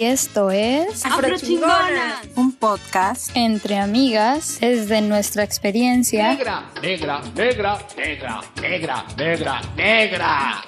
Y 0.00 0.06
esto 0.06 0.50
es 0.50 1.04
Afrochingonas, 1.04 2.26
un 2.34 2.52
podcast 2.52 3.36
entre 3.36 3.76
amigas 3.76 4.58
desde 4.58 5.02
nuestra 5.02 5.44
experiencia. 5.44 6.32
Negra, 6.32 6.70
negra, 6.80 7.20
negra, 7.36 7.78
negra, 7.98 8.40
negra, 8.62 9.04
negra, 9.18 9.60
negra. 9.76 10.64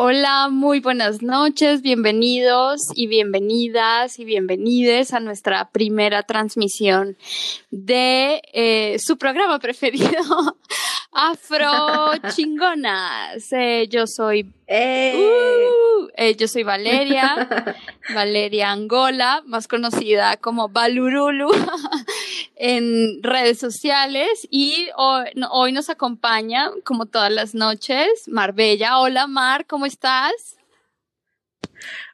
Hola, 0.00 0.48
muy 0.48 0.78
buenas 0.78 1.22
noches, 1.22 1.82
bienvenidos 1.82 2.88
y 2.94 3.08
bienvenidas 3.08 4.20
y 4.20 4.24
bienvenides 4.24 5.12
a 5.12 5.18
nuestra 5.18 5.70
primera 5.70 6.22
transmisión 6.22 7.16
de 7.72 8.40
eh, 8.52 8.96
su 9.00 9.18
programa 9.18 9.58
preferido, 9.58 10.08
Afro 11.20 12.12
Chingonas. 12.28 13.52
Eh, 13.52 13.88
yo 13.90 14.06
soy 14.06 14.44
uh, 14.44 16.08
eh, 16.14 16.36
yo 16.38 16.46
soy 16.46 16.62
Valeria, 16.62 17.74
Valeria 18.14 18.70
Angola, 18.70 19.42
más 19.44 19.66
conocida 19.66 20.36
como 20.36 20.68
Balurulu 20.68 21.50
en 22.54 23.20
redes 23.24 23.58
sociales 23.58 24.46
y 24.48 24.90
hoy, 24.94 25.24
hoy, 25.50 25.72
nos 25.72 25.90
acompaña, 25.90 26.70
como 26.84 27.06
todas 27.06 27.32
las 27.32 27.52
noches, 27.52 28.28
Marbella. 28.28 29.00
Hola 29.00 29.26
Mar, 29.26 29.66
¿cómo 29.66 29.86
estás? 29.86 30.56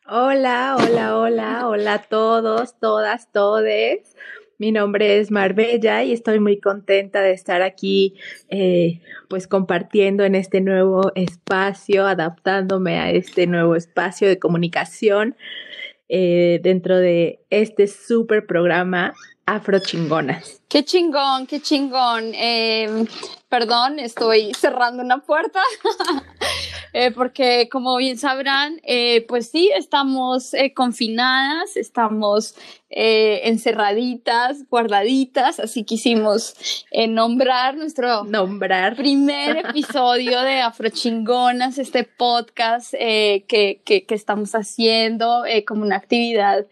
Hola, 0.06 0.76
hola, 0.78 1.18
hola, 1.18 1.68
hola 1.68 1.92
a 1.92 2.02
todos, 2.02 2.78
todas, 2.80 3.30
todes. 3.32 4.16
Mi 4.64 4.72
nombre 4.72 5.18
es 5.18 5.30
Marbella 5.30 6.04
y 6.04 6.12
estoy 6.14 6.40
muy 6.40 6.58
contenta 6.58 7.20
de 7.20 7.32
estar 7.32 7.60
aquí, 7.60 8.14
eh, 8.48 9.02
pues 9.28 9.46
compartiendo 9.46 10.24
en 10.24 10.34
este 10.34 10.62
nuevo 10.62 11.12
espacio, 11.16 12.06
adaptándome 12.06 12.98
a 12.98 13.10
este 13.10 13.46
nuevo 13.46 13.76
espacio 13.76 14.26
de 14.26 14.38
comunicación 14.38 15.36
eh, 16.08 16.60
dentro 16.62 16.96
de 16.96 17.40
este 17.50 17.88
súper 17.88 18.46
programa 18.46 19.12
Afro 19.44 19.80
Chingonas. 19.80 20.63
Qué 20.74 20.84
chingón, 20.84 21.46
qué 21.46 21.60
chingón. 21.60 22.32
Eh, 22.34 23.06
perdón, 23.54 24.00
estoy 24.00 24.52
cerrando 24.54 25.04
una 25.04 25.18
puerta. 25.18 25.62
Eh, 26.96 27.10
porque 27.10 27.68
como 27.72 27.96
bien 27.96 28.16
sabrán, 28.16 28.80
eh, 28.84 29.26
pues 29.26 29.50
sí, 29.50 29.68
estamos 29.76 30.54
eh, 30.54 30.72
confinadas, 30.72 31.76
estamos 31.76 32.54
encerraditas, 32.96 34.68
guardaditas, 34.70 35.58
así 35.58 35.82
quisimos 35.82 36.54
nombrar 37.08 37.76
nuestro 37.76 38.22
nombrar. 38.22 38.94
primer 38.94 39.56
episodio 39.56 40.40
de 40.42 40.60
Afrochingonas, 40.60 41.78
este 41.78 42.04
podcast 42.04 42.92
que, 42.92 43.82
que, 43.84 44.04
que, 44.06 44.14
estamos 44.14 44.54
haciendo 44.54 45.42
como 45.66 45.82
una 45.82 45.96
actividad 45.96 46.66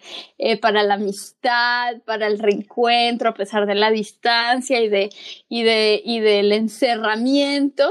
para 0.60 0.84
la 0.84 0.94
amistad, 0.94 1.96
para 2.04 2.28
el 2.28 2.38
reencuentro 2.38 3.30
a 3.30 3.34
pesar 3.34 3.66
de 3.66 3.74
la 3.74 3.90
distancia 3.92 4.80
y, 4.80 4.88
de, 4.88 5.10
y, 5.48 5.62
de, 5.62 6.02
y 6.04 6.20
del 6.20 6.52
encerramiento. 6.52 7.90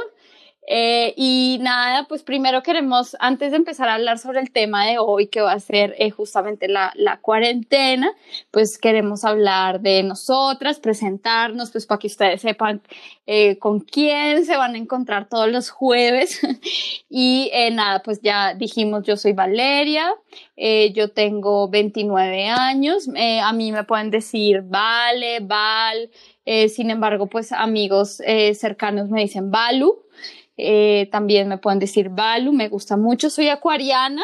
Eh, 0.68 1.14
y 1.18 1.58
nada, 1.60 2.06
pues 2.08 2.22
primero 2.22 2.62
queremos, 2.62 3.18
antes 3.20 3.52
de 3.52 3.58
empezar 3.58 3.90
a 3.90 3.96
hablar 3.96 4.20
sobre 4.20 4.40
el 4.40 4.52
tema 4.52 4.86
de 4.86 5.00
hoy, 5.00 5.28
que 5.28 5.42
va 5.42 5.54
a 5.54 5.60
ser 5.60 5.96
eh, 5.98 6.12
justamente 6.12 6.68
la, 6.68 6.94
la, 6.96 7.20
cuarentena, 7.20 8.14
pues 8.52 8.78
queremos 8.78 9.26
hablar 9.26 9.82
de 9.82 10.04
nosotras, 10.04 10.80
presentarnos, 10.80 11.72
pues 11.72 11.88
para 11.88 11.98
que 12.00 12.08
ustedes 12.08 12.42
sepan 12.42 12.82
eh, 13.26 13.58
con 13.58 13.80
quién 13.80 14.46
se 14.46 14.56
van 14.56 14.76
a 14.76 14.78
encontrar 14.78 15.28
todos 15.28 15.50
los 15.52 15.72
jueves. 15.72 16.40
y 17.10 17.52
nada, 17.74 18.02
pues 18.04 18.22
ya 18.22 18.54
dijimos, 18.54 19.04
yo 19.04 19.18
soy 19.18 19.34
Valeria, 19.34 20.14
yo 20.94 21.10
tengo 21.12 21.70
29 21.70 22.48
años, 22.48 23.10
a 23.10 23.52
mí 23.52 23.72
me 23.72 23.84
pueden 23.84 24.12
decir 24.12 24.62
Vale, 24.62 25.40
Val, 25.42 26.12
sin 26.70 26.92
embargo, 26.92 27.28
pues 27.28 27.52
amigos 27.52 28.22
cercanos 28.54 29.10
me 29.10 29.22
dicen 29.22 29.50
Balu. 29.50 30.06
Eh, 30.64 31.10
también 31.12 31.48
me 31.48 31.58
pueden 31.58 31.80
decir 31.80 32.10
Balu, 32.10 32.54
me 32.54 32.70
gusta 32.70 32.96
mucho. 32.96 33.32
Soy 33.32 33.50
acuariana 33.50 34.22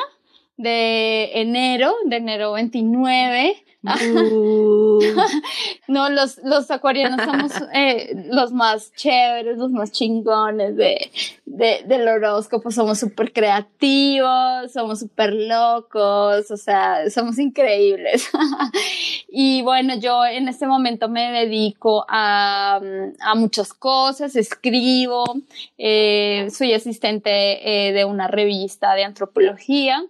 de 0.56 1.31
enero, 1.34 1.96
de 2.06 2.18
enero 2.18 2.52
29. 2.53 3.64
No, 5.88 6.10
los, 6.10 6.40
los 6.44 6.70
acuarianos 6.70 7.24
somos 7.24 7.54
eh, 7.74 8.14
los 8.30 8.52
más 8.52 8.92
chéveres, 8.94 9.58
los 9.58 9.72
más 9.72 9.94
chingones 9.94 10.76
de, 10.76 11.10
de, 11.46 11.84
del 11.86 12.06
horóscopo. 12.08 12.72
Somos 12.72 13.00
súper 13.00 13.32
creativos, 13.32 14.74
somos 14.74 15.00
súper 15.00 15.34
locos, 15.34 16.52
o 16.52 16.58
sea, 16.58 17.10
somos 17.10 17.40
increíbles. 17.40 18.30
y 19.30 19.62
bueno, 19.62 19.98
yo 19.98 20.26
en 20.26 20.50
este 20.50 20.68
momento 20.68 21.08
me 21.08 21.32
dedico 21.32 22.06
a, 22.10 22.82
a 23.22 23.36
muchas 23.36 23.74
cosas, 23.74 24.36
escribo, 24.36 25.24
eh, 25.78 26.50
soy 26.52 26.74
asistente 26.74 27.88
eh, 27.88 27.94
de 27.94 28.04
una 28.04 28.28
revista 28.28 28.94
de 28.94 29.06
antropología. 29.06 30.04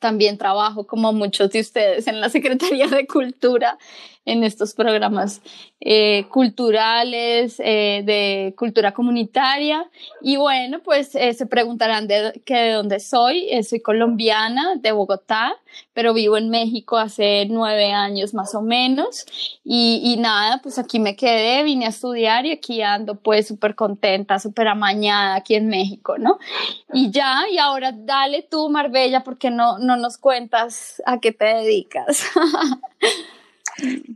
También 0.00 0.38
trabajo, 0.38 0.86
como 0.86 1.12
muchos 1.12 1.50
de 1.50 1.60
ustedes, 1.60 2.08
en 2.08 2.20
la 2.20 2.28
Secretaría 2.30 2.88
de 2.88 3.06
Cultura 3.06 3.78
en 4.26 4.44
estos 4.44 4.74
programas 4.74 5.40
eh, 5.80 6.26
culturales, 6.28 7.58
eh, 7.58 8.02
de 8.04 8.54
cultura 8.56 8.92
comunitaria. 8.92 9.90
Y 10.20 10.36
bueno, 10.36 10.80
pues 10.84 11.14
eh, 11.14 11.32
se 11.32 11.46
preguntarán 11.46 12.06
de, 12.06 12.40
que 12.44 12.54
de 12.54 12.72
dónde 12.72 13.00
soy. 13.00 13.48
soy 13.64 13.80
colombiana, 13.80 14.76
de 14.76 14.92
Bogotá, 14.92 15.56
pero 15.94 16.12
vivo 16.12 16.36
en 16.36 16.50
México 16.50 16.98
hace 16.98 17.46
nueve 17.48 17.92
años 17.92 18.34
más 18.34 18.54
o 18.54 18.60
menos. 18.60 19.24
Y, 19.64 20.02
y 20.04 20.16
nada, 20.18 20.60
pues 20.62 20.78
aquí 20.78 21.00
me 21.00 21.16
quedé, 21.16 21.62
vine 21.62 21.86
a 21.86 21.90
estudiar 21.90 22.44
y 22.44 22.52
aquí 22.52 22.82
ando 22.82 23.14
pues 23.16 23.48
súper 23.48 23.74
contenta, 23.74 24.38
súper 24.38 24.68
amañada 24.68 25.36
aquí 25.36 25.54
en 25.54 25.68
México, 25.68 26.18
¿no? 26.18 26.38
Y 26.92 27.10
ya, 27.10 27.44
y 27.50 27.58
ahora 27.58 27.92
dale 27.92 28.42
tú, 28.42 28.68
Marbella, 28.68 29.24
porque 29.24 29.50
no, 29.50 29.78
no 29.78 29.96
nos 29.96 30.18
cuentas 30.18 31.02
a 31.06 31.20
qué 31.20 31.32
te 31.32 31.46
dedicas. 31.46 32.24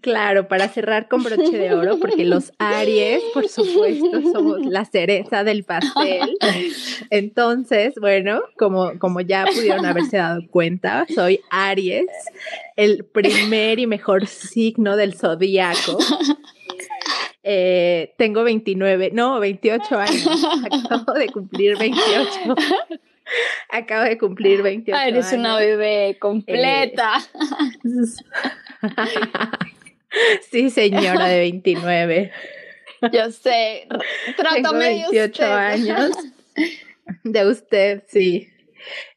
Claro, 0.01 0.49
para 0.49 0.69
cerrar 0.69 1.09
con 1.09 1.23
broche 1.23 1.57
de 1.57 1.73
oro, 1.75 1.99
porque 1.99 2.25
los 2.25 2.53
Aries, 2.59 3.23
por 3.33 3.49
supuesto, 3.49 4.21
somos 4.33 4.65
la 4.65 4.85
cereza 4.85 5.45
del 5.45 5.65
pastel. 5.65 6.37
Entonces, 7.11 7.95
bueno, 8.01 8.43
como, 8.59 8.99
como 8.99 9.21
ya 9.21 9.47
pudieron 9.47 9.87
haberse 9.87 10.19
dado 10.19 10.43
cuenta, 10.51 11.07
soy 11.15 11.41
Aries, 11.51 12.07
el 12.77 13.05
primer 13.05 13.79
y 13.79 13.87
mejor 13.87 14.27
signo 14.27 14.97
del 14.97 15.15
zodíaco. 15.15 15.99
Eh, 17.47 18.15
tengo 18.17 18.43
29, 18.43 19.11
no, 19.13 19.39
28 19.39 19.99
años. 19.99 20.47
Acabo 20.65 21.13
de 21.13 21.29
cumplir 21.29 21.77
28. 21.77 22.55
Acabo 23.71 24.05
de 24.05 24.19
cumplir 24.19 24.63
28 24.63 24.99
ah, 24.99 25.09
eres 25.09 25.33
una 25.33 25.57
bebé 25.57 26.17
completa. 26.19 27.21
sí, 30.51 30.71
señora 30.71 31.27
de 31.29 31.41
29. 31.41 32.33
Yo 33.13 33.31
sé. 33.31 33.87
Trátame 34.37 34.63
tengo 34.63 34.79
28 34.79 35.45
años. 35.45 36.11
De 37.23 37.47
usted, 37.47 38.03
sí. 38.07 38.49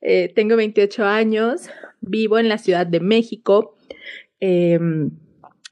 Eh, 0.01 0.31
tengo 0.35 0.55
28 0.55 1.05
años. 1.05 1.69
Vivo 2.01 2.39
en 2.39 2.49
la 2.49 2.57
Ciudad 2.57 2.85
de 2.85 2.99
México. 2.99 3.77
Eh, 4.39 4.79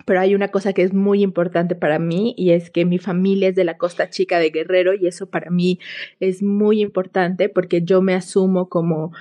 pero 0.05 0.19
hay 0.19 0.35
una 0.35 0.49
cosa 0.49 0.73
que 0.73 0.83
es 0.83 0.93
muy 0.93 1.23
importante 1.23 1.75
para 1.75 1.99
mí 1.99 2.33
y 2.37 2.51
es 2.51 2.69
que 2.69 2.85
mi 2.85 2.99
familia 2.99 3.49
es 3.49 3.55
de 3.55 3.63
la 3.63 3.77
Costa 3.77 4.09
Chica 4.09 4.39
de 4.39 4.51
Guerrero 4.51 4.93
y 4.93 5.07
eso 5.07 5.29
para 5.29 5.49
mí 5.49 5.79
es 6.19 6.43
muy 6.43 6.81
importante 6.81 7.49
porque 7.49 7.81
yo 7.81 8.01
me 8.01 8.13
asumo 8.13 8.69
como 8.69 9.11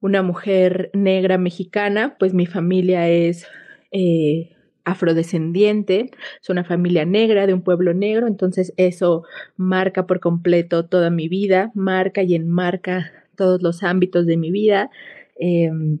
una 0.00 0.22
mujer 0.22 0.90
negra 0.94 1.36
mexicana, 1.36 2.16
pues 2.18 2.32
mi 2.32 2.46
familia 2.46 3.08
es 3.08 3.46
eh, 3.92 4.50
afrodescendiente, 4.84 6.10
es 6.40 6.50
una 6.50 6.64
familia 6.64 7.04
negra 7.04 7.46
de 7.46 7.54
un 7.54 7.62
pueblo 7.62 7.94
negro, 7.94 8.26
entonces 8.26 8.72
eso 8.76 9.24
marca 9.56 10.06
por 10.06 10.20
completo 10.20 10.86
toda 10.86 11.10
mi 11.10 11.28
vida, 11.28 11.70
marca 11.74 12.22
y 12.22 12.34
enmarca 12.34 13.12
todos 13.36 13.62
los 13.62 13.82
ámbitos 13.82 14.26
de 14.26 14.36
mi 14.36 14.50
vida. 14.50 14.90
Em, 15.38 15.98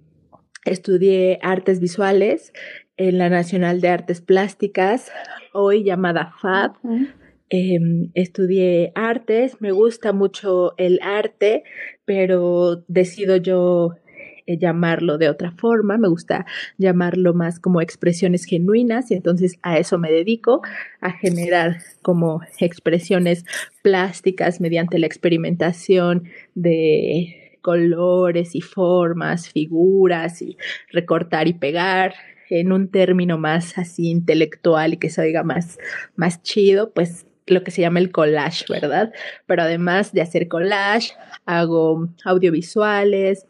estudié 0.64 1.38
artes 1.42 1.80
visuales 1.80 2.52
en 2.96 3.18
la 3.18 3.30
Nacional 3.30 3.80
de 3.80 3.88
Artes 3.88 4.20
Plásticas, 4.20 5.10
hoy 5.52 5.84
llamada 5.84 6.32
FAB. 6.40 6.72
Em, 7.48 8.10
estudié 8.14 8.92
artes, 8.94 9.60
me 9.60 9.72
gusta 9.72 10.12
mucho 10.12 10.74
el 10.76 11.00
arte, 11.02 11.64
pero 12.04 12.84
decido 12.86 13.36
yo 13.36 13.96
llamarlo 14.58 15.18
de 15.18 15.28
otra 15.28 15.52
forma, 15.52 15.98
me 15.98 16.08
gusta 16.08 16.46
llamarlo 16.78 17.34
más 17.34 17.58
como 17.60 17.80
expresiones 17.80 18.44
genuinas 18.44 19.10
y 19.10 19.14
entonces 19.14 19.58
a 19.62 19.78
eso 19.78 19.98
me 19.98 20.10
dedico, 20.10 20.62
a 21.00 21.12
generar 21.12 21.78
como 22.02 22.42
expresiones 22.58 23.44
plásticas 23.82 24.60
mediante 24.60 24.98
la 24.98 25.06
experimentación 25.06 26.24
de 26.54 27.58
colores 27.62 28.54
y 28.54 28.60
formas, 28.60 29.48
figuras 29.48 30.42
y 30.42 30.56
recortar 30.90 31.48
y 31.48 31.54
pegar 31.54 32.14
en 32.48 32.72
un 32.72 32.88
término 32.88 33.38
más 33.38 33.78
así 33.78 34.10
intelectual 34.10 34.94
y 34.94 34.96
que 34.96 35.10
se 35.10 35.22
oiga 35.22 35.42
más, 35.42 35.78
más 36.16 36.42
chido, 36.42 36.92
pues 36.92 37.26
lo 37.46 37.64
que 37.64 37.70
se 37.70 37.80
llama 37.80 37.98
el 37.98 38.12
collage, 38.12 38.64
¿verdad? 38.68 39.12
Pero 39.46 39.62
además 39.62 40.12
de 40.12 40.22
hacer 40.22 40.48
collage, 40.48 41.12
hago 41.46 42.08
audiovisuales, 42.24 43.46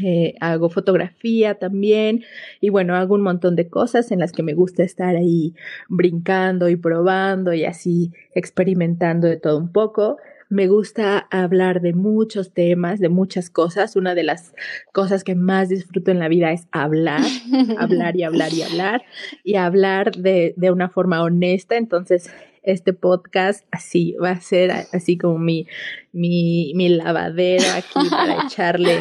eh, 0.00 0.34
hago 0.40 0.70
fotografía 0.70 1.56
también 1.56 2.24
y 2.62 2.70
bueno, 2.70 2.96
hago 2.96 3.14
un 3.14 3.20
montón 3.20 3.56
de 3.56 3.68
cosas 3.68 4.10
en 4.10 4.20
las 4.20 4.32
que 4.32 4.42
me 4.42 4.54
gusta 4.54 4.82
estar 4.82 5.16
ahí 5.16 5.54
brincando 5.88 6.70
y 6.70 6.76
probando 6.76 7.52
y 7.52 7.66
así 7.66 8.12
experimentando 8.34 9.26
de 9.26 9.36
todo 9.36 9.58
un 9.58 9.70
poco. 9.70 10.16
Me 10.48 10.66
gusta 10.66 11.18
hablar 11.30 11.80
de 11.80 11.94
muchos 11.94 12.52
temas, 12.52 13.00
de 13.00 13.08
muchas 13.08 13.48
cosas. 13.48 13.96
Una 13.96 14.14
de 14.14 14.22
las 14.22 14.54
cosas 14.92 15.24
que 15.24 15.34
más 15.34 15.70
disfruto 15.70 16.10
en 16.10 16.18
la 16.18 16.28
vida 16.28 16.52
es 16.52 16.68
hablar, 16.72 17.22
hablar 17.78 18.16
y 18.16 18.22
hablar 18.22 18.52
y 18.52 18.62
hablar 18.62 19.02
y 19.44 19.54
hablar 19.56 20.12
de, 20.12 20.54
de 20.56 20.70
una 20.70 20.88
forma 20.88 21.22
honesta. 21.22 21.76
Entonces, 21.76 22.30
este 22.62 22.92
podcast 22.92 23.66
así 23.70 24.14
va 24.22 24.30
a 24.30 24.40
ser 24.40 24.70
así 24.92 25.18
como 25.18 25.38
mi, 25.38 25.66
mi, 26.12 26.72
mi 26.76 26.88
lavadero 26.90 27.64
aquí 27.74 28.08
para 28.10 28.44
echarle 28.46 28.98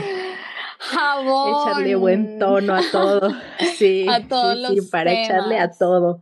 Jabón. 0.82 1.70
echarle 1.70 1.96
buen 1.96 2.40
tono 2.40 2.76
a 2.76 2.82
todo. 2.92 3.32
Sí, 3.78 4.06
A 4.10 4.28
todos 4.28 4.56
sí, 4.56 4.62
los 4.76 4.86
sí, 4.86 4.92
para 4.92 5.14
echarle 5.14 5.60
a 5.60 5.72
todo. 5.72 6.22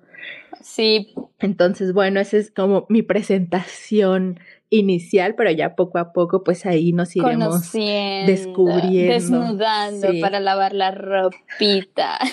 Sí, 0.61 1.13
Entonces, 1.39 1.93
bueno, 1.93 2.19
esa 2.19 2.37
es 2.37 2.51
como 2.51 2.85
mi 2.89 3.01
presentación 3.01 4.39
inicial, 4.69 5.33
pero 5.35 5.49
ya 5.51 5.75
poco 5.75 5.97
a 5.97 6.11
poco, 6.13 6.43
pues 6.43 6.65
ahí 6.65 6.91
nos 6.93 7.15
iremos. 7.15 7.47
conociendo, 7.49 8.31
descubriendo. 8.31 9.13
desnudando 9.13 10.11
Sí. 10.11 10.21
para 10.21 10.39
lavar 10.39 10.73
la 10.73 10.91
ropita. 10.91 12.19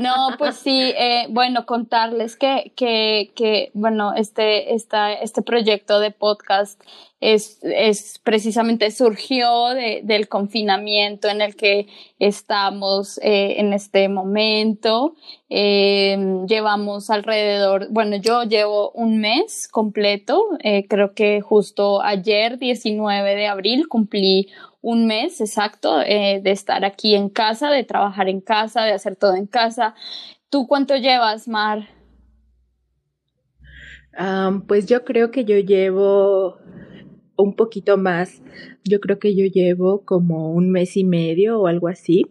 No, 0.00 0.28
pues 0.38 0.56
sí, 0.56 0.92
eh, 0.96 1.26
bueno, 1.30 1.66
contarles 1.66 2.36
que, 2.36 2.72
que, 2.76 3.32
que 3.34 3.70
bueno, 3.74 4.14
este, 4.14 4.74
esta, 4.74 5.12
este 5.12 5.42
proyecto 5.42 6.00
de 6.00 6.10
podcast 6.10 6.80
es, 7.20 7.58
es 7.62 8.20
precisamente 8.22 8.90
surgió 8.92 9.68
de- 9.70 10.00
del 10.04 10.28
confinamiento 10.28 11.28
en 11.28 11.40
el 11.40 11.56
que 11.56 11.88
estamos 12.18 13.18
eh, 13.22 13.56
en 13.58 13.72
este 13.72 14.08
momento. 14.08 15.14
Eh, 15.50 16.16
llevamos 16.46 17.10
alrededor, 17.10 17.88
bueno, 17.90 18.16
yo 18.16 18.44
llevo 18.44 18.90
un 18.92 19.18
mes 19.20 19.66
completo, 19.68 20.42
creo 20.88 21.14
que 21.14 21.40
justo 21.40 22.02
ayer, 22.02 22.58
19 22.58 23.34
de 23.34 23.46
abril, 23.48 23.88
cumplí 23.88 24.48
un 24.80 25.06
mes 25.06 25.40
exacto 25.40 26.00
eh, 26.00 26.40
de 26.42 26.50
estar 26.50 26.84
aquí 26.84 27.14
en 27.14 27.28
casa, 27.28 27.70
de 27.70 27.84
trabajar 27.84 28.28
en 28.28 28.40
casa, 28.40 28.84
de 28.84 28.92
hacer 28.92 29.16
todo 29.16 29.34
en 29.34 29.46
casa. 29.46 29.94
¿Tú 30.50 30.66
cuánto 30.66 30.96
llevas, 30.96 31.48
Mar? 31.48 31.88
Am, 34.16 34.66
pues 34.66 34.86
yo 34.86 35.04
creo 35.04 35.30
que 35.30 35.44
yo 35.44 35.58
llevo 35.58 36.58
un 37.38 37.54
poquito 37.54 37.96
más. 37.96 38.42
Yo 38.84 39.00
creo 39.00 39.18
que 39.18 39.34
yo 39.34 39.44
llevo 39.46 40.02
como 40.04 40.52
un 40.52 40.70
mes 40.70 40.96
y 40.96 41.04
medio 41.04 41.60
o 41.60 41.66
algo 41.68 41.88
así 41.88 42.26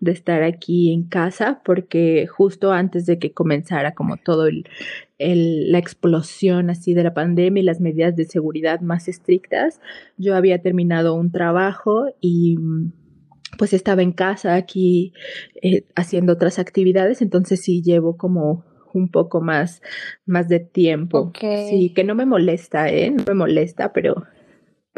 de 0.00 0.12
estar 0.12 0.42
aquí 0.42 0.92
en 0.92 1.04
casa, 1.04 1.62
porque 1.64 2.26
justo 2.26 2.70
antes 2.70 3.06
de 3.06 3.18
que 3.18 3.32
comenzara 3.32 3.94
como 3.94 4.16
todo 4.18 4.46
el, 4.46 4.64
el- 5.18 5.72
la 5.72 5.78
explosión 5.78 6.68
así 6.70 6.92
de 6.94 7.02
la 7.04 7.14
pandemia 7.14 7.62
y 7.62 7.64
las 7.64 7.80
medidas 7.80 8.14
de 8.16 8.24
seguridad 8.26 8.80
más 8.80 9.08
estrictas, 9.08 9.80
yo 10.18 10.36
había 10.36 10.60
terminado 10.60 11.14
un 11.14 11.32
trabajo 11.32 12.06
y 12.20 12.56
pues 13.58 13.72
estaba 13.72 14.02
en 14.02 14.12
casa 14.12 14.54
aquí 14.54 15.12
eh, 15.62 15.84
haciendo 15.96 16.32
otras 16.34 16.58
actividades, 16.58 17.20
entonces 17.22 17.60
sí 17.62 17.82
llevo 17.82 18.16
como 18.16 18.64
un 18.92 19.08
poco 19.08 19.40
más, 19.40 19.82
más 20.26 20.48
de 20.48 20.60
tiempo. 20.60 21.26
Sí, 21.68 21.92
que 21.94 22.04
no 22.04 22.14
me 22.14 22.26
molesta, 22.26 22.88
¿eh? 22.90 23.10
No 23.10 23.24
me 23.26 23.34
molesta, 23.34 23.92
pero, 23.92 24.24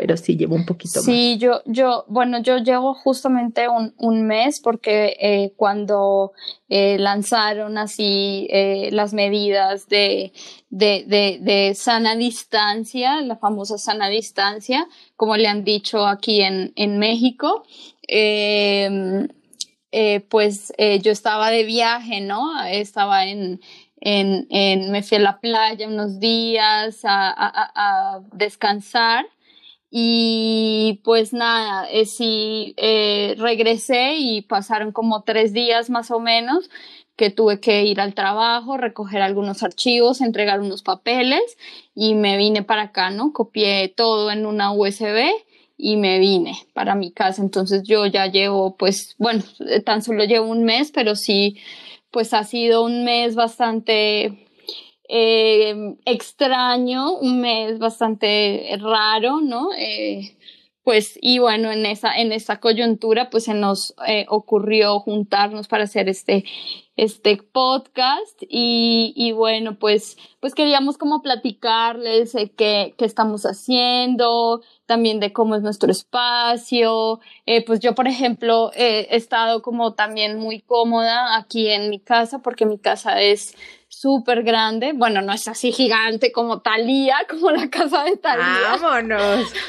pero 0.03 0.17
sí 0.17 0.37
llevo 0.37 0.57
un 0.57 0.67
poquito 0.67 0.99
más. 0.99 1.05
Sí, 1.05 1.39
yo, 1.39 1.63
yo, 1.65 2.05
bueno, 2.09 2.41
yo 2.43 2.59
llevo 2.59 2.93
justamente 2.93 3.69
un, 3.69 3.95
un 3.99 4.27
mes 4.27 4.59
porque 4.59 5.17
eh, 5.21 5.53
cuando 5.57 6.33
eh, 6.69 6.99
lanzaron 6.99 7.79
así 7.79 8.49
eh, 8.51 8.89
las 8.91 9.15
medidas 9.15 9.87
de, 9.87 10.33
de, 10.71 11.39
de, 11.41 11.73
sana 11.77 12.17
distancia, 12.17 13.21
la 13.21 13.37
famosa 13.37 13.79
sana 13.79 14.09
distancia, 14.09 14.89
como 15.15 15.37
le 15.37 15.47
han 15.47 15.63
dicho 15.63 16.05
aquí 16.05 16.43
en, 16.43 16.73
en 16.75 16.99
México, 16.99 17.63
eh, 18.09 19.29
pues 20.29 20.73
yo 21.03 21.13
estaba 21.13 21.51
de 21.53 21.63
viaje, 21.63 22.21
¿no? 22.23 22.61
Estaba 22.65 23.27
en, 23.27 23.61
en, 24.01 24.91
me 24.91 25.05
fui 25.05 25.19
a 25.19 25.21
la 25.21 25.39
playa 25.39 25.87
unos 25.87 26.19
días 26.19 27.05
a- 27.05 27.33
a 28.17 28.21
descansar 28.33 29.27
y 29.95 31.03
pues 31.05 31.35
nada, 31.35 31.87
eh, 31.91 32.07
sí 32.07 32.73
eh, 32.79 33.35
regresé 33.37 34.17
y 34.17 34.41
pasaron 34.41 34.91
como 34.91 35.23
tres 35.23 35.53
días 35.53 35.91
más 35.91 36.11
o 36.11 36.19
menos 36.19 36.71
que 37.15 37.29
tuve 37.29 37.61
que 37.61 37.85
ir 37.85 38.01
al 38.01 38.15
trabajo, 38.15 38.79
recoger 38.79 39.21
algunos 39.21 39.63
archivos, 39.63 40.23
entregar 40.23 40.61
unos 40.61 40.83
papeles 40.83 41.43
y 41.95 42.15
me 42.15 42.39
vine 42.39 42.63
para 42.63 42.85
acá, 42.85 43.11
¿no? 43.11 43.35
Copié 43.35 43.89
todo 43.95 44.31
en 44.31 44.47
una 44.47 44.73
USB 44.73 45.31
y 45.77 45.99
me 45.99 46.19
vine 46.19 46.55
para 46.73 46.95
mi 46.95 47.13
casa. 47.13 47.43
Entonces 47.43 47.83
yo 47.83 48.07
ya 48.07 48.29
llevo, 48.29 48.79
pues, 48.79 49.15
bueno, 49.19 49.43
eh, 49.69 49.81
tan 49.81 50.03
solo 50.03 50.25
llevo 50.25 50.47
un 50.47 50.65
mes, 50.65 50.91
pero 50.91 51.17
sí, 51.17 51.59
pues 52.11 52.33
ha 52.33 52.45
sido 52.45 52.83
un 52.83 53.05
mes 53.05 53.35
bastante 53.35 54.49
eh, 55.15 55.99
extraño, 56.07 57.19
un 57.19 57.43
mes 57.43 57.79
bastante 57.79 58.67
raro, 58.81 59.43
¿no? 59.43 59.69
Eh, 59.77 60.39
pues, 60.85 61.19
y 61.21 61.39
bueno, 61.39 61.71
en 61.71 61.85
esa, 61.85 62.17
en 62.17 62.33
esa 62.33 62.61
coyuntura, 62.61 63.29
pues 63.29 63.45
se 63.45 63.53
nos 63.53 63.95
eh, 64.09 64.25
ocurrió 64.31 65.01
juntarnos 65.01 65.69
para 65.69 65.85
hacer 65.85 66.09
este, 66.09 66.45
este 66.97 67.37
podcast 67.37 68.43
y, 68.49 69.13
y 69.15 69.33
bueno, 69.33 69.79
pues, 69.79 70.17
pues 70.41 70.55
queríamos 70.55 70.97
como 70.97 71.21
platicarles 71.21 72.33
qué, 72.57 72.95
qué 72.97 73.05
estamos 73.05 73.43
haciendo, 73.43 74.63
también 74.87 75.21
de 75.21 75.35
cómo 75.35 75.57
es 75.57 75.63
nuestro 75.63 75.93
espacio. 75.93 77.21
Pues 77.67 77.81
yo, 77.81 77.95
por 77.95 78.09
ejemplo, 78.09 78.71
he 78.75 79.15
estado 79.15 79.61
como 79.61 79.93
también 79.93 80.39
muy 80.39 80.61
cómoda 80.63 81.37
aquí 81.37 81.69
en 81.69 81.91
mi 81.91 82.01
casa 82.01 82.39
porque 82.39 82.65
mi 82.65 82.79
casa 82.79 83.21
es 83.21 83.55
súper 83.93 84.43
grande. 84.43 84.95
Bueno, 84.95 85.21
no 85.21 85.35
es 85.35 85.47
así 85.49 85.71
gigante 85.71 86.33
como 86.33 86.61
Talía, 86.61 87.17
como 87.29 87.51
la 87.51 87.69
casa 87.69 88.05
de 88.05 88.17
Talía. 88.17 88.77
¡Vámonos! 88.81 89.53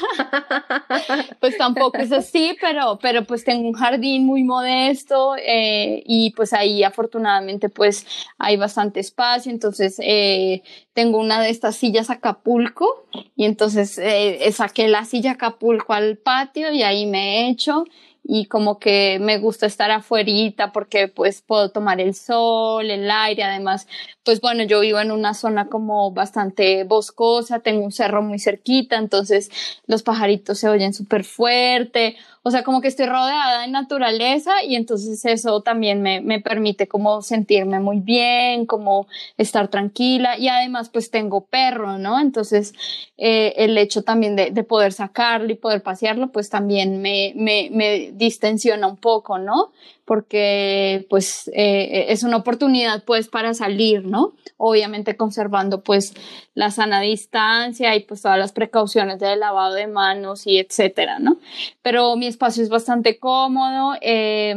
Pues 1.40 1.58
tampoco 1.58 1.98
es 1.98 2.12
así, 2.12 2.56
pero, 2.60 2.98
pero 3.00 3.24
pues 3.24 3.44
tengo 3.44 3.68
un 3.68 3.74
jardín 3.74 4.24
muy 4.24 4.44
modesto 4.44 5.36
eh, 5.36 6.02
y 6.06 6.30
pues 6.30 6.52
ahí 6.54 6.82
afortunadamente 6.82 7.68
pues 7.68 8.06
hay 8.38 8.56
bastante 8.56 9.00
espacio. 9.00 9.52
Entonces 9.52 9.96
eh, 10.02 10.62
tengo 10.94 11.18
una 11.18 11.40
de 11.40 11.50
estas 11.50 11.76
sillas 11.76 12.08
Acapulco 12.08 13.06
y 13.36 13.44
entonces 13.44 13.98
eh, 13.98 14.50
saqué 14.52 14.88
la 14.88 15.04
silla 15.04 15.32
Acapulco 15.32 15.92
al 15.92 16.16
patio 16.16 16.72
y 16.72 16.82
ahí 16.82 17.04
me 17.04 17.40
he 17.40 17.50
hecho 17.50 17.84
y 18.24 18.46
como 18.46 18.78
que 18.78 19.18
me 19.20 19.38
gusta 19.38 19.66
estar 19.66 19.90
afuerita 19.90 20.72
porque 20.72 21.08
pues 21.08 21.42
puedo 21.42 21.70
tomar 21.70 22.00
el 22.00 22.14
sol, 22.14 22.90
el 22.90 23.10
aire, 23.10 23.44
además 23.44 23.86
pues 24.24 24.40
bueno, 24.40 24.64
yo 24.64 24.80
vivo 24.80 24.98
en 25.00 25.12
una 25.12 25.34
zona 25.34 25.68
como 25.68 26.10
bastante 26.10 26.84
boscosa, 26.84 27.60
tengo 27.60 27.84
un 27.84 27.92
cerro 27.92 28.22
muy 28.22 28.38
cerquita, 28.38 28.96
entonces 28.96 29.50
los 29.86 30.02
pajaritos 30.02 30.58
se 30.58 30.68
oyen 30.68 30.94
súper 30.94 31.24
fuerte, 31.24 32.16
o 32.46 32.50
sea, 32.50 32.62
como 32.62 32.82
que 32.82 32.88
estoy 32.88 33.06
rodeada 33.06 33.62
de 33.62 33.68
naturaleza 33.68 34.62
y 34.62 34.76
entonces 34.76 35.24
eso 35.24 35.62
también 35.62 36.02
me, 36.02 36.20
me 36.20 36.40
permite 36.40 36.86
como 36.86 37.22
sentirme 37.22 37.80
muy 37.80 38.00
bien, 38.00 38.66
como 38.66 39.06
estar 39.38 39.68
tranquila 39.68 40.38
y 40.38 40.48
además 40.48 40.90
pues 40.90 41.10
tengo 41.10 41.46
perro, 41.46 41.96
¿no? 41.96 42.20
Entonces 42.20 42.74
eh, 43.16 43.54
el 43.56 43.78
hecho 43.78 44.02
también 44.02 44.36
de, 44.36 44.50
de, 44.50 44.62
poder 44.62 44.92
sacarlo 44.92 45.50
y 45.50 45.54
poder 45.54 45.82
pasearlo 45.82 46.32
pues 46.32 46.50
también 46.50 47.00
me, 47.00 47.32
me, 47.34 47.70
me 47.72 48.10
distensiona 48.12 48.88
un 48.88 48.98
poco, 48.98 49.38
¿no? 49.38 49.72
Porque 50.04 51.06
pues 51.08 51.50
eh, 51.54 52.06
es 52.08 52.22
una 52.22 52.36
oportunidad 52.36 53.04
pues 53.04 53.28
para 53.28 53.54
salir, 53.54 54.04
¿no? 54.04 54.34
Obviamente 54.56 55.16
conservando 55.16 55.82
pues 55.82 56.12
la 56.54 56.70
sana 56.70 57.00
distancia 57.00 57.96
y 57.96 58.00
pues 58.00 58.22
todas 58.22 58.38
las 58.38 58.52
precauciones 58.52 59.18
de 59.18 59.36
lavado 59.36 59.74
de 59.74 59.86
manos 59.86 60.46
y 60.46 60.58
etcétera, 60.58 61.18
¿no? 61.18 61.38
Pero 61.82 62.16
mi 62.16 62.26
espacio 62.26 62.62
es 62.62 62.68
bastante 62.68 63.18
cómodo. 63.18 63.94
Eh, 64.00 64.54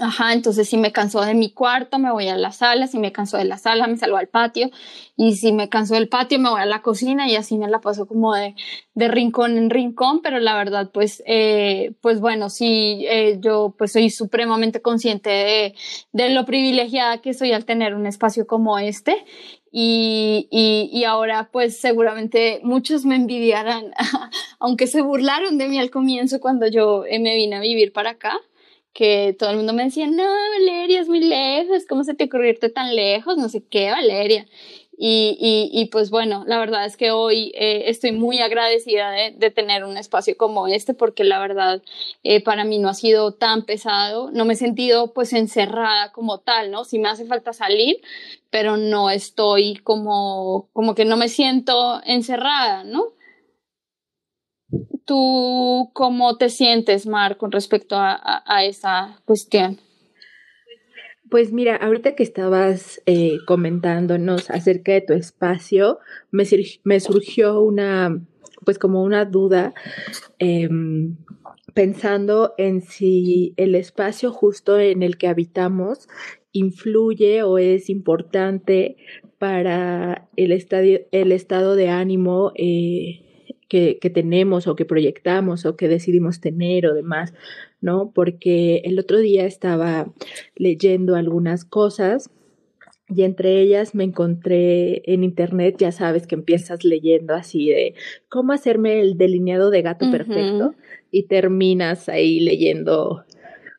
Ajá, 0.00 0.32
entonces 0.32 0.68
si 0.68 0.76
me 0.76 0.92
canso 0.92 1.20
de 1.22 1.34
mi 1.34 1.50
cuarto, 1.50 1.98
me 1.98 2.10
voy 2.10 2.28
a 2.28 2.36
la 2.36 2.52
sala, 2.52 2.86
si 2.86 2.98
me 2.98 3.12
canso 3.12 3.36
de 3.36 3.44
la 3.44 3.58
sala, 3.58 3.86
me 3.86 3.96
salgo 3.96 4.16
al 4.16 4.28
patio, 4.28 4.70
y 5.16 5.36
si 5.36 5.52
me 5.52 5.68
canso 5.68 5.94
del 5.94 6.08
patio, 6.08 6.38
me 6.38 6.50
voy 6.50 6.60
a 6.60 6.66
la 6.66 6.82
cocina 6.82 7.28
y 7.28 7.36
así 7.36 7.56
me 7.56 7.68
la 7.68 7.80
paso 7.80 8.06
como 8.06 8.34
de, 8.34 8.54
de 8.94 9.08
rincón 9.08 9.56
en 9.56 9.70
rincón, 9.70 10.20
pero 10.22 10.38
la 10.40 10.56
verdad, 10.56 10.90
pues, 10.92 11.22
eh, 11.26 11.94
pues 12.00 12.20
bueno, 12.20 12.50
sí, 12.50 13.06
eh, 13.08 13.38
yo 13.40 13.74
pues 13.78 13.92
soy 13.92 14.10
supremamente 14.10 14.82
consciente 14.82 15.74
de, 16.12 16.28
lo 16.30 16.44
privilegiada 16.44 17.18
que 17.22 17.34
soy 17.34 17.52
al 17.52 17.64
tener 17.64 17.94
un 17.94 18.06
espacio 18.06 18.46
como 18.46 18.78
este. 18.78 19.24
Y, 19.78 20.48
y, 20.50 20.88
y 20.90 21.04
ahora 21.04 21.50
pues 21.52 21.78
seguramente 21.78 22.60
muchos 22.62 23.04
me 23.04 23.14
envidiarán, 23.14 23.92
aunque 24.58 24.86
se 24.86 25.02
burlaron 25.02 25.58
de 25.58 25.68
mí 25.68 25.78
al 25.78 25.90
comienzo 25.90 26.40
cuando 26.40 26.66
yo 26.66 27.04
eh, 27.04 27.18
me 27.18 27.34
vine 27.34 27.56
a 27.56 27.60
vivir 27.60 27.92
para 27.92 28.10
acá 28.10 28.40
que 28.96 29.36
todo 29.38 29.50
el 29.50 29.58
mundo 29.58 29.74
me 29.74 29.84
decía, 29.84 30.06
no, 30.06 30.24
Valeria, 30.58 31.02
es 31.02 31.08
muy 31.08 31.20
lejos, 31.20 31.84
¿cómo 31.86 32.02
se 32.02 32.14
te 32.14 32.24
ocurrió 32.24 32.48
irte 32.48 32.70
tan 32.70 32.96
lejos? 32.96 33.36
No 33.36 33.50
sé 33.50 33.62
qué, 33.62 33.90
Valeria. 33.90 34.46
Y, 34.98 35.68
y, 35.70 35.84
pues 35.86 36.08
bueno, 36.08 36.44
la 36.46 36.58
verdad 36.58 36.86
es 36.86 36.96
que 36.96 37.10
hoy 37.10 37.52
eh, 37.54 37.90
estoy 37.90 38.12
muy 38.12 38.38
agradecida 38.38 39.10
de, 39.10 39.50
tener 39.50 39.84
un 39.84 39.98
espacio 39.98 40.38
como 40.38 40.66
este 40.66 40.94
porque 40.94 41.22
la 41.24 41.38
verdad 41.38 41.82
eh, 42.22 42.42
para 42.42 42.64
mí 42.64 42.78
no 42.78 42.88
ha 42.88 42.94
sido 42.94 43.32
tan 43.32 43.66
pesado, 43.66 44.30
no 44.30 44.46
me 44.46 44.54
he 44.54 44.56
sentido 44.56 45.12
pues 45.12 45.34
encerrada 45.34 46.12
como 46.12 46.38
tal, 46.38 46.70
¿no? 46.70 46.86
Sí 46.86 46.98
me 46.98 47.10
hace 47.10 47.26
falta 47.26 47.52
salir, 47.52 48.00
pero 48.48 48.78
no 48.78 49.10
estoy 49.10 49.76
como, 49.84 50.70
como 50.72 50.94
que 50.94 51.04
no 51.04 51.18
me 51.18 51.28
siento 51.28 52.00
encerrada, 52.06 52.82
¿no? 52.84 53.08
¿Tú 55.04 55.90
cómo 55.92 56.36
te 56.36 56.48
sientes, 56.48 57.06
Mar, 57.06 57.36
con 57.36 57.52
respecto 57.52 57.96
a, 57.96 58.42
a, 58.44 58.64
esa 58.64 59.20
cuestión? 59.24 59.78
Pues 61.30 61.52
mira, 61.52 61.76
ahorita 61.76 62.14
que 62.14 62.22
estabas 62.22 63.00
eh, 63.06 63.38
comentándonos 63.46 64.50
acerca 64.50 64.92
de 64.92 65.00
tu 65.00 65.12
espacio, 65.12 65.98
me, 66.30 66.44
me, 66.84 67.00
surgió 67.00 67.60
una, 67.60 68.20
pues 68.64 68.78
como 68.78 69.02
una 69.02 69.24
duda, 69.24 69.74
eh, 70.38 70.68
pensando 71.74 72.54
en 72.58 72.80
si 72.80 73.54
el 73.56 73.74
espacio 73.74 74.32
justo 74.32 74.78
en 74.78 75.02
el 75.02 75.18
que 75.18 75.28
habitamos 75.28 76.08
influye 76.52 77.42
o 77.42 77.58
es 77.58 77.90
importante 77.90 78.96
para 79.38 80.28
el, 80.36 80.52
el 81.12 81.32
estado 81.32 81.76
de 81.76 81.88
ánimo 81.90 82.52
eh, 82.54 83.25
que, 83.68 83.98
que, 83.98 84.10
tenemos 84.10 84.66
o 84.66 84.76
que 84.76 84.84
proyectamos 84.84 85.66
o 85.66 85.76
que 85.76 85.88
decidimos 85.88 86.40
tener 86.40 86.86
o 86.86 86.94
demás, 86.94 87.34
¿no? 87.80 88.12
Porque 88.14 88.82
el 88.84 88.98
otro 88.98 89.18
día 89.18 89.44
estaba 89.44 90.12
leyendo 90.56 91.16
algunas 91.16 91.64
cosas 91.64 92.30
y 93.08 93.22
entre 93.22 93.60
ellas 93.60 93.94
me 93.94 94.04
encontré 94.04 95.02
en 95.12 95.22
internet, 95.22 95.76
ya 95.78 95.92
sabes 95.92 96.26
que 96.26 96.34
empiezas 96.34 96.84
leyendo 96.84 97.34
así 97.34 97.68
de 97.68 97.94
cómo 98.28 98.52
hacerme 98.52 99.00
el 99.00 99.16
delineado 99.16 99.70
de 99.70 99.82
gato 99.82 100.06
uh 100.06 100.08
-huh. 100.08 100.12
perfecto 100.12 100.74
y 101.12 101.24
terminas 101.24 102.08
ahí 102.08 102.40
leyendo 102.40 103.24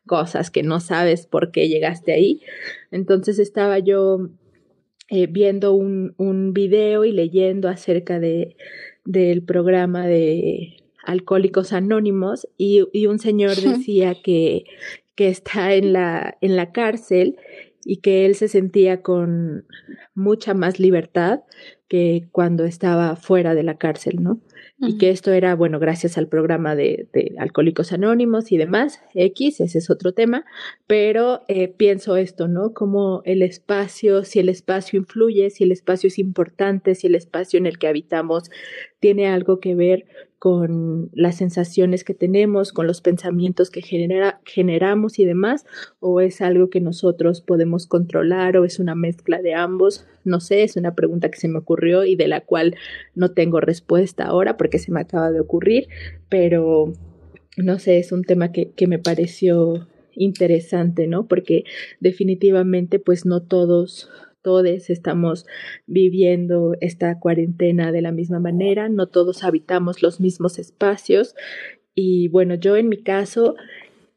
cosas 0.05 0.49
que 0.49 0.63
no 0.63 0.79
sabes 0.79 1.27
por 1.27 1.51
qué 1.51 1.67
llegaste 1.67 2.13
ahí. 2.13 2.41
Entonces 2.89 3.37
estaba 3.37 3.79
yo 3.79 4.29
eh, 5.09 5.27
viendo 5.27 5.73
un, 5.73 6.13
un 6.17 6.53
video 6.53 7.03
y 7.03 7.11
leyendo 7.11 7.67
acerca 7.67 8.19
de 8.19 8.55
del 9.07 9.41
programa 9.41 10.05
de 10.05 10.75
Alcohólicos 11.05 11.71
Anónimos 11.71 12.47
y, 12.57 12.83
y 12.91 13.07
un 13.07 13.19
señor 13.19 13.55
decía 13.55 14.15
que, 14.21 14.65
que 15.15 15.29
está 15.29 15.73
en 15.73 15.93
la, 15.93 16.37
en 16.41 16.57
la 16.57 16.71
cárcel 16.73 17.37
y 17.85 17.97
que 17.97 18.25
él 18.25 18.35
se 18.35 18.49
sentía 18.49 19.01
con 19.01 19.65
mucha 20.13 20.53
más 20.53 20.77
libertad 20.79 21.41
que 21.87 22.27
cuando 22.33 22.65
estaba 22.65 23.15
fuera 23.15 23.55
de 23.55 23.63
la 23.63 23.77
cárcel, 23.77 24.21
¿no? 24.21 24.41
Uh 24.79 24.85
-huh. 24.85 24.89
Y 24.89 24.97
que 24.97 25.09
esto 25.09 25.31
era, 25.31 25.55
bueno, 25.55 25.79
gracias 25.79 26.17
al 26.17 26.27
programa 26.27 26.75
de, 26.75 27.07
de, 27.13 27.35
Alcohólicos 27.39 27.93
Anónimos 27.93 28.51
y 28.51 28.57
demás, 28.57 29.01
X, 29.15 29.59
ese 29.59 29.79
es 29.79 29.89
otro 29.89 30.13
tema, 30.13 30.45
pero 30.85 31.41
eh, 31.47 31.67
pienso 31.67 32.15
esto, 32.15 32.47
¿no? 32.47 32.73
Como 32.73 33.21
el 33.25 33.41
espacio, 33.41 34.23
si 34.23 34.39
el 34.39 34.49
espacio 34.49 34.99
influye, 34.99 35.49
si 35.49 35.63
el 35.63 35.71
espacio 35.71 36.07
es 36.07 36.19
importante, 36.19 36.95
si 36.95 37.07
el 37.07 37.15
espacio 37.15 37.57
en 37.57 37.65
el 37.65 37.77
que 37.79 37.87
habitamos 37.87 38.51
tiene 38.99 39.27
algo 39.27 39.59
que 39.59 39.75
ver 39.75 40.05
con 40.39 41.09
las 41.13 41.37
sensaciones 41.37 42.03
que 42.03 42.13
tenemos, 42.13 42.71
con 42.71 42.85
los 42.85 43.01
pensamientos 43.01 43.71
que 43.71 43.81
genera, 43.81 44.39
generamos 44.45 45.17
y 45.17 45.25
demás, 45.25 45.65
o 45.99 46.21
es 46.21 46.41
algo 46.41 46.69
que 46.69 46.79
nosotros 46.79 47.41
podemos 47.41 47.87
controlar 47.87 48.57
o 48.57 48.65
es 48.65 48.79
una 48.79 48.93
mezcla 48.93 49.41
de 49.41 49.55
ambos. 49.55 50.05
No 50.23 50.39
sé, 50.39 50.63
es 50.63 50.75
una 50.75 50.93
pregunta 50.93 51.31
que 51.31 51.39
se 51.39 51.47
me 51.47 51.57
ocurrió 51.57 52.05
y 52.05 52.15
de 52.15 52.27
la 52.27 52.41
cual 52.41 52.75
no 53.15 53.31
tengo 53.31 53.59
respuesta 53.59 54.25
ahora 54.25 54.57
porque 54.57 54.77
se 54.77 54.91
me 54.91 55.01
acaba 55.01 55.31
de 55.31 55.39
ocurrir, 55.39 55.87
pero 56.29 56.93
no 57.57 57.79
sé, 57.79 57.97
es 57.97 58.11
un 58.11 58.23
tema 58.23 58.51
que, 58.51 58.71
que 58.71 58.85
me 58.85 58.99
pareció 58.99 59.87
interesante, 60.17 61.07
¿no? 61.07 61.27
Porque 61.27 61.63
definitivamente 61.99 62.99
pues 62.99 63.25
no 63.25 63.41
todos 63.41 64.09
todos 64.47 64.89
estamos 64.89 65.45
viviendo 65.87 66.77
esta 66.79 67.19
cuarentena 67.19 67.91
de 67.91 68.01
la 68.01 68.13
misma 68.13 68.39
manera, 68.39 68.87
no 68.87 69.07
todos 69.07 69.43
habitamos 69.43 70.01
los 70.01 70.21
mismos 70.21 70.57
espacios. 70.57 71.35
Y 71.93 72.29
bueno, 72.29 72.55
yo 72.55 72.77
en 72.77 72.87
mi 72.87 73.03
caso, 73.03 73.55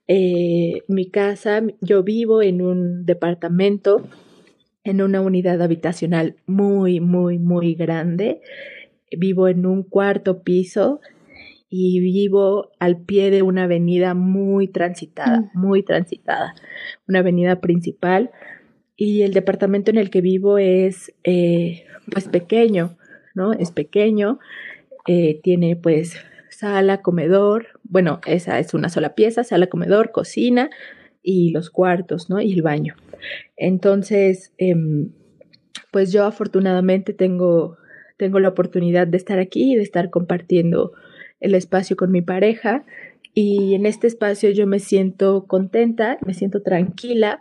eh, 0.06 0.84
mi 0.86 1.10
casa, 1.10 1.64
yo 1.80 2.04
vivo 2.04 2.42
en 2.42 2.62
un 2.62 3.04
departamento, 3.06 4.06
en 4.84 5.02
una 5.02 5.20
unidad 5.20 5.60
habitacional 5.62 6.36
muy, 6.46 7.00
muy, 7.00 7.40
muy 7.40 7.74
grande, 7.74 8.40
vivo 9.10 9.48
en 9.48 9.66
un 9.66 9.82
cuarto 9.82 10.44
piso 10.44 11.00
y 11.68 11.98
vivo 11.98 12.70
al 12.78 12.98
pie 12.98 13.32
de 13.32 13.42
una 13.42 13.64
avenida 13.64 14.14
muy 14.14 14.68
transitada, 14.68 15.40
mm. 15.40 15.58
muy 15.58 15.82
transitada, 15.82 16.54
una 17.08 17.18
avenida 17.18 17.60
principal 17.60 18.30
y 19.00 19.22
el 19.22 19.32
departamento 19.32 19.90
en 19.90 19.96
el 19.96 20.10
que 20.10 20.20
vivo 20.20 20.58
es 20.58 21.14
eh, 21.24 21.86
pues 22.12 22.28
pequeño, 22.28 22.98
¿no? 23.34 23.54
Es 23.54 23.70
pequeño, 23.70 24.38
eh, 25.06 25.40
tiene 25.42 25.74
pues 25.74 26.18
sala, 26.50 27.00
comedor, 27.00 27.68
bueno, 27.82 28.20
esa 28.26 28.58
es 28.58 28.74
una 28.74 28.90
sola 28.90 29.14
pieza, 29.14 29.42
sala, 29.42 29.68
comedor, 29.68 30.12
cocina 30.12 30.68
y 31.22 31.50
los 31.50 31.70
cuartos, 31.70 32.28
¿no? 32.28 32.42
Y 32.42 32.52
el 32.52 32.60
baño. 32.60 32.94
Entonces, 33.56 34.52
eh, 34.58 34.74
pues 35.90 36.12
yo 36.12 36.26
afortunadamente 36.26 37.14
tengo, 37.14 37.78
tengo 38.18 38.38
la 38.38 38.50
oportunidad 38.50 39.06
de 39.06 39.16
estar 39.16 39.38
aquí 39.38 39.72
y 39.72 39.76
de 39.76 39.82
estar 39.82 40.10
compartiendo 40.10 40.92
el 41.40 41.54
espacio 41.54 41.96
con 41.96 42.12
mi 42.12 42.20
pareja. 42.20 42.84
Y 43.32 43.74
en 43.74 43.86
este 43.86 44.08
espacio 44.08 44.50
yo 44.50 44.66
me 44.66 44.78
siento 44.78 45.46
contenta, 45.46 46.18
me 46.26 46.34
siento 46.34 46.60
tranquila, 46.62 47.40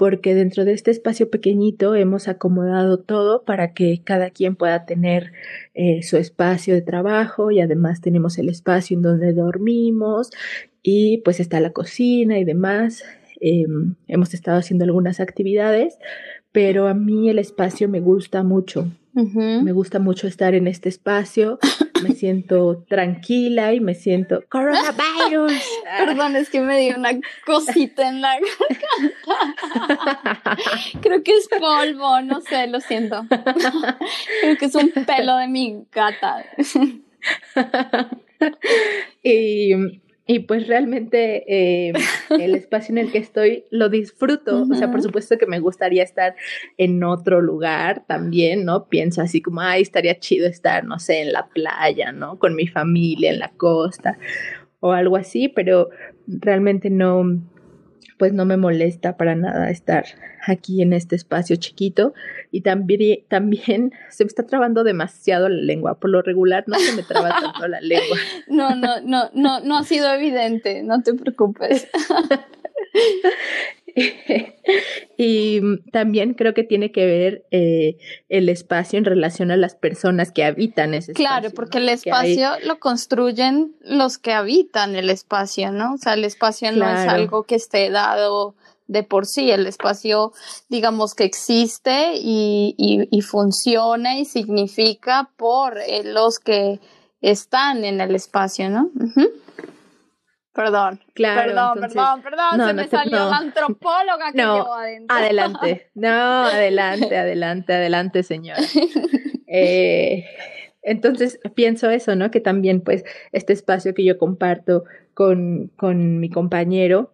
porque 0.00 0.34
dentro 0.34 0.64
de 0.64 0.72
este 0.72 0.90
espacio 0.90 1.28
pequeñito 1.28 1.94
hemos 1.94 2.26
acomodado 2.26 3.00
todo 3.00 3.44
para 3.44 3.74
que 3.74 4.00
cada 4.02 4.30
quien 4.30 4.56
pueda 4.56 4.86
tener 4.86 5.32
eh, 5.74 6.02
su 6.02 6.16
espacio 6.16 6.72
de 6.72 6.80
trabajo 6.80 7.50
y 7.50 7.60
además 7.60 8.00
tenemos 8.00 8.38
el 8.38 8.48
espacio 8.48 8.96
en 8.96 9.02
donde 9.02 9.34
dormimos 9.34 10.30
y 10.82 11.18
pues 11.18 11.38
está 11.38 11.60
la 11.60 11.74
cocina 11.74 12.38
y 12.38 12.44
demás. 12.44 13.04
Eh, 13.42 13.66
hemos 14.08 14.32
estado 14.32 14.56
haciendo 14.56 14.86
algunas 14.86 15.20
actividades, 15.20 15.98
pero 16.50 16.88
a 16.88 16.94
mí 16.94 17.28
el 17.28 17.38
espacio 17.38 17.86
me 17.86 18.00
gusta 18.00 18.42
mucho. 18.42 18.86
Uh 19.14 19.22
-huh. 19.22 19.62
Me 19.62 19.72
gusta 19.72 19.98
mucho 19.98 20.26
estar 20.26 20.54
en 20.54 20.66
este 20.66 20.88
espacio, 20.88 21.58
me 22.02 22.12
siento 22.12 22.84
tranquila 22.88 23.72
y 23.72 23.80
me 23.80 23.94
siento 23.94 24.44
coronavirus. 24.48 25.52
Perdón, 25.98 26.36
es 26.36 26.50
que 26.50 26.60
me 26.60 26.78
dio 26.78 26.96
una 26.96 27.10
cosita 27.44 28.08
en 28.08 28.20
la 28.20 28.38
garganta. 28.38 30.56
Creo 31.00 31.22
que 31.22 31.32
es 31.32 31.48
polvo, 31.48 32.20
no 32.22 32.40
sé, 32.40 32.66
lo 32.68 32.80
siento. 32.80 33.26
Creo 34.42 34.56
que 34.56 34.66
es 34.66 34.74
un 34.74 34.90
pelo 34.90 35.36
de 35.36 35.48
mi 35.48 35.84
gata. 35.92 36.44
y 39.22 39.74
y 40.32 40.38
pues 40.38 40.68
realmente 40.68 41.42
eh, 41.48 41.92
el 42.30 42.54
espacio 42.54 42.92
en 42.92 42.98
el 42.98 43.10
que 43.10 43.18
estoy 43.18 43.64
lo 43.72 43.88
disfruto. 43.88 44.58
Uh 44.58 44.64
-huh. 44.64 44.72
O 44.72 44.74
sea, 44.76 44.88
por 44.88 45.02
supuesto 45.02 45.36
que 45.38 45.46
me 45.46 45.58
gustaría 45.58 46.04
estar 46.04 46.36
en 46.78 47.02
otro 47.02 47.40
lugar 47.40 48.04
también, 48.06 48.64
¿no? 48.64 48.86
Pienso 48.88 49.22
así 49.22 49.42
como, 49.42 49.60
ay, 49.60 49.82
estaría 49.82 50.20
chido 50.20 50.46
estar, 50.46 50.84
no 50.84 51.00
sé, 51.00 51.22
en 51.22 51.32
la 51.32 51.48
playa, 51.48 52.12
¿no? 52.12 52.38
Con 52.38 52.54
mi 52.54 52.68
familia, 52.68 53.32
en 53.32 53.40
la 53.40 53.50
costa 53.56 54.18
o 54.78 54.92
algo 54.92 55.16
así, 55.16 55.48
pero 55.48 55.90
realmente 56.28 56.90
no, 56.90 57.24
pues 58.20 58.34
no 58.34 58.44
me 58.44 58.58
molesta 58.58 59.16
para 59.16 59.34
nada 59.34 59.70
estar 59.70 60.04
aquí 60.46 60.82
en 60.82 60.92
este 60.92 61.16
espacio 61.16 61.56
chiquito 61.56 62.12
y 62.50 62.60
también, 62.60 63.20
también 63.28 63.94
se 64.10 64.24
me 64.24 64.28
está 64.28 64.44
trabando 64.46 64.84
demasiado 64.84 65.48
la 65.48 65.62
lengua. 65.62 65.98
Por 65.98 66.10
lo 66.10 66.20
regular 66.20 66.64
no 66.66 66.78
se 66.78 66.94
me 66.94 67.02
traba 67.02 67.30
tanto 67.40 67.66
la 67.66 67.80
lengua. 67.80 68.18
No, 68.46 68.74
no, 68.74 69.00
no, 69.00 69.30
no, 69.32 69.60
no 69.60 69.78
ha 69.78 69.84
sido 69.84 70.12
evidente, 70.12 70.82
no 70.82 71.02
te 71.02 71.14
preocupes. 71.14 71.88
y 75.16 75.60
también 75.90 76.34
creo 76.34 76.54
que 76.54 76.64
tiene 76.64 76.92
que 76.92 77.06
ver 77.06 77.44
eh, 77.50 77.96
el 78.28 78.48
espacio 78.48 78.98
en 78.98 79.04
relación 79.04 79.50
a 79.50 79.56
las 79.56 79.74
personas 79.74 80.32
que 80.32 80.44
habitan 80.44 80.94
ese 80.94 81.12
espacio. 81.12 81.28
Claro, 81.28 81.50
porque 81.54 81.78
el 81.78 81.88
espacio 81.88 82.50
lo 82.64 82.78
construyen 82.78 83.74
los 83.82 84.18
que 84.18 84.32
habitan 84.32 84.96
el 84.96 85.10
espacio, 85.10 85.72
¿no? 85.72 85.94
O 85.94 85.98
sea, 85.98 86.14
el 86.14 86.24
espacio 86.24 86.72
no 86.72 86.88
es 86.88 87.08
algo 87.08 87.44
que 87.44 87.56
esté 87.56 87.90
dado 87.90 88.54
de 88.90 89.04
por 89.04 89.24
sí, 89.24 89.52
el 89.52 89.68
espacio, 89.68 90.32
digamos 90.68 91.14
que 91.14 91.22
existe 91.22 92.14
y, 92.16 92.74
y, 92.76 93.20
funciona 93.20 94.18
y 94.18 94.24
significa 94.24 95.30
por 95.36 95.78
eh, 95.78 96.02
los 96.02 96.40
que 96.40 96.80
están 97.20 97.84
en 97.84 98.00
el 98.00 98.16
espacio, 98.16 98.68
¿no? 98.68 98.90
Perdón. 100.52 101.00
Claro. 101.14 101.42
Perdón, 101.42 101.80
perdón, 101.80 102.22
perdón. 102.22 102.66
se 102.66 102.74
me 102.74 102.88
salió 102.88 103.30
la 103.30 103.36
antropóloga 103.36 104.32
que 104.32 104.38
llevo 104.38 104.74
adentro. 104.74 105.16
Adelante. 105.16 105.90
No, 105.94 106.44
adelante, 106.44 107.16
adelante, 107.16 107.74
adelante, 107.74 108.22
señora. 108.22 108.60
Eh, 109.52 110.24
entonces 110.82 111.40
pienso 111.54 111.90
eso, 111.90 112.14
¿no? 112.14 112.30
Que 112.30 112.40
también, 112.40 112.80
pues, 112.80 113.04
este 113.32 113.52
espacio 113.52 113.94
que 113.94 114.04
yo 114.04 114.16
comparto 114.16 114.84
con, 115.14 115.72
con 115.76 116.20
mi 116.20 116.30
compañero, 116.30 117.12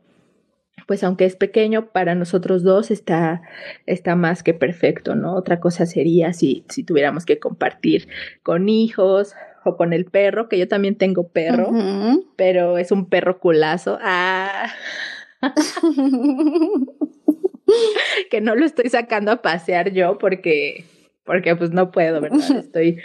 pues 0.86 1.02
aunque 1.02 1.24
es 1.24 1.36
pequeño, 1.36 1.90
para 1.92 2.14
nosotros 2.14 2.62
dos 2.62 2.90
está, 2.90 3.42
está 3.86 4.14
más 4.16 4.42
que 4.42 4.54
perfecto, 4.54 5.14
¿no? 5.14 5.34
Otra 5.34 5.60
cosa 5.60 5.86
sería 5.86 6.32
si, 6.32 6.64
si 6.68 6.84
tuviéramos 6.84 7.26
que 7.26 7.38
compartir 7.38 8.08
con 8.42 8.68
hijos 8.68 9.34
o 9.66 9.76
con 9.76 9.92
el 9.92 10.04
perro, 10.04 10.48
que 10.48 10.58
yo 10.58 10.68
también 10.68 10.96
tengo 10.96 11.28
perro, 11.28 11.70
pero 12.36 12.78
es 12.78 12.92
un 12.92 13.08
perro 13.08 13.40
culazo. 13.40 13.98
Ah. 14.00 14.72
que 18.30 18.40
no 18.40 18.54
lo 18.54 18.64
estoy 18.64 18.88
sacando 18.88 19.32
a 19.32 19.42
pasear 19.42 19.92
yo 19.92 20.18
porque, 20.18 20.84
porque 21.24 21.56
pues 21.56 21.72
no 21.72 21.90
puedo, 21.90 22.20
¿verdad? 22.20 22.58
Estoy, 22.58 23.00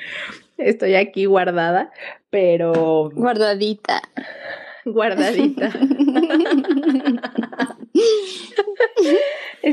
estoy 0.57 0.93
aquí 0.95 1.25
guardada, 1.25 1.91
pero... 2.29 3.09
Guardadita. 3.13 4.01
Guardadita. 4.85 5.71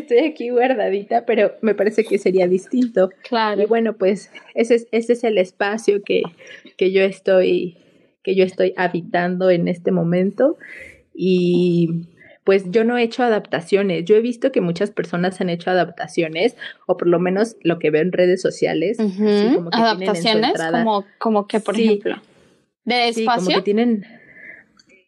Estoy 0.08 0.26
aquí 0.26 0.48
guardadita, 0.48 1.26
pero 1.26 1.52
me 1.60 1.74
parece 1.74 2.04
que 2.04 2.18
sería 2.18 2.48
distinto. 2.48 3.10
Claro. 3.28 3.62
Y 3.62 3.66
bueno, 3.66 3.92
pues 3.92 4.30
ese 4.54 4.76
es, 4.76 4.88
ese 4.90 5.12
es 5.12 5.24
el 5.24 5.36
espacio 5.36 6.02
que, 6.02 6.22
que 6.76 6.92
yo 6.92 7.02
estoy 7.02 7.76
que 8.22 8.34
yo 8.34 8.44
estoy 8.44 8.74
habitando 8.76 9.50
en 9.50 9.68
este 9.68 9.90
momento 9.90 10.56
y 11.14 12.08
pues 12.44 12.64
yo 12.70 12.84
no 12.84 12.96
he 12.96 13.02
hecho 13.02 13.22
adaptaciones. 13.22 14.06
Yo 14.06 14.16
he 14.16 14.20
visto 14.20 14.52
que 14.52 14.62
muchas 14.62 14.90
personas 14.90 15.38
han 15.42 15.50
hecho 15.50 15.70
adaptaciones, 15.70 16.56
o 16.86 16.96
por 16.96 17.08
lo 17.08 17.18
menos 17.18 17.56
lo 17.60 17.78
que 17.78 17.90
veo 17.90 18.00
en 18.00 18.12
redes 18.12 18.40
sociales. 18.40 18.96
como 18.96 19.70
que 19.70 19.76
adaptaciones, 19.76 20.52
como, 20.70 21.04
como 21.18 21.46
que, 21.46 21.60
por 21.60 21.78
ejemplo, 21.78 22.16
de 22.86 23.08
espacio. 23.08 23.44
como 23.44 23.56
que 23.58 23.62
tienen 23.62 24.06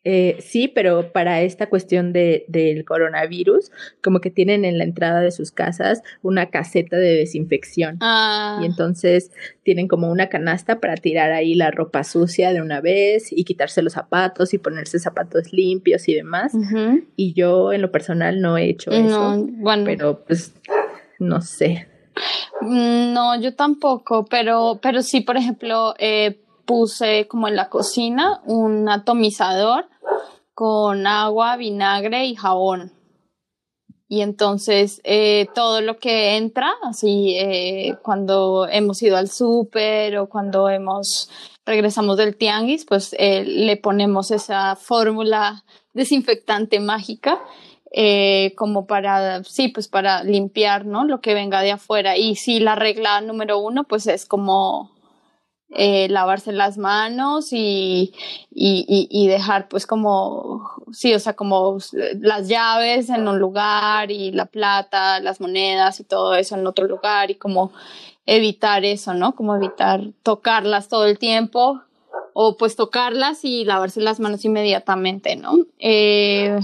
eh, 0.03 0.39
sí, 0.41 0.69
pero 0.69 1.13
para 1.13 1.43
esta 1.43 1.69
cuestión 1.69 2.13
de, 2.13 2.47
del 2.49 2.85
coronavirus, 2.85 3.71
como 4.03 4.21
que 4.21 4.31
tienen 4.31 4.65
en 4.65 4.79
la 4.79 4.85
entrada 4.85 5.21
de 5.21 5.31
sus 5.31 5.53
casas 5.53 6.03
una 6.23 6.47
caseta 6.51 6.97
de 6.97 7.17
desinfección. 7.17 7.99
Ah. 8.01 8.61
Y 8.63 8.67
entonces 8.67 9.31
tienen 9.63 9.89
como 9.89 10.11
una 10.11 10.29
canasta 10.29 10.81
para 10.81 10.97
tirar 10.97 11.33
ahí 11.33 11.55
la 11.55 11.71
ropa 11.71 12.03
sucia 12.05 12.53
de 12.53 12.63
una 12.63 12.81
vez 12.81 13.31
y 13.31 13.45
quitarse 13.45 13.83
los 13.83 13.93
zapatos 13.93 14.55
y 14.55 14.59
ponerse 14.59 14.99
zapatos 14.99 15.53
limpios 15.53 16.09
y 16.09 16.15
demás. 16.15 16.53
Y 17.17 17.35
yo 17.35 17.73
en 17.73 17.83
lo 17.83 17.93
personal 17.93 18.41
no 18.41 18.57
he 18.57 18.71
hecho 18.71 18.91
eso. 18.91 19.47
Bueno. 19.49 19.85
Pero 19.85 20.25
pues 20.25 20.55
no 21.19 21.43
sé. 21.43 21.89
No, 22.63 23.41
yo 23.41 23.55
tampoco, 23.55 24.25
pero, 24.25 24.79
pero 24.83 25.03
sí, 25.03 25.21
por 25.21 25.37
ejemplo, 25.37 25.95
eh, 25.99 26.39
puse 26.71 27.27
como 27.27 27.49
en 27.49 27.57
la 27.57 27.69
cocina 27.69 28.43
un 28.47 28.89
atomizador 28.89 29.89
con 30.55 31.05
agua, 31.05 31.57
vinagre 31.57 32.27
y 32.27 32.37
jabón. 32.37 32.93
Y 34.07 34.21
entonces 34.21 35.01
eh, 35.03 35.49
todo 35.53 35.81
lo 35.81 35.99
que 35.99 36.37
entra, 36.37 36.71
así 36.85 37.35
eh, 37.37 37.97
cuando 38.05 38.69
hemos 38.71 39.03
ido 39.03 39.17
al 39.17 39.29
súper 39.29 40.17
o 40.19 40.29
cuando 40.29 40.69
hemos 40.69 41.29
regresamos 41.67 42.17
del 42.17 42.37
tianguis, 42.37 42.85
pues 42.85 43.17
eh, 43.19 43.43
le 43.45 43.77
ponemos 43.77 44.31
esa 44.31 44.77
fórmula 44.77 45.65
desinfectante 45.93 46.79
mágica 46.79 47.41
como 48.55 48.87
para, 48.87 49.43
sí, 49.43 49.67
pues 49.67 49.89
para 49.89 50.23
limpiar, 50.23 50.87
¿no? 50.87 51.05
Lo 51.05 51.21
que 51.21 51.35
venga 51.35 51.63
de 51.63 51.73
afuera. 51.73 52.17
Y 52.17 52.37
sí, 52.37 52.61
la 52.61 52.77
regla 52.77 53.21
número 53.21 53.59
uno, 53.59 53.83
pues 53.83 54.07
es 54.07 54.25
como 54.25 54.93
eh, 55.73 56.09
lavarse 56.09 56.53
las 56.53 56.79
manos 56.79 57.53
y, 57.53 58.13
y, 58.51 59.09
y, 59.09 59.29
dejar 59.29 59.69
pues 59.69 59.87
como, 59.87 60.69
sí, 60.93 61.15
o 61.15 61.21
sea, 61.21 61.35
como 61.35 61.79
las 62.21 62.49
llaves 62.49 63.09
en 63.09 63.29
un 63.29 63.39
lugar 63.39 64.11
y 64.11 64.33
la 64.33 64.47
plata, 64.47 65.21
las 65.21 65.41
monedas 65.41 66.01
y 66.01 66.05
todo 66.05 66.35
eso 66.35 66.57
en 66.57 66.67
otro 66.67 66.89
lugar 66.89 67.31
y 67.31 67.37
como 67.37 67.73
evitar 68.27 68.85
eso, 68.85 69.15
¿no? 69.15 69.37
Como 69.37 69.55
evitar 69.55 70.01
tocarlas 70.25 70.89
todo 70.89 71.07
el 71.07 71.19
tiempo 71.19 71.81
o 72.33 72.57
pues 72.57 72.75
tocarlas 72.75 73.45
y 73.45 73.65
lavarse 73.65 74.01
las 74.01 74.19
manos 74.19 74.45
inmediatamente, 74.45 75.37
¿no? 75.37 75.53
Eh, 75.79 76.59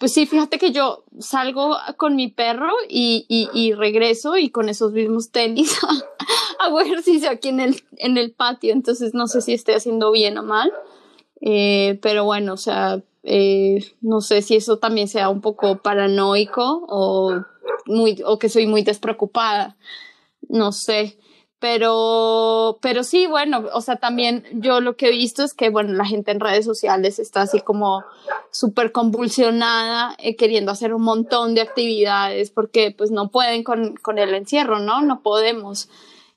pues 0.00 0.14
sí, 0.14 0.24
fíjate 0.24 0.58
que 0.58 0.72
yo 0.72 1.04
salgo 1.18 1.76
con 1.98 2.16
mi 2.16 2.28
perro 2.28 2.72
y, 2.88 3.26
y, 3.28 3.72
regreso 3.74 4.38
y 4.38 4.48
con 4.48 4.70
esos 4.70 4.92
mismos 4.92 5.30
tenis 5.30 5.78
hago 6.58 6.80
ejercicio 6.80 7.28
aquí 7.28 7.50
en 7.50 7.60
el, 7.60 7.82
en 7.98 8.16
el 8.16 8.32
patio, 8.32 8.72
entonces 8.72 9.12
no 9.12 9.26
sé 9.26 9.42
si 9.42 9.52
estoy 9.52 9.74
haciendo 9.74 10.10
bien 10.10 10.38
o 10.38 10.42
mal, 10.42 10.72
eh, 11.42 11.98
pero 12.00 12.24
bueno, 12.24 12.54
o 12.54 12.56
sea, 12.56 13.02
eh, 13.24 13.92
no 14.00 14.22
sé 14.22 14.40
si 14.40 14.56
eso 14.56 14.78
también 14.78 15.06
sea 15.06 15.28
un 15.28 15.42
poco 15.42 15.76
paranoico 15.76 16.86
o, 16.88 17.38
muy, 17.84 18.22
o 18.24 18.38
que 18.38 18.48
soy 18.48 18.66
muy 18.66 18.80
despreocupada, 18.80 19.76
no 20.48 20.72
sé. 20.72 21.18
Pero, 21.60 22.78
pero 22.80 23.04
sí, 23.04 23.26
bueno, 23.26 23.64
o 23.74 23.82
sea, 23.82 23.96
también 23.96 24.44
yo 24.54 24.80
lo 24.80 24.96
que 24.96 25.08
he 25.08 25.10
visto 25.10 25.44
es 25.44 25.52
que, 25.52 25.68
bueno, 25.68 25.92
la 25.92 26.06
gente 26.06 26.30
en 26.30 26.40
redes 26.40 26.64
sociales 26.64 27.18
está 27.18 27.42
así 27.42 27.60
como 27.60 28.02
súper 28.50 28.92
convulsionada, 28.92 30.16
eh, 30.18 30.36
queriendo 30.36 30.72
hacer 30.72 30.94
un 30.94 31.02
montón 31.02 31.54
de 31.54 31.60
actividades 31.60 32.50
porque 32.50 32.94
pues 32.96 33.10
no 33.10 33.30
pueden 33.30 33.62
con, 33.62 33.94
con 33.96 34.18
el 34.18 34.32
encierro, 34.34 34.78
¿no? 34.78 35.02
No 35.02 35.22
podemos. 35.22 35.90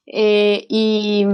Eh, 0.07 0.65
y... 0.67 1.25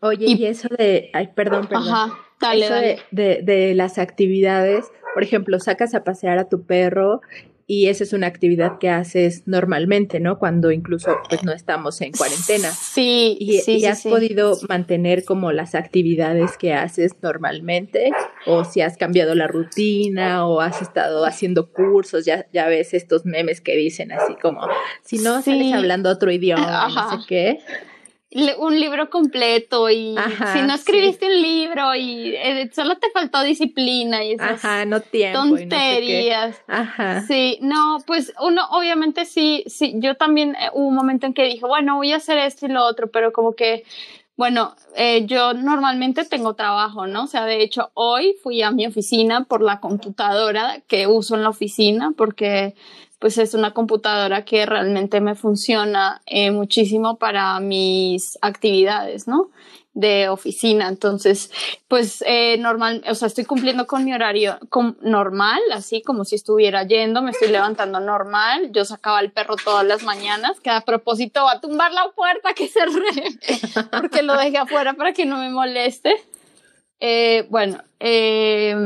Oye, 0.00 0.26
y, 0.26 0.44
eso 0.44 0.68
de, 0.76 1.10
ay, 1.14 1.28
perdón, 1.28 1.68
perdón. 1.68 1.88
Ajá, 1.88 2.18
dale, 2.40 2.64
eso 2.64 2.74
De, 2.74 2.98
de, 3.12 3.42
de 3.42 3.74
las 3.76 3.98
actividades, 3.98 4.86
por 5.14 5.22
ejemplo, 5.22 5.60
sacas 5.60 5.94
a 5.94 6.02
pasear 6.02 6.38
a 6.38 6.48
tu 6.48 6.64
perro 6.64 7.20
y 7.66 7.88
esa 7.88 8.04
es 8.04 8.12
una 8.12 8.26
actividad 8.26 8.78
que 8.78 8.90
haces 8.90 9.44
normalmente, 9.46 10.20
¿no? 10.20 10.38
Cuando 10.38 10.70
incluso 10.70 11.16
pues 11.28 11.44
no 11.44 11.52
estamos 11.52 12.00
en 12.00 12.12
cuarentena. 12.12 12.70
Sí, 12.70 13.36
y, 13.40 13.58
sí, 13.58 13.78
y 13.78 13.86
has 13.86 14.02
podido 14.02 14.58
mantener 14.68 15.24
como 15.24 15.52
las 15.52 15.74
actividades 15.74 16.58
que 16.58 16.74
haces 16.74 17.12
normalmente 17.22 18.10
o 18.46 18.64
si 18.64 18.80
has 18.80 18.96
cambiado 18.96 19.34
la 19.34 19.46
rutina 19.46 20.46
o 20.46 20.60
has 20.60 20.82
estado 20.82 21.24
haciendo 21.24 21.70
cursos, 21.70 22.24
ya, 22.24 22.46
ya 22.52 22.66
ves 22.66 22.92
estos 22.92 23.24
memes 23.24 23.60
que 23.60 23.76
dicen 23.76 24.12
así 24.12 24.36
como, 24.40 24.60
si 25.02 25.18
no 25.18 25.40
sales 25.42 25.72
hablando 25.72 26.10
otro 26.10 26.30
idioma, 26.30 26.88
no 26.88 27.10
sé 27.10 27.26
qué 27.26 27.58
un 28.58 28.78
libro 28.80 29.10
completo 29.10 29.88
y 29.90 30.16
si 30.52 30.62
no 30.62 30.74
escribiste 30.74 31.26
un 31.26 31.40
libro 31.40 31.94
y 31.94 32.34
eh, 32.34 32.70
solo 32.74 32.96
te 32.96 33.10
faltó 33.10 33.42
disciplina 33.42 34.24
y 34.24 34.32
esas 34.32 34.64
Ajá, 34.64 34.84
no 34.84 35.00
tiempo 35.00 35.38
tonterías. 35.38 36.60
Ajá. 36.66 37.22
Sí, 37.22 37.58
no, 37.62 37.98
pues 38.06 38.32
uno 38.40 38.66
obviamente 38.70 39.24
sí, 39.24 39.64
sí, 39.66 39.94
yo 39.96 40.16
también 40.16 40.56
eh, 40.56 40.70
hubo 40.72 40.88
un 40.88 40.94
momento 40.94 41.26
en 41.26 41.34
que 41.34 41.44
dije, 41.44 41.64
bueno, 41.64 41.96
voy 41.96 42.12
a 42.12 42.16
hacer 42.16 42.38
esto 42.38 42.66
y 42.66 42.70
lo 42.70 42.84
otro, 42.84 43.08
pero 43.10 43.32
como 43.32 43.54
que 43.54 43.84
bueno, 44.36 44.74
eh, 44.96 45.26
yo 45.26 45.54
normalmente 45.54 46.24
tengo 46.24 46.54
trabajo, 46.54 47.06
¿no? 47.06 47.24
O 47.24 47.26
sea, 47.28 47.44
de 47.44 47.62
hecho, 47.62 47.92
hoy 47.94 48.34
fui 48.42 48.62
a 48.62 48.72
mi 48.72 48.84
oficina 48.84 49.44
por 49.44 49.62
la 49.62 49.78
computadora 49.78 50.80
que 50.88 51.06
uso 51.06 51.36
en 51.36 51.44
la 51.44 51.50
oficina 51.50 52.12
porque 52.16 52.74
pues 53.24 53.38
es 53.38 53.54
una 53.54 53.72
computadora 53.72 54.44
que 54.44 54.66
realmente 54.66 55.18
me 55.22 55.34
funciona 55.34 56.20
eh, 56.26 56.50
muchísimo 56.50 57.16
para 57.16 57.58
mis 57.58 58.36
actividades, 58.42 59.26
¿no? 59.26 59.48
de 59.94 60.28
oficina. 60.28 60.88
Entonces, 60.88 61.50
pues 61.88 62.22
eh, 62.26 62.58
normal, 62.58 63.02
o 63.08 63.14
sea, 63.14 63.28
estoy 63.28 63.46
cumpliendo 63.46 63.86
con 63.86 64.04
mi 64.04 64.12
horario 64.12 64.58
normal, 65.00 65.58
así 65.72 66.02
como 66.02 66.26
si 66.26 66.34
estuviera 66.34 66.86
yendo, 66.86 67.22
me 67.22 67.30
estoy 67.30 67.48
levantando 67.48 67.98
normal. 67.98 68.70
Yo 68.72 68.84
sacaba 68.84 69.20
al 69.20 69.32
perro 69.32 69.56
todas 69.56 69.86
las 69.86 70.02
mañanas, 70.02 70.60
que 70.60 70.68
a 70.68 70.82
propósito 70.82 71.44
va 71.44 71.52
a 71.52 71.60
tumbar 71.62 71.92
la 71.92 72.10
puerta 72.14 72.52
que 72.52 72.68
cerré, 72.68 73.38
porque 73.90 74.22
lo 74.22 74.36
dejé 74.36 74.58
afuera 74.58 74.92
para 74.92 75.14
que 75.14 75.24
no 75.24 75.38
me 75.38 75.48
moleste. 75.48 76.14
Eh, 77.00 77.46
bueno, 77.48 77.78
eh, 78.00 78.76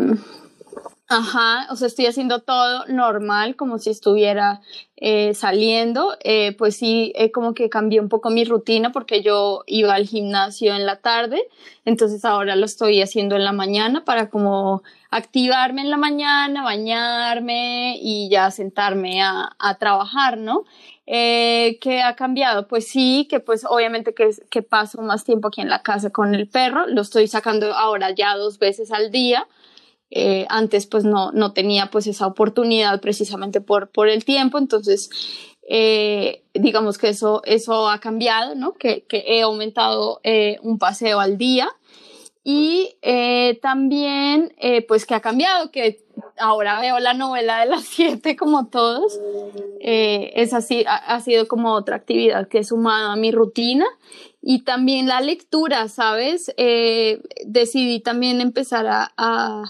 Ajá, 1.11 1.67
o 1.71 1.77
sea, 1.77 1.87
estoy 1.87 2.05
haciendo 2.05 2.41
todo 2.43 2.85
normal, 2.87 3.57
como 3.57 3.79
si 3.79 3.89
estuviera 3.89 4.61
eh, 4.97 5.33
saliendo. 5.33 6.15
Eh, 6.23 6.55
pues 6.59 6.77
sí, 6.77 7.13
eh, 7.17 7.31
como 7.33 7.55
que 7.55 7.71
cambié 7.71 7.99
un 7.99 8.11
poco 8.11 8.29
mi 8.29 8.45
rutina 8.45 8.93
porque 8.93 9.23
yo 9.23 9.63
iba 9.67 9.95
al 9.95 10.05
gimnasio 10.07 10.75
en 10.75 10.85
la 10.85 10.97
tarde, 10.97 11.41
entonces 11.87 12.27
ahora 12.27 12.57
lo 12.57 12.67
estoy 12.67 13.01
haciendo 13.01 13.37
en 13.37 13.45
la 13.45 13.53
mañana 13.53 14.05
para 14.05 14.29
como 14.29 14.83
activarme 15.11 15.81
en 15.81 15.89
la 15.91 15.97
mañana, 15.97 16.63
bañarme 16.63 17.97
y 18.03 18.29
ya 18.29 18.51
sentarme 18.51 19.23
a, 19.23 19.57
a 19.59 19.79
trabajar, 19.79 20.37
¿no? 20.37 20.65
Eh, 21.07 21.79
¿Qué 21.81 22.03
ha 22.03 22.17
cambiado? 22.17 22.69
Pues 22.69 22.87
sí, 22.87 23.27
que 23.31 23.41
pues 23.41 23.65
obviamente 23.65 24.13
que, 24.13 24.29
que 24.51 24.61
paso 24.63 25.01
más 25.01 25.25
tiempo 25.25 25.49
aquí 25.49 25.63
en 25.63 25.71
la 25.71 25.83
casa 25.83 26.11
con 26.11 26.35
el 26.35 26.47
perro, 26.49 26.87
lo 26.87 27.01
estoy 27.01 27.29
sacando 27.29 27.73
ahora 27.75 28.11
ya 28.11 28.37
dos 28.37 28.59
veces 28.59 28.93
al 28.93 29.11
día 29.11 29.47
eh, 30.11 30.47
antes 30.49 30.87
pues 30.87 31.05
no, 31.05 31.33
no 31.33 31.53
tenía 31.53 31.91
pues 31.91 32.07
esa 32.07 32.27
oportunidad 32.27 33.01
precisamente 33.01 33.61
por, 33.61 33.91
por 33.91 34.09
el 34.09 34.25
tiempo, 34.25 34.59
entonces 34.59 35.11
eh, 35.71 36.45
digamos 36.55 36.97
que 36.97 37.11
eso, 37.11 37.43
eso 37.45 37.91
ha 37.91 38.01
cambiado, 38.01 38.55
¿no? 38.55 38.73
Que, 38.73 39.05
que 39.07 39.23
he 39.27 39.43
aumentado 39.43 40.21
eh, 40.25 40.59
un 40.63 40.79
paseo 40.79 41.21
al 41.21 41.37
día. 41.37 41.69
Y 42.43 42.97
eh, 43.03 43.59
también 43.61 44.55
eh, 44.57 44.81
pues 44.81 45.05
que 45.05 45.15
ha 45.15 45.21
cambiado, 45.21 45.71
que 45.71 46.03
ahora 46.39 46.81
veo 46.81 46.99
la 46.99 47.13
novela 47.13 47.61
de 47.61 47.67
las 47.67 47.85
siete 47.85 48.37
como 48.37 48.69
todos, 48.69 49.21
eh, 49.81 50.33
es 50.35 50.55
así, 50.55 50.85
ha, 50.89 50.97
ha 50.97 51.21
sido 51.21 51.47
como 51.47 51.75
otra 51.75 51.97
actividad 51.97 52.49
que 52.49 52.61
he 52.61 52.65
sumado 52.65 53.11
a 53.11 53.17
mi 53.17 53.33
rutina 53.33 53.85
y 54.51 54.61
también 54.61 55.07
la 55.07 55.21
lectura, 55.21 55.89
¿sabes? 55.89 56.55
Eh, 56.57 57.21
decidí 57.45 58.01
también 58.01 58.41
empezar 58.41 58.87
a, 58.87 59.13
a 59.19 59.65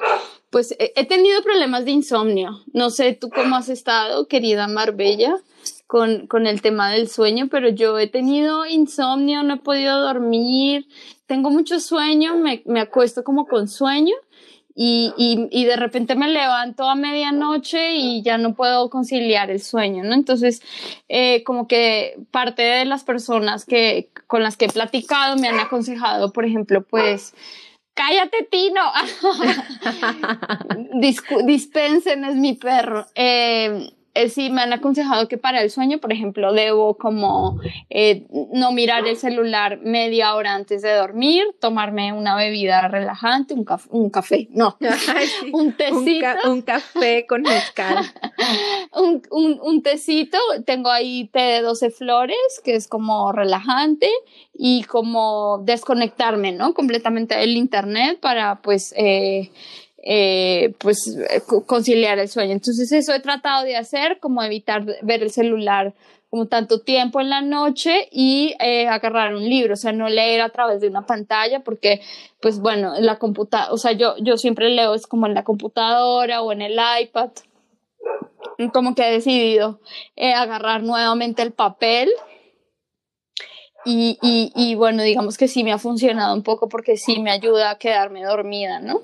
pues 0.50 0.72
he, 0.78 1.04
tenido 1.04 1.42
problemas 1.42 1.84
de 1.84 1.90
insomnio. 1.90 2.60
No 2.72 2.90
sé 2.90 3.12
tú 3.12 3.28
cómo 3.28 3.56
has 3.56 3.68
estado, 3.70 4.28
querida 4.28 4.68
Marbella, 4.68 5.34
con, 5.88 6.28
con 6.28 6.46
el 6.46 6.62
tema 6.62 6.92
del 6.92 7.08
sueño, 7.08 7.48
pero 7.50 7.70
yo 7.70 7.98
he 7.98 8.06
tenido 8.06 8.66
insomnio, 8.66 9.42
no 9.42 9.54
he 9.54 9.58
podido 9.58 10.00
dormir, 10.00 10.86
tengo 11.26 11.50
mucho 11.50 11.80
sueño, 11.80 12.36
me, 12.36 12.62
me 12.64 12.78
acuesto 12.78 13.24
como 13.24 13.48
con 13.48 13.66
sueño 13.66 14.14
y, 14.80 15.12
y, 15.50 15.64
de 15.64 15.74
repente 15.74 16.14
me 16.14 16.28
levanto 16.28 16.88
a 16.88 16.94
medianoche 16.94 17.96
y 17.96 18.22
ya 18.22 18.38
no 18.38 18.54
puedo 18.54 18.90
conciliar 18.90 19.50
el 19.50 19.60
sueño, 19.60 20.04
¿no? 20.04 20.14
Entonces, 20.14 20.62
eh, 21.08 21.42
como 21.42 21.66
que 21.66 22.16
parte 22.30 22.62
de 22.62 22.84
las 22.84 23.02
personas 23.02 23.64
que, 23.64 24.10
con 24.28 24.44
las 24.44 24.56
que 24.56 24.66
he 24.66 24.68
platicado 24.68 25.36
me 25.36 25.48
han 25.48 25.58
aconsejado, 25.58 26.32
por 26.32 26.44
ejemplo, 26.44 26.84
pues, 26.84 27.34
cállate, 27.94 28.46
Tino. 28.48 28.82
Dispensen, 31.44 32.24
es 32.24 32.36
mi 32.36 32.52
perro. 32.52 33.04
Eh, 33.16 33.90
eh, 34.18 34.28
sí 34.28 34.50
me 34.50 34.62
han 34.62 34.72
aconsejado 34.72 35.28
que 35.28 35.38
para 35.38 35.62
el 35.62 35.70
sueño, 35.70 35.98
por 35.98 36.12
ejemplo, 36.12 36.52
debo 36.52 36.96
como 36.96 37.60
eh, 37.88 38.26
no 38.52 38.72
mirar 38.72 39.06
el 39.06 39.16
celular 39.16 39.78
media 39.82 40.34
hora 40.34 40.54
antes 40.54 40.82
de 40.82 40.92
dormir, 40.92 41.44
tomarme 41.60 42.12
una 42.12 42.34
bebida 42.34 42.88
relajante, 42.88 43.54
un, 43.54 43.64
caf 43.64 43.86
un 43.90 44.10
café, 44.10 44.48
no, 44.50 44.76
Ay, 45.14 45.26
sí. 45.26 45.50
un 45.52 45.72
tecito. 45.72 45.98
Un, 45.98 46.20
ca 46.20 46.36
un, 46.50 46.62
café 46.62 47.26
con 47.26 47.42
mezcal. 47.42 48.04
un, 48.92 49.22
un, 49.30 49.60
un, 49.62 49.82
tecito, 49.82 50.38
tengo 50.66 50.90
ahí 50.90 51.28
té 51.32 51.40
de 51.40 51.60
12 51.62 51.90
flores, 51.90 52.60
que 52.64 52.74
es 52.74 52.88
como 52.88 53.30
relajante 53.30 54.10
y 54.52 54.82
como 54.82 55.58
desconectarme, 55.64 56.50
¿no? 56.50 56.74
Completamente 56.74 57.36
del 57.36 57.56
internet 57.56 58.18
para 58.20 58.60
pues... 58.62 58.92
Eh, 58.96 59.50
eh, 60.10 60.72
pues 60.78 61.18
conciliar 61.66 62.18
el 62.18 62.30
sueño. 62.30 62.52
Entonces 62.52 62.90
eso 62.92 63.12
he 63.12 63.20
tratado 63.20 63.64
de 63.64 63.76
hacer, 63.76 64.18
como 64.20 64.42
evitar 64.42 64.86
ver 65.02 65.22
el 65.22 65.30
celular 65.30 65.92
como 66.30 66.46
tanto 66.46 66.80
tiempo 66.80 67.20
en 67.20 67.28
la 67.28 67.42
noche 67.42 68.08
y 68.10 68.54
eh, 68.58 68.88
agarrar 68.88 69.34
un 69.34 69.46
libro, 69.46 69.74
o 69.74 69.76
sea, 69.76 69.92
no 69.92 70.08
leer 70.08 70.40
a 70.40 70.48
través 70.48 70.80
de 70.80 70.88
una 70.88 71.04
pantalla 71.04 71.60
porque, 71.60 72.00
pues 72.40 72.58
bueno, 72.58 72.96
en 72.96 73.04
la 73.04 73.18
computadora, 73.18 73.70
o 73.70 73.76
sea, 73.76 73.92
yo, 73.92 74.14
yo 74.18 74.38
siempre 74.38 74.70
leo 74.70 74.94
es 74.94 75.06
como 75.06 75.26
en 75.26 75.34
la 75.34 75.44
computadora 75.44 76.40
o 76.40 76.52
en 76.52 76.62
el 76.62 76.80
iPad, 77.02 77.30
como 78.72 78.94
que 78.94 79.08
he 79.08 79.12
decidido 79.12 79.80
eh, 80.16 80.32
agarrar 80.32 80.82
nuevamente 80.82 81.42
el 81.42 81.52
papel 81.52 82.08
y, 83.84 84.18
y 84.22 84.74
bueno, 84.74 85.02
digamos 85.02 85.36
que 85.36 85.48
sí 85.48 85.64
me 85.64 85.72
ha 85.72 85.78
funcionado 85.78 86.34
un 86.34 86.42
poco 86.42 86.70
porque 86.70 86.96
sí 86.96 87.20
me 87.20 87.30
ayuda 87.30 87.70
a 87.70 87.78
quedarme 87.78 88.22
dormida, 88.22 88.80
¿no? 88.80 89.02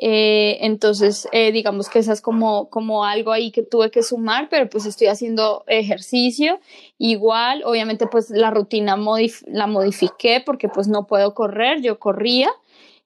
Eh, 0.00 0.58
entonces, 0.60 1.28
eh, 1.32 1.50
digamos 1.50 1.88
que 1.88 1.98
esa 1.98 2.12
es 2.12 2.20
como, 2.20 2.70
como 2.70 3.04
algo 3.04 3.32
ahí 3.32 3.50
que 3.50 3.64
tuve 3.64 3.90
que 3.90 4.04
sumar, 4.04 4.48
pero 4.48 4.70
pues 4.70 4.86
estoy 4.86 5.08
haciendo 5.08 5.64
ejercicio. 5.66 6.60
Igual, 6.98 7.64
obviamente, 7.64 8.06
pues 8.06 8.30
la 8.30 8.50
rutina 8.50 8.94
modif 8.96 9.42
la 9.48 9.66
modifiqué 9.66 10.40
porque 10.44 10.68
pues 10.68 10.86
no 10.86 11.08
puedo 11.08 11.34
correr, 11.34 11.82
yo 11.82 11.98
corría. 11.98 12.48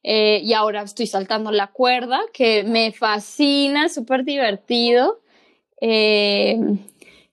Eh, 0.02 0.40
y 0.44 0.52
ahora 0.52 0.82
estoy 0.82 1.06
saltando 1.06 1.50
la 1.50 1.68
cuerda, 1.68 2.20
que 2.32 2.62
me 2.62 2.92
fascina, 2.92 3.88
súper 3.88 4.24
divertido. 4.24 5.20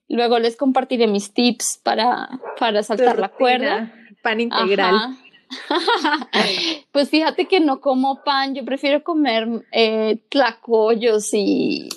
Luego 0.08 0.38
les 0.38 0.56
compartiré 0.56 1.06
mis 1.06 1.34
tips 1.34 1.80
para, 1.82 2.30
para 2.58 2.82
saltar 2.82 3.18
la 3.18 3.28
cuerda. 3.28 3.92
Pan 4.22 4.40
integral. 4.40 4.94
Ajá. 4.94 5.18
pues 6.92 7.10
fíjate 7.10 7.46
que 7.46 7.60
no 7.60 7.80
como 7.80 8.22
pan, 8.22 8.54
yo 8.54 8.64
prefiero 8.64 9.02
comer 9.02 9.48
eh, 9.72 10.20
tlacoyos 10.28 11.30
y 11.32 11.88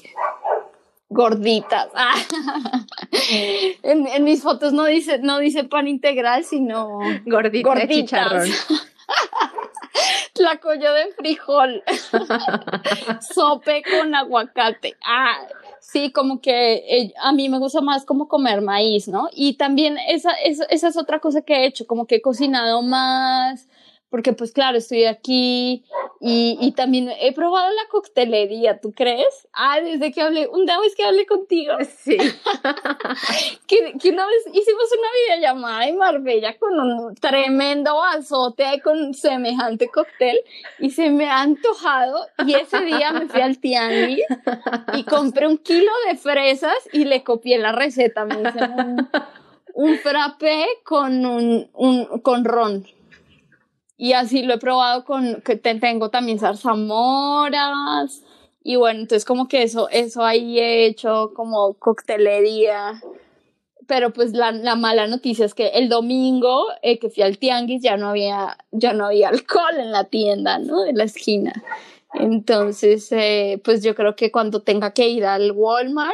gorditas. 1.09 1.89
en, 3.83 4.07
en, 4.07 4.23
mis 4.23 4.41
fotos 4.41 4.73
no 4.73 4.85
dice, 4.85 5.19
no 5.19 5.39
dice 5.39 5.63
pan 5.63 5.87
integral, 5.87 6.43
sino 6.43 6.99
Gordita 7.25 7.69
gorditas. 7.69 7.87
De 7.87 7.95
chicharrón. 7.95 8.49
Tlacoyo 10.33 10.93
de 10.93 11.11
frijol. 11.13 11.83
Sope 13.21 13.83
con 13.83 14.15
aguacate. 14.15 14.95
Ah, 15.05 15.37
sí, 15.83 16.11
como 16.11 16.41
que 16.41 16.75
eh, 16.75 17.13
a 17.21 17.33
mí 17.33 17.49
me 17.49 17.59
gusta 17.59 17.81
más 17.81 18.05
como 18.05 18.27
comer 18.27 18.61
maíz, 18.61 19.07
¿no? 19.07 19.29
Y 19.33 19.57
también 19.57 19.97
esa, 20.07 20.31
esa, 20.31 20.65
esa 20.65 20.87
es 20.87 20.97
otra 20.97 21.19
cosa 21.19 21.41
que 21.41 21.53
he 21.55 21.65
hecho, 21.65 21.85
como 21.85 22.07
que 22.07 22.15
he 22.15 22.21
cocinado 22.21 22.81
más, 22.81 23.67
porque 24.13 24.31
pues 24.31 24.51
claro, 24.51 24.77
estoy 24.77 25.05
aquí 25.05 25.85
y, 26.21 26.55
y, 26.61 26.73
también 26.73 27.09
he 27.19 27.33
probado 27.33 27.67
la 27.73 27.89
coctelería, 27.89 28.79
¿tú 28.79 28.93
crees? 28.93 29.47
Ah, 29.53 29.79
desde 29.81 30.11
que 30.11 30.21
hablé, 30.21 30.47
una 30.49 30.79
vez 30.79 30.93
que 30.95 31.03
hablé 31.03 31.25
contigo. 31.25 31.73
Sí. 32.03 32.17
que, 33.67 33.93
que, 33.99 34.09
una 34.11 34.27
vez 34.27 34.43
hicimos 34.53 34.83
una 34.99 35.07
videollamada 35.25 35.87
en 35.87 35.97
Marbella 35.97 36.55
con 36.59 36.79
un 36.79 37.15
tremendo 37.15 37.95
vasote 37.95 38.81
con 38.83 39.15
semejante 39.15 39.87
cóctel 39.87 40.39
y 40.77 40.91
se 40.91 41.09
me 41.09 41.27
ha 41.27 41.41
antojado 41.41 42.27
y 42.45 42.53
ese 42.53 42.81
día 42.81 43.13
me 43.13 43.27
fui 43.27 43.41
al 43.41 43.57
tianguis 43.57 44.25
y 44.93 45.05
compré 45.05 45.47
un 45.47 45.57
kilo 45.57 45.91
de 46.07 46.17
fresas 46.17 46.77
y 46.91 47.05
le 47.05 47.23
copié 47.23 47.57
la 47.57 47.71
receta, 47.71 48.25
me 48.25 48.47
hice 48.47 48.63
un, 48.63 49.09
un 49.73 49.97
frappé 49.97 50.67
con 50.83 51.25
un, 51.25 51.67
un 51.73 52.19
con 52.19 52.45
ron. 52.45 52.85
Y 54.03 54.11
así 54.11 54.43
lo 54.43 54.55
he 54.55 54.57
probado 54.57 55.05
con, 55.05 55.41
que 55.43 55.55
tengo 55.55 56.09
también 56.09 56.37
zarzamoras. 56.37 58.21
Y 58.61 58.75
bueno, 58.75 58.99
entonces 58.99 59.23
como 59.23 59.47
que 59.47 59.63
eso, 59.63 59.87
eso 59.87 60.25
ahí 60.25 60.59
he 60.59 60.85
hecho 60.85 61.31
como 61.33 61.75
coctelería. 61.75 63.01
Pero 63.87 64.11
pues 64.11 64.33
la, 64.33 64.51
la 64.51 64.75
mala 64.75 65.07
noticia 65.07 65.45
es 65.45 65.53
que 65.53 65.67
el 65.67 65.87
domingo 65.87 66.65
eh, 66.81 66.99
que 66.99 67.09
fui 67.09 67.23
al 67.23 67.37
tianguis 67.37 67.81
ya 67.81 67.95
no 67.95 68.09
había, 68.09 68.57
ya 68.71 68.91
no 68.91 69.05
había 69.05 69.29
alcohol 69.29 69.79
en 69.79 69.93
la 69.93 70.03
tienda, 70.03 70.59
¿no? 70.59 70.81
De 70.81 70.91
la 70.91 71.05
esquina. 71.05 71.53
Entonces, 72.13 73.11
eh, 73.11 73.59
pues 73.63 73.81
yo 73.83 73.95
creo 73.95 74.15
que 74.15 74.31
cuando 74.31 74.61
tenga 74.61 74.93
que 74.93 75.09
ir 75.09 75.25
al 75.25 75.51
Walmart, 75.51 76.13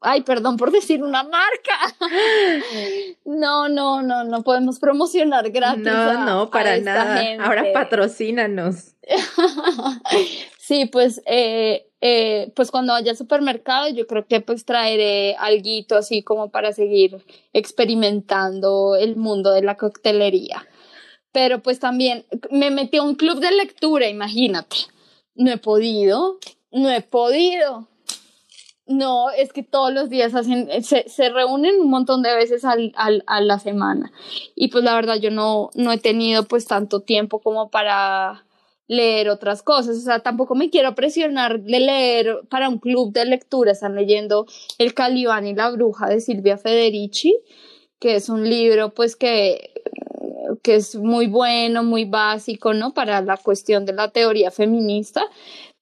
ay, 0.00 0.22
perdón 0.22 0.56
por 0.56 0.70
decir 0.70 1.02
una 1.02 1.22
marca. 1.22 1.76
No, 3.24 3.68
no, 3.68 4.02
no, 4.02 4.24
no 4.24 4.42
podemos 4.42 4.78
promocionar 4.78 5.50
gratis. 5.50 5.84
No, 5.84 5.90
a, 5.90 6.24
no, 6.24 6.50
para 6.50 6.74
a 6.74 6.78
nada. 6.78 7.18
Gente. 7.18 7.42
Ahora 7.42 7.64
patrocínanos. 7.72 8.94
sí, 10.58 10.86
pues, 10.86 11.20
eh, 11.26 11.88
eh, 12.00 12.52
pues 12.54 12.70
cuando 12.70 12.92
vaya 12.92 13.10
al 13.10 13.16
supermercado, 13.16 13.88
yo 13.88 14.06
creo 14.06 14.26
que 14.26 14.40
pues 14.40 14.64
traeré 14.64 15.34
alguito 15.38 15.96
así 15.96 16.22
como 16.22 16.50
para 16.50 16.72
seguir 16.72 17.24
experimentando 17.52 18.96
el 18.96 19.16
mundo 19.16 19.52
de 19.52 19.62
la 19.62 19.76
coctelería. 19.76 20.66
Pero 21.32 21.62
pues 21.62 21.80
también 21.80 22.24
me 22.50 22.70
metí 22.70 22.96
a 22.98 23.02
un 23.02 23.16
club 23.16 23.40
de 23.40 23.50
lectura, 23.50 24.08
imagínate 24.08 24.76
no 25.36 25.50
he 25.50 25.58
podido, 25.58 26.38
no 26.72 26.90
he 26.90 27.00
podido. 27.00 27.88
No, 28.86 29.30
es 29.30 29.52
que 29.52 29.64
todos 29.64 29.92
los 29.92 30.10
días 30.10 30.34
hacen, 30.34 30.68
se, 30.84 31.08
se 31.08 31.28
reúnen 31.28 31.80
un 31.80 31.90
montón 31.90 32.22
de 32.22 32.34
veces 32.34 32.64
al, 32.64 32.92
al, 32.96 33.24
a 33.26 33.40
la 33.40 33.58
semana. 33.58 34.12
Y 34.54 34.68
pues 34.68 34.84
la 34.84 34.94
verdad 34.94 35.16
yo 35.16 35.30
no, 35.30 35.70
no 35.74 35.90
he 35.90 35.98
tenido 35.98 36.44
pues 36.44 36.66
tanto 36.66 37.00
tiempo 37.00 37.40
como 37.40 37.70
para, 37.70 38.46
leer 38.88 39.28
otras 39.28 39.62
cosas. 39.62 39.96
O 39.96 40.00
sea, 40.00 40.20
tampoco 40.20 40.54
me 40.54 40.70
quiero 40.70 40.94
presionar 40.94 41.60
de 41.60 41.80
leer 41.80 42.40
para 42.48 42.68
un 42.68 42.78
club 42.78 43.12
de 43.12 43.24
lectura. 43.24 43.72
Están 43.72 43.94
leyendo 43.94 44.46
El 44.78 44.94
Calibán 44.94 45.46
y 45.46 45.54
la 45.54 45.70
Bruja 45.70 46.08
de 46.08 46.20
Silvia 46.20 46.56
Federici, 46.56 47.36
que 47.98 48.16
es 48.16 48.28
un 48.28 48.48
libro 48.48 48.94
pues 48.94 49.16
que, 49.16 49.72
que 50.62 50.76
es 50.76 50.94
muy 50.96 51.26
bueno, 51.26 51.82
muy 51.82 52.04
básico, 52.04 52.74
¿no? 52.74 52.94
Para 52.94 53.20
la 53.20 53.36
cuestión 53.36 53.86
de 53.86 53.92
la 53.92 54.10
teoría 54.10 54.50
feminista. 54.50 55.22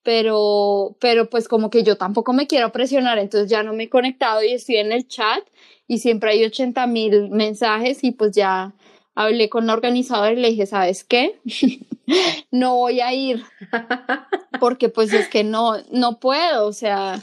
Pero, 0.02 0.96
pero 1.00 1.30
pues 1.30 1.48
como 1.48 1.70
que 1.70 1.82
yo 1.82 1.96
tampoco 1.96 2.34
me 2.34 2.46
quiero 2.46 2.72
presionar, 2.72 3.18
entonces 3.18 3.48
ya 3.48 3.62
no 3.62 3.72
me 3.72 3.84
he 3.84 3.88
conectado 3.88 4.42
y 4.42 4.52
estoy 4.52 4.76
en 4.76 4.92
el 4.92 5.08
chat 5.08 5.42
y 5.88 5.98
siempre 5.98 6.32
hay 6.32 6.44
80 6.44 6.86
mil 6.86 7.30
mensajes 7.30 8.04
y 8.04 8.10
pues 8.12 8.32
ya 8.32 8.74
hablé 9.14 9.48
con 9.48 9.66
la 9.66 9.72
organizadora 9.72 10.32
y 10.32 10.36
le 10.36 10.50
dije, 10.50 10.66
¿sabes 10.66 11.04
qué? 11.04 11.40
no 12.50 12.76
voy 12.76 13.00
a 13.00 13.14
ir 13.14 13.44
porque 14.60 14.90
pues 14.90 15.12
es 15.14 15.28
que 15.28 15.42
no, 15.42 15.76
no 15.90 16.18
puedo, 16.20 16.66
o 16.66 16.72
sea, 16.74 17.22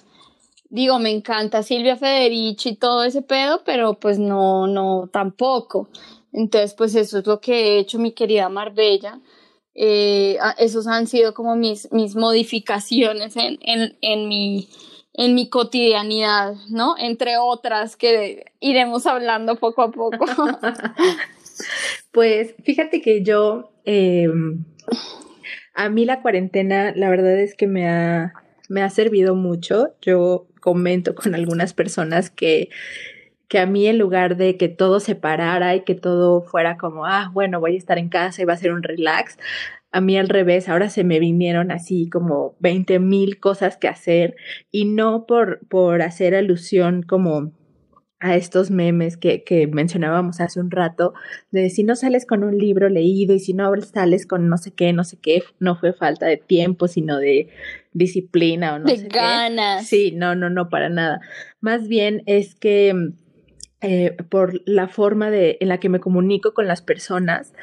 digo, 0.71 0.99
me 0.99 1.11
encanta 1.11 1.63
Silvia 1.63 1.97
Federici 1.97 2.69
y 2.69 2.75
todo 2.75 3.03
ese 3.03 3.21
pedo, 3.21 3.61
pero 3.63 3.95
pues 3.95 4.17
no, 4.17 4.67
no, 4.67 5.09
tampoco. 5.11 5.89
Entonces, 6.33 6.73
pues 6.73 6.95
eso 6.95 7.19
es 7.19 7.27
lo 7.27 7.41
que 7.41 7.53
he 7.53 7.79
hecho, 7.79 7.99
mi 7.99 8.13
querida 8.13 8.49
Marbella. 8.49 9.19
Eh, 9.73 10.37
esos 10.57 10.87
han 10.87 11.07
sido 11.07 11.33
como 11.33 11.55
mis, 11.55 11.91
mis 11.91 12.15
modificaciones 12.15 13.35
en, 13.37 13.57
en, 13.61 13.97
en, 14.01 14.27
mi, 14.27 14.69
en 15.13 15.35
mi 15.35 15.49
cotidianidad, 15.49 16.55
¿no? 16.69 16.95
Entre 16.97 17.37
otras 17.37 17.95
que 17.95 18.45
iremos 18.59 19.05
hablando 19.05 19.55
poco 19.55 19.81
a 19.81 19.91
poco. 19.91 20.25
Pues 22.11 22.55
fíjate 22.63 23.01
que 23.01 23.23
yo, 23.23 23.71
em, 23.85 24.65
a 25.73 25.89
mí 25.89 26.05
la 26.05 26.21
cuarentena, 26.21 26.93
la 26.95 27.09
verdad 27.09 27.39
es 27.39 27.55
que 27.55 27.67
me 27.67 27.87
ha, 27.87 28.33
me 28.69 28.81
ha 28.81 28.89
servido 28.89 29.35
mucho. 29.35 29.95
Yo 30.01 30.47
comento 30.59 31.15
con 31.15 31.35
algunas 31.35 31.73
personas 31.73 32.29
que, 32.29 32.69
que 33.51 33.59
a 33.59 33.65
mí 33.65 33.85
en 33.85 33.97
lugar 33.97 34.37
de 34.37 34.55
que 34.55 34.69
todo 34.69 35.01
se 35.01 35.13
parara 35.13 35.75
y 35.75 35.81
que 35.81 35.93
todo 35.93 36.41
fuera 36.41 36.77
como, 36.77 37.05
ah, 37.05 37.29
bueno, 37.33 37.59
voy 37.59 37.75
a 37.75 37.77
estar 37.77 37.97
en 37.97 38.07
casa 38.07 38.41
y 38.41 38.45
va 38.45 38.53
a 38.53 38.57
ser 38.57 38.71
un 38.71 38.81
relax, 38.81 39.37
a 39.91 39.99
mí 39.99 40.17
al 40.17 40.29
revés, 40.29 40.69
ahora 40.69 40.89
se 40.89 41.03
me 41.03 41.19
vinieron 41.19 41.69
así 41.69 42.09
como 42.09 42.55
20 42.59 42.99
mil 42.99 43.41
cosas 43.41 43.75
que 43.75 43.89
hacer 43.89 44.37
y 44.71 44.85
no 44.85 45.25
por, 45.25 45.67
por 45.67 46.01
hacer 46.01 46.33
alusión 46.33 47.03
como 47.03 47.51
a 48.21 48.37
estos 48.37 48.71
memes 48.71 49.17
que, 49.17 49.43
que, 49.43 49.67
mencionábamos 49.67 50.39
hace 50.39 50.61
un 50.61 50.71
rato, 50.71 51.13
de 51.49 51.69
si 51.69 51.83
no 51.83 51.97
sales 51.97 52.25
con 52.25 52.45
un 52.45 52.57
libro 52.57 52.87
leído 52.87 53.33
y 53.33 53.39
si 53.39 53.53
no 53.53 53.69
sales 53.81 54.25
con 54.25 54.47
no 54.47 54.57
sé 54.57 54.71
qué, 54.71 54.93
no 54.93 55.03
sé 55.03 55.17
qué, 55.21 55.43
no 55.59 55.75
fue 55.75 55.91
falta 55.91 56.25
de 56.25 56.37
tiempo, 56.37 56.87
sino 56.87 57.17
de 57.17 57.49
disciplina 57.91 58.75
o 58.75 58.79
no 58.79 58.85
de 58.85 58.95
sé 58.95 59.07
ganas. 59.09 59.87
Sí, 59.87 60.13
no, 60.15 60.35
no, 60.35 60.49
no, 60.49 60.69
para 60.69 60.87
nada. 60.87 61.19
Más 61.59 61.89
bien 61.89 62.23
es 62.27 62.55
que 62.55 63.11
eh, 63.81 64.15
por 64.29 64.61
la 64.65 64.87
forma 64.87 65.29
de, 65.29 65.57
en 65.59 65.67
la 65.67 65.79
que 65.79 65.89
me 65.89 65.99
comunico 65.99 66.53
con 66.53 66.67
las 66.67 66.81
personas, 66.81 67.53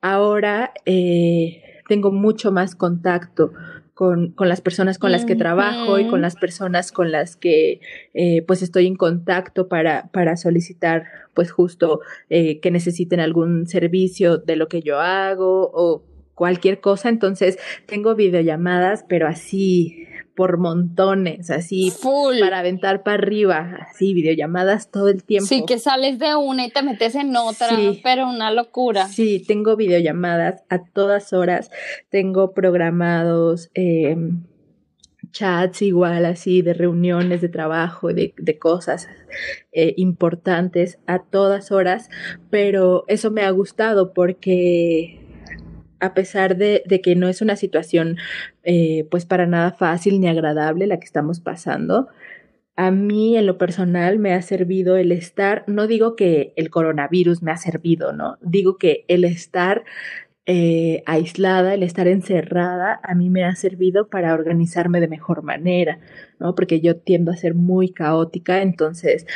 ahora 0.00 0.72
eh, 0.84 1.62
tengo 1.88 2.10
mucho 2.12 2.52
más 2.52 2.74
contacto 2.74 3.52
con, 3.94 4.32
con, 4.32 4.48
las 4.48 4.60
personas 4.60 4.98
con 4.98 5.12
las 5.12 5.24
que 5.24 5.36
trabajo 5.36 5.98
y 5.98 6.08
con 6.08 6.22
las 6.22 6.36
personas 6.36 6.92
con 6.92 7.12
las 7.12 7.36
que 7.36 7.80
eh, 8.14 8.42
pues 8.42 8.62
estoy 8.62 8.86
en 8.86 8.96
contacto 8.96 9.68
para, 9.68 10.10
para 10.12 10.36
solicitar 10.36 11.04
pues 11.34 11.50
justo 11.50 12.00
eh, 12.30 12.60
que 12.60 12.70
necesiten 12.70 13.20
algún 13.20 13.66
servicio 13.66 14.38
de 14.38 14.56
lo 14.56 14.68
que 14.68 14.82
yo 14.82 15.00
hago 15.00 15.70
o 15.72 16.02
cualquier 16.34 16.80
cosa. 16.80 17.08
Entonces 17.08 17.58
tengo 17.86 18.14
videollamadas, 18.14 19.04
pero 19.08 19.28
así 19.28 20.06
por 20.34 20.58
montones, 20.58 21.50
así 21.50 21.90
Full. 21.90 22.38
para 22.40 22.60
aventar 22.60 23.02
para 23.02 23.14
arriba, 23.18 23.86
así 23.90 24.14
videollamadas 24.14 24.90
todo 24.90 25.08
el 25.08 25.24
tiempo. 25.24 25.46
Sí, 25.46 25.64
que 25.66 25.78
sales 25.78 26.18
de 26.18 26.34
una 26.36 26.66
y 26.66 26.70
te 26.70 26.82
metes 26.82 27.14
en 27.14 27.36
otra, 27.36 27.68
Sí. 27.76 28.00
pero 28.02 28.28
una 28.28 28.50
locura. 28.50 29.08
Sí, 29.08 29.44
tengo 29.46 29.76
videollamadas 29.76 30.62
a 30.70 30.82
todas 30.84 31.32
horas, 31.32 31.70
tengo 32.10 32.52
programados 32.52 33.70
eh, 33.74 34.16
chats 35.30 35.82
igual 35.82 36.24
así 36.26 36.62
de 36.62 36.74
reuniones 36.74 37.40
de 37.40 37.48
trabajo, 37.48 38.12
de, 38.12 38.34
de 38.36 38.58
cosas 38.58 39.08
eh, 39.72 39.94
importantes 39.96 40.98
a 41.06 41.20
todas 41.20 41.72
horas, 41.72 42.10
pero 42.50 43.04
eso 43.08 43.30
me 43.30 43.42
ha 43.42 43.50
gustado 43.50 44.12
porque 44.12 45.21
a 46.02 46.14
pesar 46.14 46.56
de, 46.56 46.82
que 47.02 47.14
no 47.14 47.28
es 47.28 47.40
una 47.40 47.54
situación 47.56 48.16
eh, 48.64 49.06
pues 49.10 49.24
para 49.24 49.46
nada 49.46 49.70
fácil 49.70 50.20
ni 50.20 50.28
agradable 50.28 50.88
la 50.88 50.98
que 50.98 51.06
estamos 51.06 51.40
pasando, 51.40 52.08
a 52.74 52.90
mí 52.90 53.36
en 53.36 53.46
lo 53.46 53.56
personal 53.56 54.18
me 54.18 54.34
ha 54.34 54.42
servido 54.42 54.96
el 54.96 55.12
estar, 55.12 55.64
no 55.68 55.86
digo 55.86 56.16
que 56.16 56.52
el 56.56 56.70
coronavirus 56.70 57.42
me 57.42 57.52
ha 57.52 57.56
servido, 57.56 58.12
¿no? 58.12 58.36
Digo 58.40 58.78
que 58.78 59.04
el 59.08 59.24
estar 59.24 59.84
eh, 60.46 61.04
aislada, 61.06 61.74
el 61.74 61.84
estar 61.84 62.08
encerrada, 62.08 63.00
a 63.04 63.14
mí 63.14 63.30
me 63.30 63.44
ha 63.44 63.54
servido 63.54 64.08
para 64.08 64.34
organizarme 64.34 65.00
de 65.00 65.06
mejor 65.06 65.44
manera, 65.44 66.00
¿no? 66.40 66.56
Porque 66.56 66.80
yo 66.80 66.96
tiendo 66.96 67.30
a 67.30 67.36
ser 67.36 67.54
muy 67.54 67.92
caótica, 67.92 68.60
entonces 68.62 69.26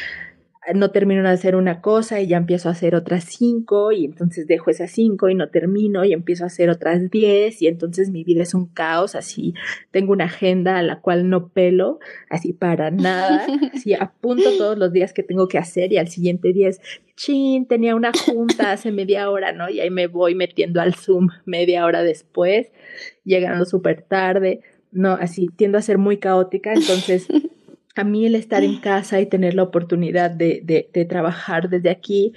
no 0.75 0.91
termino 0.91 1.23
de 1.23 1.29
hacer 1.29 1.55
una 1.55 1.81
cosa 1.81 2.21
y 2.21 2.27
ya 2.27 2.37
empiezo 2.37 2.69
a 2.69 2.73
hacer 2.73 2.95
otras 2.95 3.25
cinco 3.25 3.93
y 3.93 4.05
entonces 4.05 4.47
dejo 4.47 4.71
esas 4.71 4.91
cinco 4.91 5.29
y 5.29 5.35
no 5.35 5.49
termino 5.49 6.05
y 6.05 6.13
empiezo 6.13 6.45
a 6.45 6.49
hacer 6.49 6.71
otras 6.71 7.11
diez 7.11 7.63
y 7.63 7.69
entonces 7.69 8.11
mi 8.11 8.25
vida 8.25 8.43
es 8.43 8.55
un 8.55 8.67
caos, 8.67 9.15
así 9.15 9.55
tengo 9.91 10.13
una 10.13 10.25
agenda 10.25 10.79
a 10.79 10.83
la 10.83 11.01
cual 11.01 11.29
no 11.29 11.49
pelo, 11.49 12.01
así 12.31 12.53
para 12.53 12.91
nada, 12.91 13.47
así 13.75 13.95
apunto 13.95 14.51
todos 14.59 14.77
los 14.77 14.93
días 14.93 15.13
que 15.13 15.23
tengo 15.23 15.47
que 15.49 15.59
hacer 15.59 15.93
y 15.93 15.99
al 15.99 16.09
siguiente 16.09 16.53
día 16.53 16.69
es, 16.69 16.81
chin, 17.15 17.67
tenía 17.67 17.95
una 17.95 18.13
junta 18.13 18.73
hace 18.73 18.93
media 18.93 19.31
hora, 19.31 19.53
¿no? 19.53 19.71
Y 19.71 19.81
ahí 19.81 19.91
me 19.91 20.07
voy 20.07 20.35
metiendo 20.35 20.81
al 20.81 20.95
Zoom 20.95 21.29
media 21.45 21.85
hora 21.85 22.03
después, 22.03 22.73
llegando 23.25 23.65
súper 23.65 24.03
tarde, 24.03 24.61
no, 24.91 25.13
así 25.13 25.49
tiendo 25.55 25.79
a 25.79 25.83
ser 25.83 25.99
muy 25.99 26.19
caótica, 26.19 26.73
entonces 26.73 27.29
a 27.97 28.05
mí 28.05 28.27
el 28.27 28.35
estar 28.35 28.63
en 28.63 28.79
casa 28.81 29.21
y 29.21 29.27
tener 29.27 29.55
la 29.55 29.65
oportunidad 29.65 30.31
de, 30.31 30.61
de, 30.63 30.89
de 30.93 31.05
trabajar 31.07 31.69
desde 31.69 31.91
aquí 31.91 32.35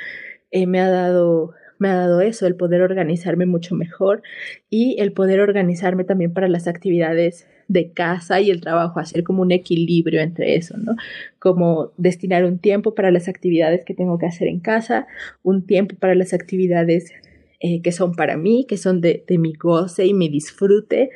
eh, 0.52 0.66
me 0.66 0.80
ha 0.80 0.90
dado 0.90 1.54
me 1.80 1.88
ha 1.88 1.96
dado 1.96 2.20
eso, 2.20 2.46
el 2.46 2.56
poder 2.56 2.82
organizarme 2.82 3.46
mucho 3.46 3.74
mejor 3.74 4.22
y 4.70 5.00
el 5.00 5.14
poder 5.14 5.40
organizarme 5.40 6.04
también 6.04 6.34
para 6.34 6.50
las 6.50 6.68
actividades 6.68 7.48
de 7.70 7.92
casa 7.92 8.42
y 8.42 8.52
el 8.52 8.60
trabajo, 8.60 9.00
hacer 9.00 9.24
como 9.24 9.44
un 9.44 9.52
equilibrio 9.52 10.20
entre 10.20 10.56
eso, 10.56 10.78
¿no? 10.78 10.96
Como 11.40 11.94
destinar 11.96 12.44
un 12.44 12.60
tiempo 12.60 12.96
para 12.96 13.12
las 13.12 13.30
actividades 13.30 13.86
que 13.86 13.94
tengo 13.94 14.18
que 14.18 14.26
hacer 14.26 14.50
en 14.50 14.60
casa, 14.60 15.08
un 15.42 15.66
tiempo 15.66 15.96
para 15.96 16.16
las 16.16 16.34
actividades 16.34 17.14
eh, 17.62 17.82
que 17.82 17.94
son 17.94 18.14
para 18.14 18.36
mí, 18.36 18.66
que 18.68 18.76
son 18.76 19.00
de, 19.00 19.24
de 19.26 19.38
mi 19.38 19.54
goce 19.54 20.06
y 20.06 20.14
mi 20.14 20.28
disfrute, 20.28 21.12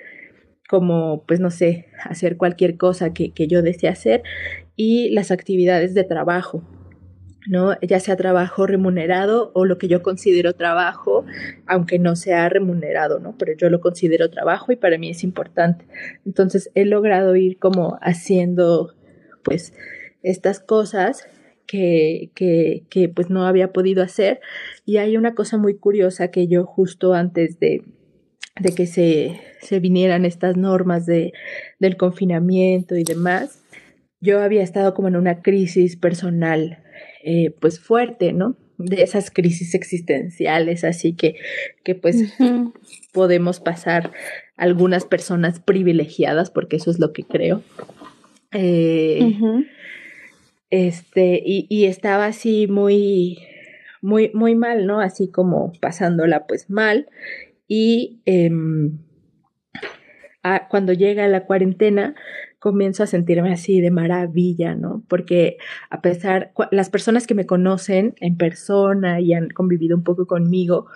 como, 0.74 1.24
pues 1.28 1.40
no 1.40 1.52
sé, 1.52 1.86
hacer 2.04 2.36
cualquier 2.36 2.78
cosa 2.78 3.14
que, 3.14 3.30
que 3.30 3.46
yo 3.46 3.62
desee 3.62 3.90
hacer 3.90 4.24
y 4.76 5.12
las 5.12 5.30
actividades 5.30 5.94
de 5.94 6.04
trabajo, 6.04 6.64
¿no? 7.48 7.80
Ya 7.82 8.00
sea 8.00 8.16
trabajo 8.16 8.66
remunerado 8.66 9.52
o 9.54 9.66
lo 9.66 9.78
que 9.78 9.88
yo 9.88 10.02
considero 10.02 10.54
trabajo, 10.54 11.26
aunque 11.68 12.00
no 12.00 12.16
sea 12.16 12.50
remunerado, 12.50 13.20
¿no? 13.20 13.36
Pero 13.38 13.54
yo 13.56 13.70
lo 13.70 13.82
considero 13.82 14.32
trabajo 14.32 14.72
y 14.72 14.76
para 14.76 14.98
mí 14.98 15.12
es 15.12 15.24
importante. 15.24 15.86
Entonces 16.26 16.72
he 16.74 16.86
logrado 16.86 17.36
ir 17.36 17.60
como 17.60 18.00
haciendo, 18.02 18.96
pues, 19.44 19.76
estas 20.24 20.60
cosas 20.60 21.28
que, 21.68 22.32
que, 22.34 22.84
que 22.90 23.10
pues 23.10 23.30
no 23.30 23.46
había 23.46 23.72
podido 23.72 24.02
hacer. 24.02 24.40
Y 24.88 24.98
hay 24.98 25.18
una 25.18 25.36
cosa 25.36 25.60
muy 25.60 25.76
curiosa 25.76 26.30
que 26.30 26.48
yo 26.48 26.66
justo 26.66 27.14
antes 27.14 27.60
de, 27.60 27.84
de 28.60 28.74
que 28.74 28.86
se, 28.86 29.40
se 29.62 29.80
vinieran 29.80 30.26
estas 30.26 30.58
normas 30.58 31.06
de, 31.06 31.34
del 31.80 31.98
confinamiento 31.98 32.96
y 32.96 33.04
demás, 33.04 33.64
yo 34.22 34.42
había 34.42 34.64
estado 34.64 34.94
como 34.94 35.08
en 35.08 35.16
una 35.16 35.42
crisis 35.42 35.98
personal 35.98 36.84
eh, 37.24 37.56
pues 37.60 37.80
fuerte, 37.80 38.34
¿no? 38.34 38.58
De 38.78 39.04
esas 39.04 39.32
crisis 39.32 39.76
existenciales, 39.76 40.84
así 40.84 41.14
que, 41.14 41.36
que 41.84 41.96
pues 41.96 42.16
uh 42.16 42.44
-huh. 42.44 42.74
podemos 43.12 43.60
pasar 43.60 44.12
algunas 44.56 45.06
personas 45.06 45.60
privilegiadas, 45.60 46.52
porque 46.52 46.78
eso 46.78 46.92
es 46.92 47.00
lo 47.00 47.14
que 47.14 47.24
creo. 47.24 47.64
Eh, 48.52 49.20
uh 49.22 49.30
-huh. 49.30 49.68
Este, 50.70 51.42
y, 51.46 51.68
y, 51.70 51.86
estaba 51.86 52.26
así 52.26 52.66
muy, 52.68 53.38
muy, 54.02 54.32
muy 54.34 54.56
mal, 54.56 54.88
¿no? 54.88 55.02
Así 55.02 55.30
como 55.30 55.72
pasándola 55.80 56.48
pues 56.48 56.70
mal. 56.70 57.08
Y 57.68 58.22
a, 60.44 60.68
cuando 60.68 60.94
llega 60.94 61.28
la 61.28 61.46
cuarentena, 61.46 62.16
comienzo 62.60 63.04
a 63.04 63.08
sentirme 63.08 63.52
así 63.52 63.82
de 63.82 63.92
maravilla, 63.92 64.76
¿no? 64.76 65.04
Porque 65.10 65.58
a 65.90 66.02
pesar, 66.02 66.54
las 66.72 66.90
personas 66.90 67.28
que 67.28 67.36
me 67.36 67.46
conocen 67.46 68.16
en 68.22 68.38
persona 68.38 69.20
y 69.20 69.34
han 69.34 69.50
convivido 69.50 69.98
un 69.98 70.04
poco 70.04 70.28
conmigo, 70.28 70.88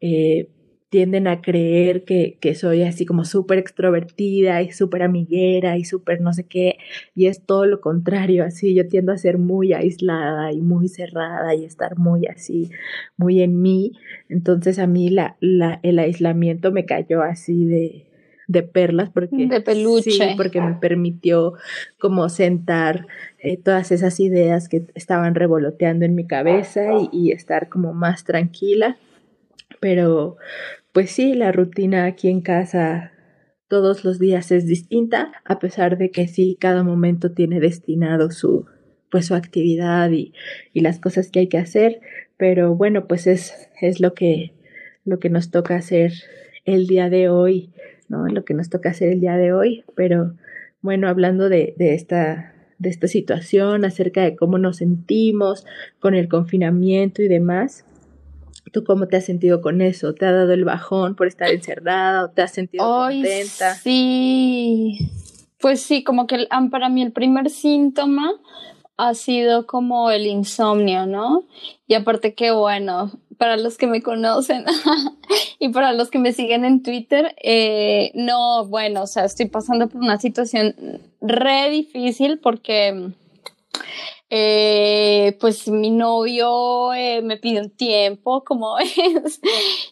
eh, 0.00 0.50
tienden 0.88 1.26
a 1.26 1.40
creer 1.40 2.04
que, 2.04 2.38
que 2.40 2.54
soy 2.54 2.82
así 2.82 3.06
como 3.06 3.24
súper 3.24 3.58
extrovertida 3.58 4.62
y 4.62 4.70
súper 4.70 5.02
amiguera 5.02 5.76
y 5.76 5.84
súper 5.84 6.20
no 6.20 6.32
sé 6.32 6.44
qué, 6.44 6.78
y 7.14 7.26
es 7.26 7.44
todo 7.44 7.66
lo 7.66 7.80
contrario, 7.80 8.44
así 8.44 8.74
yo 8.74 8.86
tiendo 8.86 9.12
a 9.12 9.18
ser 9.18 9.38
muy 9.38 9.72
aislada 9.72 10.52
y 10.52 10.60
muy 10.60 10.88
cerrada 10.88 11.54
y 11.54 11.64
estar 11.64 11.98
muy 11.98 12.26
así, 12.26 12.70
muy 13.16 13.42
en 13.42 13.60
mí, 13.60 13.92
entonces 14.28 14.78
a 14.78 14.86
mí 14.86 15.10
la, 15.10 15.36
la, 15.40 15.80
el 15.82 15.98
aislamiento 15.98 16.70
me 16.70 16.84
cayó 16.84 17.22
así 17.22 17.64
de, 17.64 18.06
de 18.46 18.62
perlas 18.62 19.10
porque 19.10 19.48
de 19.48 19.60
peluche. 19.60 20.12
sí, 20.12 20.20
porque 20.36 20.60
me 20.60 20.74
permitió 20.74 21.54
como 21.98 22.28
sentar 22.28 23.08
eh, 23.40 23.56
todas 23.56 23.90
esas 23.90 24.20
ideas 24.20 24.68
que 24.68 24.86
estaban 24.94 25.34
revoloteando 25.34 26.04
en 26.04 26.14
mi 26.14 26.28
cabeza 26.28 26.92
y, 26.94 27.08
y 27.10 27.32
estar 27.32 27.68
como 27.68 27.92
más 27.92 28.22
tranquila 28.22 28.96
pero 29.80 30.36
pues 30.92 31.10
sí, 31.10 31.34
la 31.34 31.52
rutina 31.52 32.06
aquí 32.06 32.28
en 32.28 32.40
casa 32.40 33.12
todos 33.68 34.04
los 34.04 34.18
días 34.18 34.52
es 34.52 34.66
distinta, 34.66 35.32
a 35.44 35.58
pesar 35.58 35.98
de 35.98 36.10
que 36.10 36.28
sí, 36.28 36.56
cada 36.60 36.82
momento 36.82 37.32
tiene 37.32 37.60
destinado 37.60 38.30
su, 38.30 38.66
pues 39.10 39.26
su 39.26 39.34
actividad 39.34 40.10
y, 40.10 40.32
y 40.72 40.80
las 40.80 41.00
cosas 41.00 41.30
que 41.30 41.40
hay 41.40 41.48
que 41.48 41.58
hacer, 41.58 42.00
pero 42.36 42.74
bueno, 42.74 43.06
pues 43.06 43.26
es, 43.26 43.68
es 43.80 44.00
lo 44.00 44.14
que, 44.14 44.52
lo 45.04 45.18
que 45.18 45.30
nos 45.30 45.50
toca 45.50 45.76
hacer 45.76 46.12
el 46.64 46.86
día 46.86 47.10
de 47.10 47.28
hoy, 47.28 47.70
¿no? 48.08 48.26
Lo 48.28 48.44
que 48.44 48.54
nos 48.54 48.70
toca 48.70 48.90
hacer 48.90 49.12
el 49.12 49.20
día 49.20 49.36
de 49.36 49.52
hoy, 49.52 49.84
pero 49.94 50.34
bueno, 50.80 51.08
hablando 51.08 51.48
de, 51.48 51.74
de 51.76 51.94
esta 51.94 52.52
de 52.78 52.90
esta 52.90 53.08
situación, 53.08 53.84
acerca 53.84 54.22
de 54.22 54.36
cómo 54.36 54.58
nos 54.58 54.78
sentimos 54.78 55.64
con 55.98 56.14
el 56.14 56.28
confinamiento 56.28 57.22
y 57.22 57.28
demás, 57.28 57.86
¿Tú 58.72 58.84
cómo 58.84 59.06
te 59.08 59.16
has 59.16 59.24
sentido 59.24 59.60
con 59.60 59.80
eso? 59.80 60.14
¿Te 60.14 60.26
ha 60.26 60.32
dado 60.32 60.52
el 60.52 60.64
bajón 60.64 61.14
por 61.14 61.26
estar 61.26 61.50
encerrada 61.50 62.24
o 62.24 62.30
te 62.30 62.42
has 62.42 62.52
sentido 62.52 62.84
contenta? 62.84 63.74
Sí, 63.74 64.98
pues 65.60 65.80
sí, 65.80 66.02
como 66.02 66.26
que 66.26 66.46
para 66.70 66.88
mí 66.88 67.02
el 67.02 67.12
primer 67.12 67.50
síntoma 67.50 68.32
ha 68.96 69.14
sido 69.14 69.66
como 69.66 70.10
el 70.10 70.26
insomnio, 70.26 71.06
¿no? 71.06 71.44
Y 71.86 71.94
aparte 71.94 72.34
que 72.34 72.50
bueno, 72.50 73.12
para 73.38 73.56
los 73.56 73.76
que 73.76 73.86
me 73.86 74.02
conocen 74.02 74.64
y 75.58 75.68
para 75.68 75.92
los 75.92 76.10
que 76.10 76.18
me 76.18 76.32
siguen 76.32 76.64
en 76.64 76.82
Twitter, 76.82 77.34
eh, 77.42 78.10
no, 78.14 78.66
bueno, 78.66 79.02
o 79.02 79.06
sea, 79.06 79.24
estoy 79.24 79.46
pasando 79.46 79.88
por 79.88 80.00
una 80.00 80.18
situación 80.18 80.74
re 81.20 81.70
difícil 81.70 82.38
porque 82.38 83.12
eh, 84.28 85.36
pues 85.40 85.68
mi 85.68 85.90
novio 85.90 86.92
eh, 86.94 87.22
me 87.22 87.36
pide 87.36 87.60
un 87.60 87.70
tiempo, 87.70 88.42
como 88.44 88.78
es, 88.80 89.40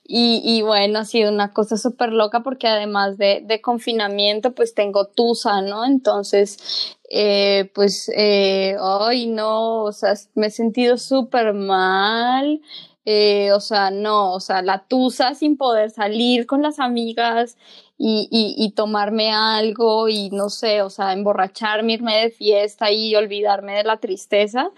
y, 0.05 0.43
y, 0.45 0.63
bueno, 0.63 1.01
ha 1.01 1.05
sido 1.05 1.31
una 1.31 1.53
cosa 1.53 1.77
súper 1.77 2.13
loca 2.13 2.43
porque 2.43 2.67
además 2.67 3.17
de, 3.17 3.43
de, 3.45 3.61
confinamiento, 3.61 4.55
pues 4.55 4.75
tengo 4.75 5.07
tusa, 5.07 5.63
¿no? 5.63 5.85
Entonces, 5.85 6.97
eh, 7.11 7.71
pues, 7.75 8.11
eh, 8.17 8.77
ay, 8.81 9.27
no, 9.27 9.85
o 9.85 9.93
sea, 9.93 10.15
me 10.35 10.49
he 10.49 10.51
sentido 10.51 10.97
súper 10.99 11.55
mal. 11.55 12.61
Eh, 13.07 13.53
o 13.53 13.61
sea, 13.61 13.91
no, 13.91 14.33
o 14.33 14.41
sea, 14.41 14.63
la 14.63 14.87
tusa 14.89 15.35
sin 15.35 15.57
poder 15.59 15.91
salir 15.91 16.47
con 16.47 16.63
las 16.63 16.81
amigas, 16.81 17.59
y, 17.97 18.29
y, 18.59 18.71
tomarme 18.73 19.33
algo 19.33 20.09
y 20.09 20.31
no 20.31 20.51
sé, 20.51 20.83
o 20.83 20.91
sea, 20.91 21.13
emborracharme, 21.13 21.93
irme 21.93 22.17
de 22.17 22.31
fiesta 22.31 22.91
y 22.91 23.15
olvidarme 23.15 23.77
de 23.77 23.85
la 23.85 23.99
tristeza, 23.99 24.71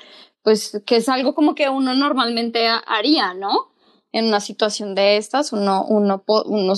pues 0.42 0.82
que 0.84 0.96
es 0.96 1.08
algo 1.08 1.34
como 1.34 1.54
que 1.54 1.68
uno 1.68 1.94
normalmente 1.94 2.68
haría, 2.86 3.32
¿no? 3.32 3.72
En 4.12 4.26
una 4.26 4.40
situación 4.40 4.94
de 4.94 5.16
estas, 5.16 5.52
uno, 5.52 5.84
uno, 5.88 6.24
uno 6.26 6.74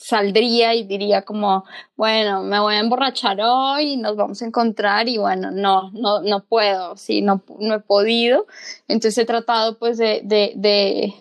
saldría 0.00 0.74
y 0.74 0.84
diría 0.84 1.22
como, 1.22 1.64
bueno, 1.96 2.42
me 2.42 2.60
voy 2.60 2.74
a 2.74 2.80
emborrachar 2.80 3.38
hoy, 3.42 3.96
nos 3.96 4.16
vamos 4.16 4.40
a 4.42 4.46
encontrar 4.46 5.08
y 5.08 5.18
bueno, 5.18 5.50
no, 5.50 5.90
no, 5.92 6.22
no 6.22 6.44
puedo, 6.44 6.96
sí, 6.96 7.22
no, 7.22 7.42
no 7.58 7.74
he 7.74 7.80
podido. 7.80 8.46
Entonces 8.88 9.18
he 9.18 9.26
tratado 9.26 9.78
pues 9.78 9.98
de, 9.98 10.22
de 10.24 11.14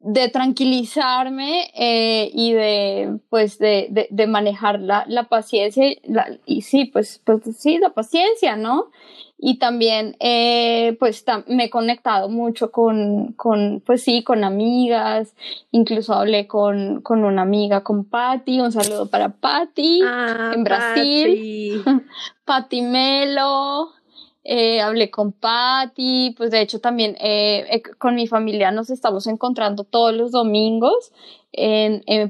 de 0.00 0.28
tranquilizarme 0.30 1.70
eh, 1.74 2.30
y 2.32 2.52
de 2.52 3.18
pues 3.28 3.58
de, 3.58 3.88
de, 3.90 4.08
de 4.10 4.26
manejar 4.26 4.80
la, 4.80 5.04
la 5.06 5.24
paciencia 5.24 5.84
la, 6.04 6.38
y 6.46 6.62
sí 6.62 6.86
pues 6.86 7.20
pues 7.24 7.42
sí 7.58 7.78
la 7.78 7.90
paciencia 7.90 8.56
no 8.56 8.90
y 9.42 9.58
también 9.58 10.16
eh, 10.20 10.96
pues 11.00 11.24
me 11.46 11.64
he 11.64 11.70
conectado 11.70 12.28
mucho 12.28 12.70
con 12.70 13.32
con 13.32 13.82
pues 13.84 14.02
sí 14.02 14.22
con 14.22 14.44
amigas. 14.44 15.34
Incluso 15.70 16.12
hablé 16.12 16.46
con 16.46 17.00
con 17.00 17.24
una 17.24 17.42
amiga 17.42 17.82
con 17.82 18.04
Patty 18.04 18.60
un 18.60 18.70
saludo 18.70 19.08
para 19.08 19.30
Patty 19.30 20.02
ah, 20.04 20.52
en 20.54 20.64
Brasil. 20.64 21.82
Patty 22.44 22.82
Melo 22.82 23.92
eh, 24.52 24.80
hablé 24.80 25.12
con 25.12 25.30
Patty, 25.30 26.34
pues 26.36 26.50
de 26.50 26.60
hecho 26.60 26.80
también 26.80 27.16
eh, 27.20 27.66
eh, 27.70 27.82
con 27.98 28.16
mi 28.16 28.26
familia 28.26 28.72
nos 28.72 28.90
estamos 28.90 29.28
encontrando 29.28 29.84
todos 29.84 30.12
los 30.12 30.32
domingos 30.32 31.12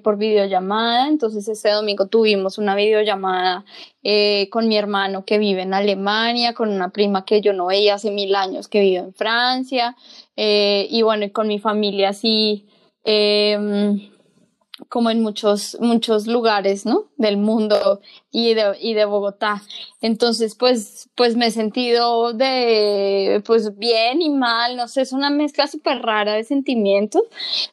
por 0.02 0.18
videollamada, 0.18 1.08
entonces 1.08 1.48
ese 1.48 1.70
domingo 1.70 2.08
tuvimos 2.08 2.58
una 2.58 2.74
videollamada 2.74 3.64
eh, 4.02 4.48
con 4.50 4.68
mi 4.68 4.76
hermano 4.76 5.24
que 5.24 5.38
vive 5.38 5.62
en 5.62 5.72
Alemania, 5.72 6.52
con 6.52 6.68
una 6.68 6.90
prima 6.90 7.24
que 7.24 7.40
yo 7.40 7.54
no 7.54 7.66
veía 7.66 7.94
hace 7.94 8.10
mil 8.10 8.34
años 8.34 8.68
que 8.68 8.80
vive 8.80 8.98
en 8.98 9.14
Francia, 9.14 9.96
y 10.36 11.00
bueno, 11.02 11.26
con 11.32 11.48
mi 11.48 11.58
familia 11.58 12.10
así 12.10 12.66
em, 13.04 14.10
como 14.88 15.10
en 15.10 15.22
muchos, 15.22 15.78
muchos 15.80 16.26
lugares, 16.26 16.84
¿no? 16.84 17.09
Del 17.20 17.36
mundo 17.36 18.00
y 18.32 18.54
de, 18.54 18.76
y 18.80 18.94
de 18.94 19.04
Bogotá. 19.04 19.62
Entonces, 20.00 20.54
pues, 20.54 21.10
pues 21.14 21.36
me 21.36 21.48
he 21.48 21.50
sentido 21.50 22.32
de, 22.32 23.42
pues 23.44 23.76
bien 23.76 24.22
y 24.22 24.30
mal, 24.30 24.76
no 24.76 24.88
sé, 24.88 25.02
es 25.02 25.12
una 25.12 25.28
mezcla 25.28 25.66
súper 25.66 26.00
rara 26.00 26.34
de 26.34 26.44
sentimientos, 26.44 27.22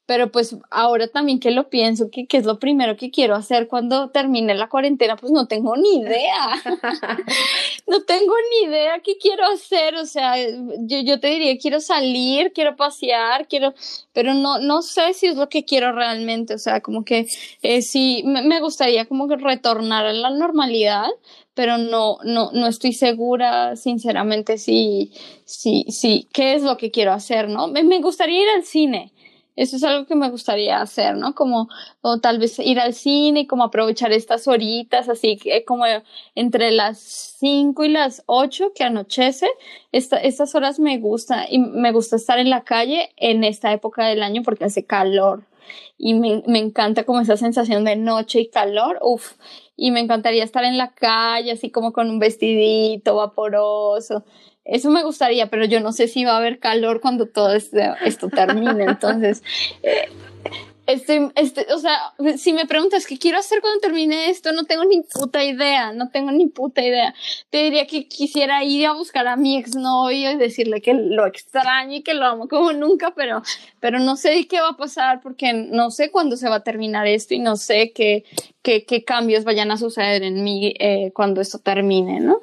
pero 0.05 0.29
pues 0.29 0.57
ahora 0.69 1.07
también 1.07 1.39
que 1.39 1.51
lo 1.51 1.69
pienso, 1.69 2.09
que, 2.11 2.27
que 2.27 2.35
es 2.35 2.45
lo 2.45 2.59
primero 2.59 2.97
que 2.97 3.11
quiero 3.11 3.35
hacer 3.35 3.69
cuando 3.69 4.09
termine 4.09 4.55
la 4.55 4.67
cuarentena, 4.67 5.15
pues 5.15 5.31
no 5.31 5.47
tengo 5.47 5.77
ni 5.77 5.99
idea. 5.99 6.61
no 7.87 8.01
tengo 8.01 8.33
ni 8.51 8.69
idea 8.69 8.99
qué 8.99 9.17
quiero 9.17 9.45
hacer, 9.45 9.95
o 9.95 10.05
sea, 10.05 10.33
yo, 10.79 10.99
yo 10.99 11.21
te 11.21 11.27
diría, 11.27 11.57
quiero 11.57 11.79
salir, 11.79 12.51
quiero 12.51 12.75
pasear, 12.75 13.47
quiero, 13.47 13.73
pero 14.11 14.33
no, 14.33 14.59
no 14.59 14.81
sé 14.81 15.13
si 15.13 15.27
es 15.27 15.37
lo 15.37 15.47
que 15.47 15.63
quiero 15.63 15.93
realmente, 15.93 16.55
o 16.55 16.59
sea, 16.59 16.81
como 16.81 17.05
que 17.05 17.27
eh, 17.61 17.81
sí, 17.81 18.23
me, 18.25 18.41
me 18.41 18.59
gustaría 18.59 19.05
como 19.05 19.29
que 19.29 19.36
retornar 19.37 20.05
a 20.05 20.13
la 20.13 20.29
normalidad, 20.29 21.07
pero 21.53 21.77
no, 21.77 22.17
no, 22.23 22.51
no 22.51 22.67
estoy 22.67 22.93
segura, 22.93 23.75
sinceramente, 23.75 24.57
si, 24.57 25.11
si, 25.45 25.85
si, 25.89 26.27
qué 26.33 26.53
es 26.53 26.63
lo 26.63 26.77
que 26.77 26.91
quiero 26.91 27.13
hacer, 27.13 27.49
¿no? 27.49 27.67
Me, 27.67 27.83
me 27.83 27.99
gustaría 27.99 28.43
ir 28.43 28.49
al 28.55 28.63
cine. 28.63 29.11
Eso 29.57 29.75
es 29.75 29.83
algo 29.83 30.05
que 30.05 30.15
me 30.15 30.29
gustaría 30.29 30.79
hacer, 30.79 31.17
¿no? 31.17 31.33
Como, 31.33 31.67
o 32.01 32.19
tal 32.19 32.37
vez 32.37 32.59
ir 32.59 32.79
al 32.79 32.93
cine 32.93 33.41
y 33.41 33.47
como 33.47 33.63
aprovechar 33.63 34.11
estas 34.11 34.47
horitas, 34.47 35.09
así 35.09 35.35
que 35.37 35.65
como 35.65 35.85
entre 36.35 36.69
las 36.69 36.99
5 37.39 37.83
y 37.83 37.89
las 37.89 38.21
8 38.27 38.73
que 38.75 38.83
anochece, 38.83 39.47
esta, 39.91 40.17
estas 40.17 40.53
horas 40.53 40.79
me 40.79 40.99
gusta 40.99 41.47
y 41.49 41.57
me 41.57 41.91
gusta 41.91 42.17
estar 42.17 42.37
en 42.37 42.51
la 42.51 42.63
calle 42.63 43.09
en 43.17 43.43
esta 43.43 43.73
época 43.73 44.05
del 44.05 44.21
año 44.21 44.43
porque 44.43 44.65
hace 44.65 44.85
calor 44.85 45.43
y 45.97 46.13
me, 46.13 46.43
me 46.47 46.59
encanta 46.59 47.03
como 47.03 47.21
esa 47.21 47.37
sensación 47.37 47.83
de 47.83 47.95
noche 47.95 48.39
y 48.39 48.49
calor, 48.49 48.99
uff, 49.01 49.33
y 49.75 49.91
me 49.91 49.99
encantaría 49.99 50.43
estar 50.43 50.63
en 50.63 50.77
la 50.77 50.93
calle 50.93 51.51
así 51.51 51.69
como 51.69 51.93
con 51.93 52.09
un 52.09 52.19
vestidito 52.19 53.15
vaporoso. 53.15 54.23
Eso 54.65 54.91
me 54.91 55.03
gustaría, 55.03 55.49
pero 55.49 55.63
yo 55.65 55.79
no 55.79 55.93
sé 55.93 56.09
si 56.09 56.25
va 56.25 56.33
a 56.33 56.37
haber 56.37 56.59
calor 56.59 56.99
cuando 56.99 57.27
todo 57.27 57.53
esto, 57.53 57.77
esto 58.03 58.27
termine. 58.27 58.83
Entonces, 58.87 59.41
eh, 59.81 60.09
este, 60.87 61.31
este, 61.35 61.67
o 61.73 61.79
sea, 61.79 62.13
si 62.37 62.53
me 62.53 62.65
preguntas 62.65 63.05
qué 63.05 63.19
quiero 63.19 63.37
hacer 63.37 63.59
cuando 63.59 63.81
termine 63.81 64.29
esto, 64.29 64.53
no 64.53 64.63
tengo 64.63 64.85
ni 64.85 65.01
puta 65.01 65.43
idea, 65.43 65.91
no 65.91 66.09
tengo 66.09 66.31
ni 66.31 66.47
puta 66.47 66.81
idea. 66.81 67.13
Te 67.49 67.63
diría 67.63 67.85
que 67.85 68.07
quisiera 68.07 68.63
ir 68.63 68.87
a 68.87 68.93
buscar 68.93 69.27
a 69.27 69.35
mi 69.35 69.57
exnovio 69.57 70.31
y 70.31 70.37
decirle 70.37 70.81
que 70.81 70.93
lo 70.93 71.25
extraño 71.25 71.97
y 71.97 72.03
que 72.03 72.13
lo 72.13 72.25
amo 72.25 72.47
como 72.47 72.71
nunca, 72.71 73.13
pero, 73.13 73.41
pero 73.81 73.99
no 73.99 74.15
sé 74.15 74.47
qué 74.47 74.61
va 74.61 74.69
a 74.69 74.77
pasar 74.77 75.19
porque 75.21 75.51
no 75.51 75.91
sé 75.91 76.09
cuándo 76.09 76.37
se 76.37 76.47
va 76.47 76.55
a 76.55 76.63
terminar 76.63 77.05
esto 77.05 77.33
y 77.33 77.39
no 77.39 77.57
sé 77.57 77.91
qué, 77.93 78.23
qué, 78.61 78.85
qué 78.85 79.03
cambios 79.03 79.43
vayan 79.43 79.71
a 79.71 79.77
suceder 79.77 80.23
en 80.23 80.41
mí 80.41 80.73
eh, 80.79 81.11
cuando 81.13 81.41
esto 81.41 81.59
termine, 81.59 82.21
¿no? 82.21 82.39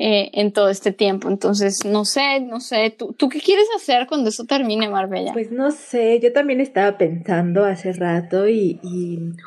Eh, 0.00 0.30
en 0.34 0.52
todo 0.52 0.68
este 0.68 0.92
tiempo. 0.92 1.28
Entonces, 1.28 1.84
no 1.84 2.04
sé, 2.04 2.40
no 2.40 2.60
sé, 2.60 2.94
¿tú, 2.96 3.14
¿tú 3.18 3.28
qué 3.28 3.40
quieres 3.40 3.66
hacer 3.74 4.06
cuando 4.06 4.28
eso 4.28 4.44
termine, 4.44 4.88
Marbella? 4.88 5.32
Pues 5.32 5.50
no 5.50 5.72
sé, 5.72 6.20
yo 6.22 6.32
también 6.32 6.60
estaba 6.60 6.96
pensando 6.96 7.64
hace 7.64 7.92
rato 7.92 8.48
y, 8.48 8.78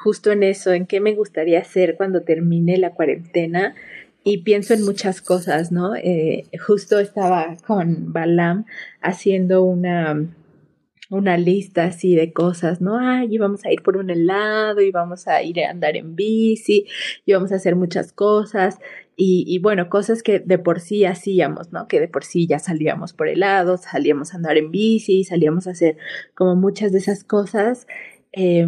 justo 0.04 0.30
en 0.30 0.44
eso, 0.44 0.74
en 0.74 0.88
qué 0.88 1.00
me 1.00 1.16
gustaría 1.16 1.60
hacer 1.60 1.96
cuando 1.96 2.24
termine 2.24 2.78
la 2.78 2.92
cuarentena 2.92 3.76
y 4.26 4.40
pienso 4.40 4.74
en 4.74 4.84
muchas 4.84 5.22
cosas, 5.22 5.72
¿no? 5.72 5.96
Eh, 5.96 6.44
justo 6.68 7.00
estaba 7.00 7.56
con 7.66 8.12
Balam 8.12 8.66
haciendo 9.02 9.64
una 9.64 10.20
una 11.12 11.36
lista 11.38 11.84
así 11.84 12.16
de 12.16 12.32
cosas, 12.32 12.80
¿no? 12.80 12.98
Ay, 12.98 13.38
vamos 13.38 13.66
a 13.66 13.72
ir 13.72 13.84
por 13.84 13.98
un 13.98 14.10
helado 14.10 14.80
y 14.80 14.92
vamos 14.92 15.28
a 15.28 15.44
ir 15.44 15.62
a 15.62 15.70
andar 15.70 15.98
en 15.98 16.16
bici 16.16 16.88
y 17.26 17.34
vamos 17.34 17.52
a 17.52 17.56
hacer 17.56 17.76
muchas 17.76 18.14
cosas 18.14 18.80
y, 19.24 19.44
y, 19.46 19.60
bueno, 19.60 19.88
cosas 19.88 20.24
que 20.24 20.40
de 20.40 20.58
por 20.58 20.80
sí 20.80 21.06
hacíamos, 21.06 21.72
¿no? 21.72 21.88
Que 21.88 22.00
de 22.00 22.08
por 22.08 22.24
sí 22.24 22.48
ya 22.48 22.58
salíamos 22.58 23.14
por 23.14 23.28
helado, 23.28 23.78
salíamos 23.78 24.34
a 24.34 24.38
andar 24.38 24.58
en 24.58 24.72
bici, 24.72 25.24
salíamos 25.24 25.68
a 25.68 25.72
hacer 25.72 25.98
como 26.34 26.56
muchas 26.56 26.92
de 26.92 26.98
esas 26.98 27.24
cosas. 27.24 27.86
Eh, 28.34 28.66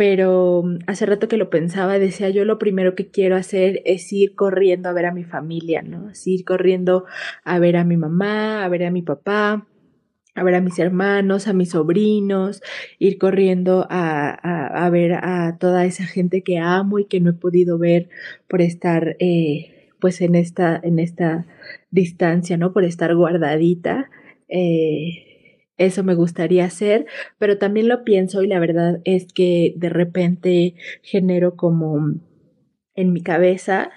pero 0.00 0.64
hace 0.86 1.04
rato 1.04 1.28
que 1.28 1.36
lo 1.36 1.50
pensaba, 1.50 1.98
decía 1.98 2.30
yo 2.30 2.46
lo 2.46 2.58
primero 2.58 2.94
que 2.94 3.10
quiero 3.10 3.36
hacer 3.36 3.82
es 3.84 4.10
ir 4.14 4.34
corriendo 4.34 4.88
a 4.88 4.94
ver 4.94 5.04
a 5.04 5.12
mi 5.12 5.24
familia, 5.24 5.82
¿no? 5.82 6.08
Es 6.08 6.26
ir 6.26 6.46
corriendo 6.46 7.04
a 7.44 7.58
ver 7.58 7.76
a 7.76 7.84
mi 7.84 7.98
mamá, 7.98 8.64
a 8.64 8.68
ver 8.70 8.84
a 8.84 8.90
mi 8.90 9.02
papá, 9.02 9.66
a 10.40 10.42
ver 10.42 10.54
a 10.54 10.62
mis 10.62 10.78
hermanos, 10.78 11.48
a 11.48 11.52
mis 11.52 11.70
sobrinos, 11.70 12.62
ir 12.98 13.18
corriendo 13.18 13.86
a, 13.90 14.30
a, 14.86 14.88
ver 14.88 15.12
a 15.12 15.58
toda 15.60 15.84
esa 15.84 16.04
gente 16.04 16.42
que 16.42 16.56
amo 16.56 16.98
y 16.98 17.04
que 17.04 17.20
no 17.20 17.28
he 17.28 17.34
podido 17.34 17.76
ver 17.76 18.08
por 18.48 18.62
estar 18.62 19.16
eh, 19.18 19.90
pues 20.00 20.22
en 20.22 20.34
esta, 20.34 20.80
en 20.82 20.98
esta 20.98 21.46
distancia, 21.90 22.56
¿no? 22.56 22.72
Por 22.72 22.84
estar 22.84 23.14
guardadita. 23.14 24.08
Eh, 24.48 25.60
eso 25.76 26.04
me 26.04 26.14
gustaría 26.14 26.64
hacer, 26.64 27.04
pero 27.38 27.58
también 27.58 27.88
lo 27.88 28.02
pienso 28.02 28.42
y 28.42 28.46
la 28.46 28.60
verdad 28.60 29.02
es 29.04 29.30
que 29.30 29.74
de 29.76 29.90
repente 29.90 30.74
genero 31.02 31.54
como 31.54 32.14
en 32.94 33.12
mi 33.12 33.22
cabeza 33.22 33.90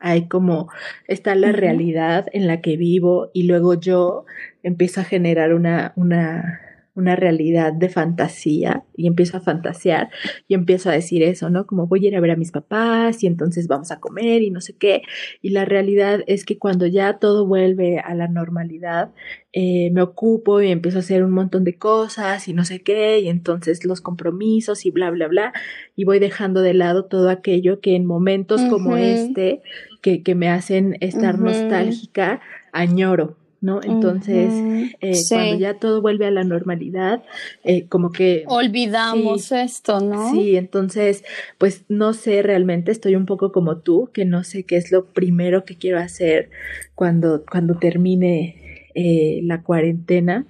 hay 0.00 0.28
como 0.28 0.68
está 1.06 1.34
la 1.34 1.52
realidad 1.52 2.26
en 2.32 2.46
la 2.46 2.60
que 2.60 2.76
vivo 2.76 3.30
y 3.32 3.44
luego 3.44 3.74
yo 3.74 4.24
empiezo 4.62 5.00
a 5.00 5.04
generar 5.04 5.54
una, 5.54 5.92
una, 5.96 6.60
una 6.98 7.14
realidad 7.14 7.72
de 7.72 7.88
fantasía 7.88 8.82
y 8.96 9.06
empiezo 9.06 9.36
a 9.36 9.40
fantasear 9.40 10.10
y 10.48 10.54
empiezo 10.54 10.90
a 10.90 10.94
decir 10.94 11.22
eso, 11.22 11.48
¿no? 11.48 11.64
Como 11.64 11.86
voy 11.86 12.04
a 12.04 12.08
ir 12.08 12.16
a 12.16 12.20
ver 12.20 12.32
a 12.32 12.36
mis 12.36 12.50
papás 12.50 13.22
y 13.22 13.28
entonces 13.28 13.68
vamos 13.68 13.92
a 13.92 14.00
comer 14.00 14.42
y 14.42 14.50
no 14.50 14.60
sé 14.60 14.76
qué. 14.76 15.02
Y 15.40 15.50
la 15.50 15.64
realidad 15.64 16.24
es 16.26 16.44
que 16.44 16.58
cuando 16.58 16.86
ya 16.86 17.18
todo 17.18 17.46
vuelve 17.46 18.00
a 18.00 18.16
la 18.16 18.26
normalidad, 18.26 19.12
eh, 19.52 19.90
me 19.92 20.02
ocupo 20.02 20.60
y 20.60 20.72
empiezo 20.72 20.98
a 20.98 21.00
hacer 21.00 21.22
un 21.22 21.30
montón 21.30 21.62
de 21.62 21.78
cosas 21.78 22.48
y 22.48 22.52
no 22.52 22.64
sé 22.64 22.82
qué, 22.82 23.20
y 23.20 23.28
entonces 23.28 23.84
los 23.84 24.00
compromisos 24.00 24.84
y 24.84 24.90
bla, 24.90 25.10
bla, 25.10 25.28
bla, 25.28 25.52
y 25.94 26.04
voy 26.04 26.18
dejando 26.18 26.62
de 26.62 26.74
lado 26.74 27.04
todo 27.04 27.30
aquello 27.30 27.80
que 27.80 27.94
en 27.94 28.06
momentos 28.06 28.60
uh 28.60 28.64
-huh. 28.64 28.70
como 28.70 28.96
este, 28.96 29.62
que, 30.00 30.22
que, 30.22 30.34
me 30.34 30.48
hacen 30.48 30.96
estar 31.00 31.34
uh 31.34 31.38
-huh. 31.38 31.44
nostálgica, 31.44 32.40
añoro. 32.72 33.36
¿no? 33.60 33.80
Entonces, 33.82 34.52
uh 34.52 34.56
-huh. 34.56 34.96
eh, 35.00 35.14
sí. 35.14 35.34
cuando 35.34 35.58
ya 35.58 35.74
todo 35.74 36.00
vuelve 36.00 36.26
a 36.26 36.30
la 36.30 36.44
normalidad, 36.44 37.24
eh, 37.64 37.86
como 37.88 38.12
que... 38.12 38.44
Olvidamos 38.46 39.46
sí, 39.46 39.54
esto, 39.56 40.00
¿no? 40.00 40.30
Sí, 40.30 40.56
entonces, 40.56 41.24
pues 41.58 41.84
no 41.88 42.12
sé 42.12 42.42
realmente, 42.42 42.92
estoy 42.92 43.16
un 43.16 43.26
poco 43.26 43.50
como 43.50 43.78
tú, 43.78 44.10
que 44.12 44.24
no 44.24 44.44
sé 44.44 44.62
qué 44.62 44.76
es 44.76 44.92
lo 44.92 45.06
primero 45.06 45.64
que 45.64 45.76
quiero 45.76 45.98
hacer 45.98 46.50
cuando, 46.94 47.44
cuando 47.50 47.74
termine 47.74 48.90
eh, 48.94 49.40
la 49.42 49.62
cuarentena, 49.62 50.46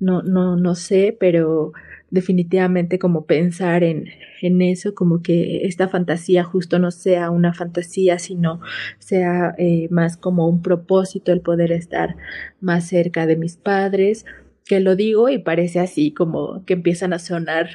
no, 0.00 0.22
no, 0.22 0.56
no 0.56 0.74
sé, 0.74 1.16
pero 1.18 1.72
definitivamente 2.10 2.98
como 2.98 3.26
pensar 3.26 3.82
en, 3.82 4.06
en 4.40 4.62
eso, 4.62 4.94
como 4.94 5.22
que 5.22 5.66
esta 5.66 5.88
fantasía 5.88 6.44
justo 6.44 6.78
no 6.78 6.90
sea 6.90 7.30
una 7.30 7.52
fantasía, 7.52 8.18
sino 8.18 8.60
sea 8.98 9.54
eh, 9.58 9.88
más 9.90 10.16
como 10.16 10.48
un 10.48 10.62
propósito 10.62 11.32
el 11.32 11.40
poder 11.40 11.72
estar 11.72 12.16
más 12.60 12.86
cerca 12.88 13.26
de 13.26 13.36
mis 13.36 13.56
padres, 13.56 14.24
que 14.64 14.80
lo 14.80 14.96
digo 14.96 15.28
y 15.28 15.38
parece 15.38 15.80
así 15.80 16.12
como 16.12 16.64
que 16.64 16.74
empiezan 16.74 17.12
a 17.12 17.18
sonar 17.18 17.68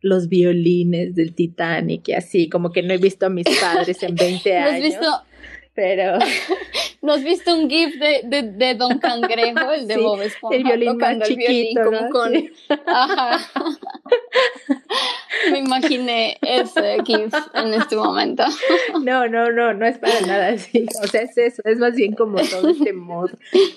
los 0.00 0.28
violines 0.28 1.14
del 1.14 1.34
Titanic 1.34 2.08
y 2.08 2.12
así, 2.12 2.48
como 2.48 2.72
que 2.72 2.82
no 2.82 2.92
he 2.92 2.98
visto 2.98 3.26
a 3.26 3.30
mis 3.30 3.46
padres 3.60 4.02
en 4.02 4.16
20 4.16 4.56
años. 4.56 4.70
¿No 4.70 4.76
has 4.76 4.82
visto? 4.82 5.31
Pero. 5.74 6.18
¿No 7.02 7.14
has 7.14 7.24
visto 7.24 7.52
un 7.52 7.68
GIF 7.68 7.98
de, 7.98 8.20
de, 8.24 8.42
de 8.52 8.74
Don 8.76 9.00
Cangrejo, 9.00 9.72
el 9.72 9.88
de 9.88 9.94
sí, 9.94 10.00
Bob 10.00 10.22
Esponja? 10.22 10.56
El 10.56 10.62
violín 10.62 10.96
más 10.98 11.18
chiquito, 11.26 11.32
el 11.32 11.36
violín, 11.36 11.74
¿no? 11.74 11.84
como 11.84 12.10
con. 12.10 12.32
Sí. 12.32 12.52
Ajá. 12.86 13.38
Me 15.50 15.58
imaginé 15.58 16.38
ese 16.42 16.98
GIF 17.04 17.34
en 17.54 17.74
este 17.74 17.96
momento. 17.96 18.44
No, 19.02 19.26
no, 19.26 19.50
no, 19.50 19.74
no 19.74 19.86
es 19.86 19.98
para 19.98 20.20
nada 20.20 20.48
así. 20.48 20.86
O 21.02 21.06
sea, 21.06 21.22
es 21.22 21.36
eso, 21.36 21.62
es 21.64 21.78
más 21.78 21.94
bien 21.94 22.14
como 22.14 22.38
todo 22.38 22.68
este 22.68 22.92
mood 22.92 23.30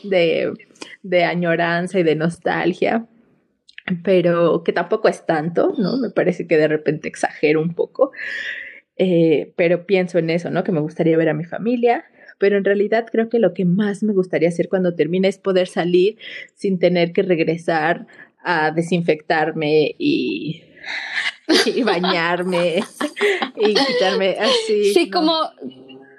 de, 0.03 0.53
de 1.01 1.23
añoranza 1.23 1.99
y 1.99 2.03
de 2.03 2.15
nostalgia 2.15 3.07
pero 4.03 4.63
que 4.63 4.73
tampoco 4.73 5.07
es 5.07 5.25
tanto, 5.25 5.73
¿no? 5.77 5.97
Me 5.97 6.09
parece 6.09 6.47
que 6.47 6.57
de 6.57 6.67
repente 6.67 7.07
exagero 7.07 7.61
un 7.61 7.75
poco, 7.75 8.11
eh, 8.97 9.53
pero 9.55 9.85
pienso 9.85 10.17
en 10.17 10.29
eso, 10.29 10.49
¿no? 10.49 10.63
Que 10.63 10.71
me 10.71 10.79
gustaría 10.79 11.17
ver 11.17 11.29
a 11.29 11.33
mi 11.33 11.43
familia, 11.43 12.05
pero 12.37 12.57
en 12.57 12.65
realidad 12.65 13.05
creo 13.11 13.29
que 13.29 13.39
lo 13.39 13.53
que 13.53 13.65
más 13.65 14.03
me 14.03 14.13
gustaría 14.13 14.49
hacer 14.49 14.69
cuando 14.69 14.95
termine 14.95 15.27
es 15.27 15.37
poder 15.37 15.67
salir 15.67 16.17
sin 16.53 16.79
tener 16.79 17.13
que 17.13 17.23
regresar 17.23 18.07
a 18.43 18.71
desinfectarme 18.71 19.95
y, 19.97 20.63
y 21.65 21.83
bañarme 21.83 22.83
y 23.57 23.73
quitarme 23.73 24.37
así. 24.39 24.93
Sí, 24.93 25.09
¿no? 25.09 25.19
como 25.19 25.33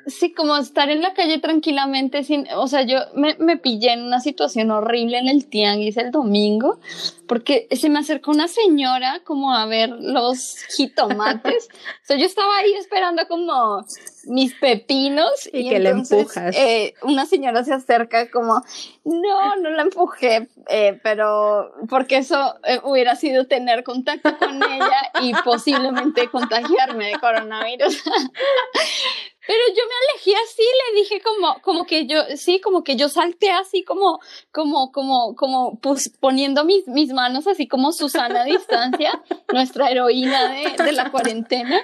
sí, 0.06 0.32
como 0.32 0.56
estar 0.56 0.88
en 0.90 1.02
la 1.02 1.14
calle 1.14 1.38
tranquilamente 1.38 2.22
sin, 2.22 2.46
o 2.54 2.68
sea, 2.68 2.82
yo 2.82 3.00
me, 3.14 3.36
me, 3.38 3.56
pillé 3.56 3.92
en 3.92 4.02
una 4.02 4.20
situación 4.20 4.70
horrible 4.70 5.18
en 5.18 5.28
el 5.28 5.46
tianguis 5.46 5.96
el 5.96 6.10
domingo, 6.10 6.78
porque 7.26 7.66
se 7.72 7.88
me 7.88 7.98
acercó 7.98 8.30
una 8.30 8.48
señora 8.48 9.20
como 9.24 9.52
a 9.52 9.66
ver 9.66 9.90
los 9.90 10.58
jitomates, 10.76 11.68
o 12.02 12.06
sea, 12.06 12.16
yo 12.16 12.26
estaba 12.26 12.56
ahí 12.58 12.72
esperando 12.74 13.26
como 13.28 13.84
mis 14.26 14.54
pepinos 14.54 15.48
y, 15.52 15.58
y 15.58 15.68
que 15.68 15.76
entonces, 15.76 16.10
le 16.10 16.18
empujas. 16.18 16.56
Eh, 16.56 16.94
una 17.02 17.26
señora 17.26 17.64
se 17.64 17.74
acerca 17.74 18.30
como, 18.30 18.62
no, 19.04 19.56
no 19.56 19.70
la 19.70 19.82
empujé, 19.82 20.48
eh, 20.68 20.98
pero 21.02 21.72
porque 21.88 22.18
eso 22.18 22.56
eh, 22.64 22.80
hubiera 22.82 23.16
sido 23.16 23.46
tener 23.46 23.84
contacto 23.84 24.36
con 24.38 24.56
ella 24.62 25.12
y 25.22 25.32
posiblemente 25.44 26.28
contagiarme 26.28 27.08
de 27.08 27.18
coronavirus. 27.18 28.02
Pero 29.46 29.60
yo 29.68 29.82
me 29.86 29.94
alejé 30.12 30.34
así, 30.44 30.62
le 30.62 31.00
dije 31.00 31.20
como, 31.20 31.60
como 31.62 31.86
que 31.86 32.06
yo, 32.06 32.22
sí, 32.36 32.60
como 32.60 32.82
que 32.82 32.96
yo 32.96 33.08
salté 33.08 33.50
así 33.50 33.84
como, 33.84 34.20
como, 34.50 34.90
como, 34.92 35.36
como 35.36 35.78
pues, 35.80 36.08
poniendo 36.20 36.64
mis, 36.64 36.86
mis 36.88 37.12
manos 37.12 37.46
así 37.46 37.68
como 37.68 37.92
Susana 37.92 38.42
a 38.42 38.44
distancia, 38.44 39.22
nuestra 39.52 39.90
heroína 39.90 40.50
de, 40.50 40.84
de 40.84 40.92
la 40.92 41.10
cuarentena. 41.10 41.82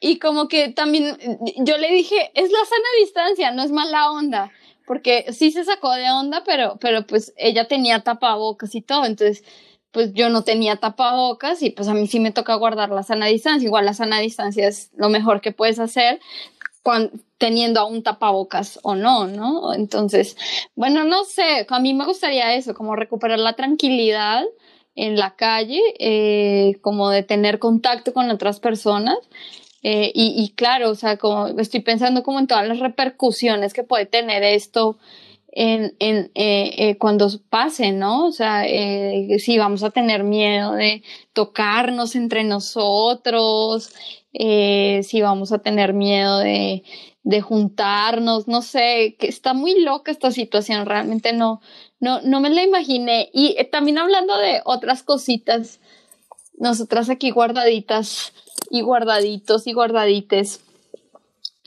Y 0.00 0.18
como 0.18 0.48
que 0.48 0.68
también 0.68 1.16
yo 1.56 1.78
le 1.78 1.90
dije, 1.90 2.30
es 2.34 2.50
la 2.52 2.64
sana 2.64 2.88
distancia, 3.00 3.50
no 3.52 3.62
es 3.62 3.70
mala 3.70 4.10
onda. 4.10 4.52
Porque 4.86 5.32
sí 5.32 5.50
se 5.50 5.64
sacó 5.64 5.92
de 5.94 6.10
onda, 6.10 6.42
pero, 6.44 6.76
pero 6.78 7.06
pues 7.06 7.32
ella 7.38 7.66
tenía 7.66 8.00
tapabocas 8.00 8.74
y 8.74 8.82
todo. 8.82 9.06
Entonces, 9.06 9.42
pues 9.94 10.12
yo 10.12 10.28
no 10.28 10.42
tenía 10.42 10.76
tapabocas 10.76 11.62
y 11.62 11.70
pues 11.70 11.88
a 11.88 11.94
mí 11.94 12.08
sí 12.08 12.18
me 12.18 12.32
toca 12.32 12.54
guardar 12.56 12.90
la 12.90 13.04
sana 13.04 13.26
distancia. 13.26 13.66
Igual 13.66 13.86
la 13.86 13.94
sana 13.94 14.18
distancia 14.18 14.66
es 14.66 14.90
lo 14.96 15.08
mejor 15.08 15.40
que 15.40 15.52
puedes 15.52 15.78
hacer 15.78 16.20
teniendo 17.38 17.80
aún 17.80 18.02
tapabocas 18.02 18.78
o 18.82 18.94
no, 18.94 19.26
¿no? 19.26 19.74
Entonces, 19.74 20.36
bueno, 20.74 21.04
no 21.04 21.24
sé, 21.24 21.66
a 21.68 21.78
mí 21.80 21.94
me 21.94 22.04
gustaría 22.04 22.54
eso, 22.54 22.74
como 22.74 22.96
recuperar 22.96 23.38
la 23.38 23.54
tranquilidad 23.54 24.44
en 24.94 25.16
la 25.16 25.34
calle, 25.34 25.80
eh, 25.98 26.76
como 26.80 27.10
de 27.10 27.22
tener 27.22 27.58
contacto 27.58 28.12
con 28.12 28.30
otras 28.30 28.60
personas. 28.60 29.18
Eh, 29.82 30.12
y, 30.14 30.34
y, 30.42 30.50
claro, 30.54 30.90
o 30.90 30.94
sea, 30.94 31.18
como 31.18 31.48
estoy 31.48 31.80
pensando 31.80 32.22
como 32.22 32.38
en 32.38 32.46
todas 32.46 32.66
las 32.66 32.78
repercusiones 32.78 33.74
que 33.74 33.82
puede 33.82 34.06
tener 34.06 34.42
esto 34.42 34.96
en, 35.56 35.94
en 36.00 36.32
eh, 36.34 36.74
eh, 36.78 36.98
cuando 36.98 37.28
pase, 37.48 37.92
¿no? 37.92 38.26
O 38.26 38.32
sea, 38.32 38.66
eh, 38.66 39.38
si 39.38 39.56
vamos 39.56 39.84
a 39.84 39.90
tener 39.90 40.24
miedo 40.24 40.72
de 40.72 41.04
tocarnos 41.32 42.16
entre 42.16 42.42
nosotros, 42.42 43.94
eh, 44.32 45.00
si 45.04 45.22
vamos 45.22 45.52
a 45.52 45.60
tener 45.60 45.94
miedo 45.94 46.40
de, 46.40 46.82
de 47.22 47.40
juntarnos, 47.40 48.48
no 48.48 48.62
sé, 48.62 49.14
que 49.16 49.28
está 49.28 49.54
muy 49.54 49.80
loca 49.80 50.10
esta 50.10 50.32
situación, 50.32 50.86
realmente 50.86 51.32
no, 51.32 51.60
no, 52.00 52.20
no 52.22 52.40
me 52.40 52.50
la 52.50 52.64
imaginé. 52.64 53.30
Y 53.32 53.56
también 53.70 53.98
hablando 53.98 54.36
de 54.36 54.60
otras 54.64 55.04
cositas, 55.04 55.78
nosotras 56.58 57.10
aquí 57.10 57.30
guardaditas 57.30 58.32
y 58.70 58.80
guardaditos 58.80 59.68
y 59.68 59.72
guardadites. 59.72 60.63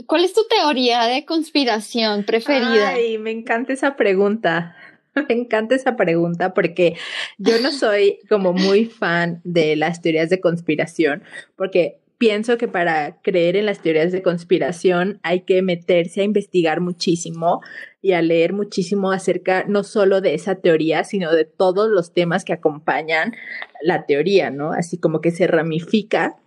¿Cuál 0.05 0.23
es 0.23 0.33
tu 0.33 0.41
teoría 0.47 1.05
de 1.05 1.25
conspiración 1.25 2.23
preferida? 2.23 2.89
Ay, 2.89 3.17
me 3.17 3.31
encanta 3.31 3.73
esa 3.73 3.95
pregunta. 3.95 4.75
Me 5.27 5.33
encanta 5.33 5.73
esa 5.73 5.95
pregunta 5.95 6.53
porque 6.53 6.95
yo 7.39 7.59
no 7.59 7.71
soy 7.71 8.19
como 8.29 8.53
muy 8.53 8.85
fan 8.85 9.41
de 9.43 9.75
las 9.75 10.01
teorías 10.01 10.29
de 10.29 10.39
conspiración, 10.39 11.23
porque 11.55 11.99
pienso 12.17 12.57
que 12.57 12.67
para 12.67 13.19
creer 13.21 13.55
en 13.55 13.65
las 13.65 13.79
teorías 13.79 14.11
de 14.11 14.21
conspiración 14.21 15.19
hay 15.23 15.41
que 15.41 15.61
meterse 15.61 16.21
a 16.21 16.23
investigar 16.23 16.81
muchísimo 16.81 17.61
y 18.01 18.13
a 18.13 18.21
leer 18.21 18.53
muchísimo 18.53 19.11
acerca 19.11 19.65
no 19.67 19.83
solo 19.83 20.21
de 20.21 20.33
esa 20.33 20.55
teoría, 20.55 21.03
sino 21.03 21.31
de 21.31 21.45
todos 21.45 21.89
los 21.89 22.13
temas 22.13 22.45
que 22.45 22.53
acompañan 22.53 23.33
la 23.81 24.05
teoría, 24.05 24.49
¿no? 24.49 24.71
Así 24.71 24.97
como 24.97 25.21
que 25.21 25.31
se 25.31 25.47
ramifica 25.47 26.37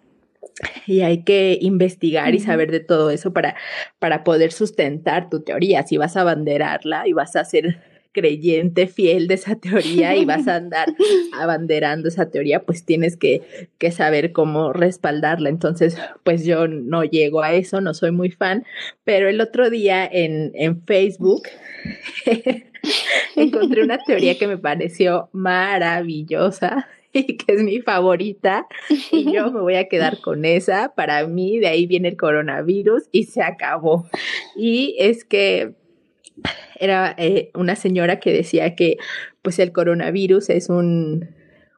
y 0.86 1.00
hay 1.00 1.24
que 1.24 1.58
investigar 1.60 2.34
y 2.34 2.40
saber 2.40 2.70
de 2.70 2.80
todo 2.80 3.10
eso 3.10 3.32
para, 3.32 3.56
para 3.98 4.24
poder 4.24 4.52
sustentar 4.52 5.30
tu 5.30 5.40
teoría. 5.40 5.86
Si 5.86 5.96
vas 5.96 6.16
a 6.16 6.22
abanderarla 6.22 7.06
y 7.06 7.12
vas 7.12 7.36
a 7.36 7.44
ser 7.44 7.78
creyente 8.12 8.88
fiel 8.88 9.28
de 9.28 9.34
esa 9.34 9.54
teoría 9.56 10.16
y 10.16 10.24
vas 10.24 10.48
a 10.48 10.56
andar 10.56 10.88
abanderando 11.32 12.08
esa 12.08 12.30
teoría, 12.30 12.64
pues 12.64 12.84
tienes 12.84 13.16
que, 13.16 13.42
que 13.78 13.92
saber 13.92 14.32
cómo 14.32 14.72
respaldarla. 14.72 15.48
Entonces, 15.48 15.96
pues 16.24 16.44
yo 16.44 16.66
no 16.66 17.04
llego 17.04 17.42
a 17.42 17.54
eso, 17.54 17.80
no 17.80 17.94
soy 17.94 18.10
muy 18.10 18.30
fan, 18.30 18.64
pero 19.04 19.28
el 19.28 19.40
otro 19.40 19.70
día 19.70 20.08
en, 20.10 20.52
en 20.54 20.82
Facebook 20.84 21.42
encontré 23.36 23.82
una 23.82 23.98
teoría 23.98 24.36
que 24.36 24.48
me 24.48 24.58
pareció 24.58 25.28
maravillosa 25.32 26.88
y 27.12 27.36
que 27.36 27.54
es 27.54 27.62
mi 27.62 27.80
favorita 27.80 28.66
y 29.10 29.32
yo 29.32 29.50
me 29.52 29.60
voy 29.60 29.76
a 29.76 29.88
quedar 29.88 30.20
con 30.20 30.44
esa. 30.44 30.94
Para 30.94 31.26
mí 31.26 31.58
de 31.58 31.68
ahí 31.68 31.86
viene 31.86 32.08
el 32.08 32.16
coronavirus 32.16 33.04
y 33.12 33.24
se 33.24 33.42
acabó. 33.42 34.08
Y 34.56 34.96
es 34.98 35.24
que 35.24 35.74
era 36.78 37.14
eh, 37.18 37.50
una 37.54 37.76
señora 37.76 38.20
que 38.20 38.32
decía 38.32 38.74
que 38.74 38.96
pues 39.42 39.58
el 39.58 39.72
coronavirus 39.72 40.50
es 40.50 40.68
un, 40.68 41.28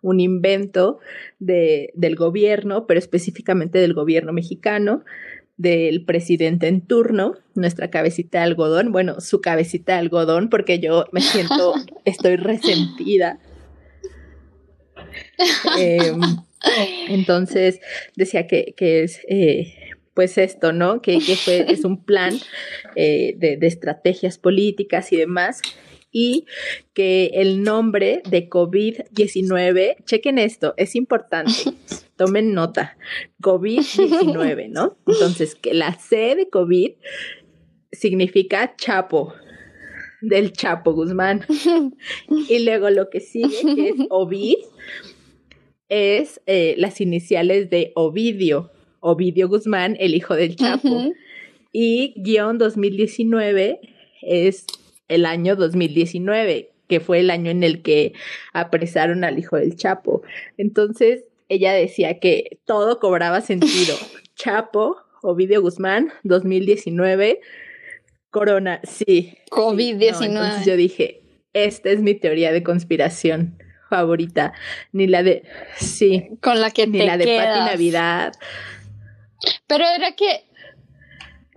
un 0.03 0.21
invento 0.21 0.99
de, 1.39 1.93
del 1.95 2.17
gobierno, 2.17 2.87
pero 2.87 2.99
específicamente 2.99 3.79
del 3.79 3.95
gobierno 3.95 4.33
mexicano, 4.33 5.05
del 5.57 6.05
presidente 6.05 6.67
en 6.67 6.81
turno, 6.81 7.35
nuestra 7.55 7.91
cabecita 7.91 8.39
de 8.39 8.45
algodón, 8.45 8.91
bueno, 8.91 9.21
su 9.21 9.41
cabecita 9.41 9.95
de 9.95 10.01
algodón, 10.01 10.49
porque 10.49 10.81
yo 10.81 11.07
me 11.13 11.21
siento, 11.21 11.75
estoy 12.05 12.37
resentida. 12.37 13.39
Em, 15.79 16.21
entonces 17.09 17.81
decía 18.17 18.47
que, 18.47 18.75
que 18.77 19.03
es 19.03 19.21
eh, 19.29 19.75
pues 20.15 20.39
esto, 20.39 20.73
¿no? 20.73 21.01
Que, 21.01 21.21
fue, 21.21 21.67
es 21.69 21.85
un 21.85 22.05
plan 22.05 22.35
eh, 22.97 23.35
de, 23.37 23.57
de, 23.57 23.67
estrategias 23.67 24.39
políticas 24.39 25.13
y 25.13 25.17
demás. 25.17 25.63
Y 26.15 26.45
que 26.93 27.31
el 27.35 27.63
nombre 27.63 28.23
de 28.29 28.51
COVID-19, 28.51 30.05
chequen 30.05 30.39
esto, 30.39 30.75
es 30.77 30.95
importante, 30.95 31.53
tomen 32.17 32.53
nota, 32.53 32.99
COVID-19, 33.41 34.69
¿no? 34.69 34.99
Entonces, 35.07 35.55
que 35.55 35.73
la 35.73 35.95
C 35.95 36.35
de 36.37 36.51
COVID 36.51 36.93
significa 37.93 38.75
Chapo, 38.77 39.33
del 40.23 40.53
Chapo 40.53 40.93
Guzmán. 40.93 41.45
Y 42.49 42.65
luego 42.65 42.91
lo 42.91 43.11
que 43.11 43.21
sigue, 43.21 43.75
que 43.75 43.89
es 43.91 43.97
Ovid, 44.11 44.57
es 45.89 46.41
eh, 46.47 46.75
las 46.79 47.01
iniciales 47.01 47.69
de 47.69 47.93
Ovidio, 47.95 48.71
Ovidio 49.01 49.49
Guzmán, 49.49 49.97
el 50.01 50.15
hijo 50.15 50.35
del 50.35 50.57
Chapo. 50.57 51.13
Y 51.73 52.15
guion 52.17 52.59
2019 52.59 53.81
es 54.23 54.67
el 55.09 55.27
año 55.27 55.57
2019, 55.57 56.71
que 56.89 57.01
fue 57.01 57.21
el 57.21 57.31
año 57.31 57.51
en 57.51 57.63
el 57.63 57.83
que 57.83 58.15
apresaron 58.53 59.25
al 59.25 59.39
hijo 59.39 59.57
del 59.57 59.77
Chapo. 59.77 60.23
Entonces, 60.57 61.25
ella 61.49 61.73
decía 61.73 62.19
que 62.19 62.59
todo 62.65 62.99
cobraba 62.99 63.41
sentido. 63.41 63.95
Chapo, 64.35 64.97
Ovidio 65.23 65.61
Guzmán, 65.61 66.11
2019, 66.25 67.41
Corona, 68.33 68.81
sí. 68.83 69.39
COVID-19. 69.51 70.25
entonces 70.25 70.67
yo 70.67 70.75
dije, 70.75 71.23
esta 71.53 71.91
es 71.91 72.01
mi 72.01 72.15
teoría 72.15 72.51
de 72.51 72.63
conspiración 72.63 73.59
favorita, 73.91 74.55
ni 74.91 75.07
la 75.07 75.23
de, 75.23 75.45
sí, 75.77 76.31
con 76.41 76.61
la 76.63 76.71
que 76.71 76.87
ni 76.87 77.03
la 77.03 77.19
de 77.19 77.37
Pati 77.37 77.61
Navidad, 77.61 78.33
pero 79.67 79.85
era 79.85 80.13
que, 80.13 80.47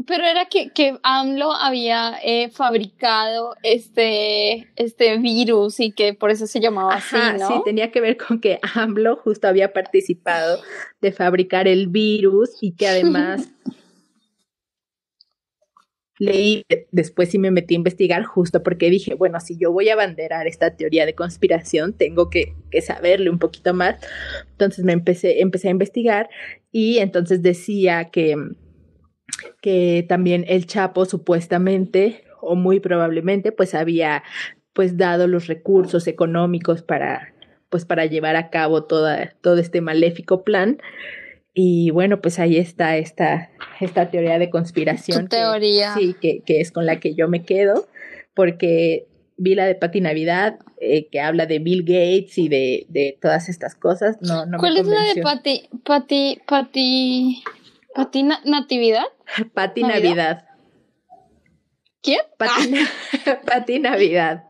pero 0.05 0.25
era 0.25 0.47
que, 0.47 0.69
que 0.71 0.97
AMLO 1.01 1.53
había 1.53 2.19
eh, 2.21 2.49
fabricado 2.49 3.55
este, 3.63 4.69
este 4.75 5.17
virus 5.17 5.79
y 5.79 5.93
que 5.93 6.13
por 6.13 6.29
eso 6.29 6.45
se 6.45 6.59
llamaba 6.59 6.95
así, 6.95 7.15
¿no? 7.39 7.47
Sí, 7.47 7.53
tenía 7.63 7.89
que 7.89 8.01
ver 8.01 8.17
con 8.17 8.41
que 8.41 8.59
AMLO 8.73 9.15
justo 9.15 9.47
había 9.47 9.71
participado 9.71 10.59
de 10.99 11.13
fabricar 11.13 11.69
el 11.69 11.87
virus 11.87 12.49
y 12.59 12.73
que 12.73 12.89
además 12.89 13.47
leí, 16.17 16.63
después 16.91 17.29
sí 17.29 17.39
me 17.39 17.51
metí 17.51 17.75
a 17.75 17.77
investigar 17.77 18.23
justo 18.23 18.63
porque 18.63 18.89
dije, 18.89 19.15
bueno, 19.15 19.39
si 19.39 19.57
yo 19.57 19.71
voy 19.71 19.89
a 19.89 19.93
abanderar 19.93 20.47
esta 20.47 20.75
teoría 20.75 21.05
de 21.05 21.15
conspiración, 21.15 21.93
tengo 21.93 22.29
que, 22.29 22.53
que, 22.71 22.81
saberle 22.81 23.29
un 23.29 23.39
poquito 23.39 23.73
más. 23.73 23.97
Entonces 24.51 24.85
me 24.85 24.93
empecé, 24.93 25.41
empecé 25.41 25.67
a 25.67 25.71
investigar 25.71 26.29
y 26.71 26.99
entonces 26.99 27.41
decía 27.41 28.05
que, 28.05 28.35
que 29.61 30.05
también 30.07 30.45
el 30.47 30.65
Chapo 30.65 31.05
supuestamente 31.05 32.23
o 32.41 32.55
muy 32.55 32.79
probablemente 32.79 33.51
pues 33.51 33.75
había 33.75 34.23
pues 34.73 34.97
dado 34.97 35.27
los 35.27 35.47
recursos 35.47 36.07
económicos 36.07 36.81
para 36.83 37.33
pues 37.69 37.83
para 37.85 38.05
llevar 38.05 38.35
a 38.35 38.49
cabo 38.51 38.83
toda, 38.83 39.33
todo 39.41 39.57
este 39.57 39.81
maléfico 39.81 40.43
plan 40.43 40.77
y 41.57 41.89
bueno, 41.91 42.19
pues 42.19 42.37
ahí 42.37 42.57
está 42.57 42.97
esta, 42.97 43.49
esta 43.79 44.11
teoría 44.11 44.37
de 44.37 44.49
conspiración. 44.49 45.29
teoría. 45.29 45.93
sí, 45.93 46.13
que, 46.21 46.41
que, 46.45 46.59
es 46.59 46.69
con 46.71 46.85
la 46.85 46.99
que 46.99 47.15
yo 47.15 47.29
me 47.29 47.43
quedo, 47.43 47.87
porque 48.33 49.07
vi 49.37 49.55
la 49.55 49.65
de 49.65 49.75
Pati 49.75 50.01
Navidad, 50.01 50.59
eh, 50.81 51.07
que 51.09 51.21
habla 51.21 51.45
de 51.45 51.59
Bill 51.59 51.83
Gates 51.83 52.37
y 52.37 52.49
de, 52.49 52.85
de 52.89 53.17
todas 53.21 53.47
estas 53.47 53.73
cosas. 53.73 54.17
No, 54.19 54.45
no 54.45 54.57
¿Cuál 54.57 54.75
es 54.75 54.85
la 54.85 55.01
de 55.13 55.21
Pati, 55.21 55.69
Pati, 55.85 56.41
Pati, 56.45 57.43
Pati 57.95 58.23
Natividad? 58.23 59.05
Pati 59.53 59.83
Navidad. 59.83 60.45
¿Quién? 62.01 62.19
Pati, 62.37 62.75
Pati 63.45 63.79
Navidad. 63.79 64.43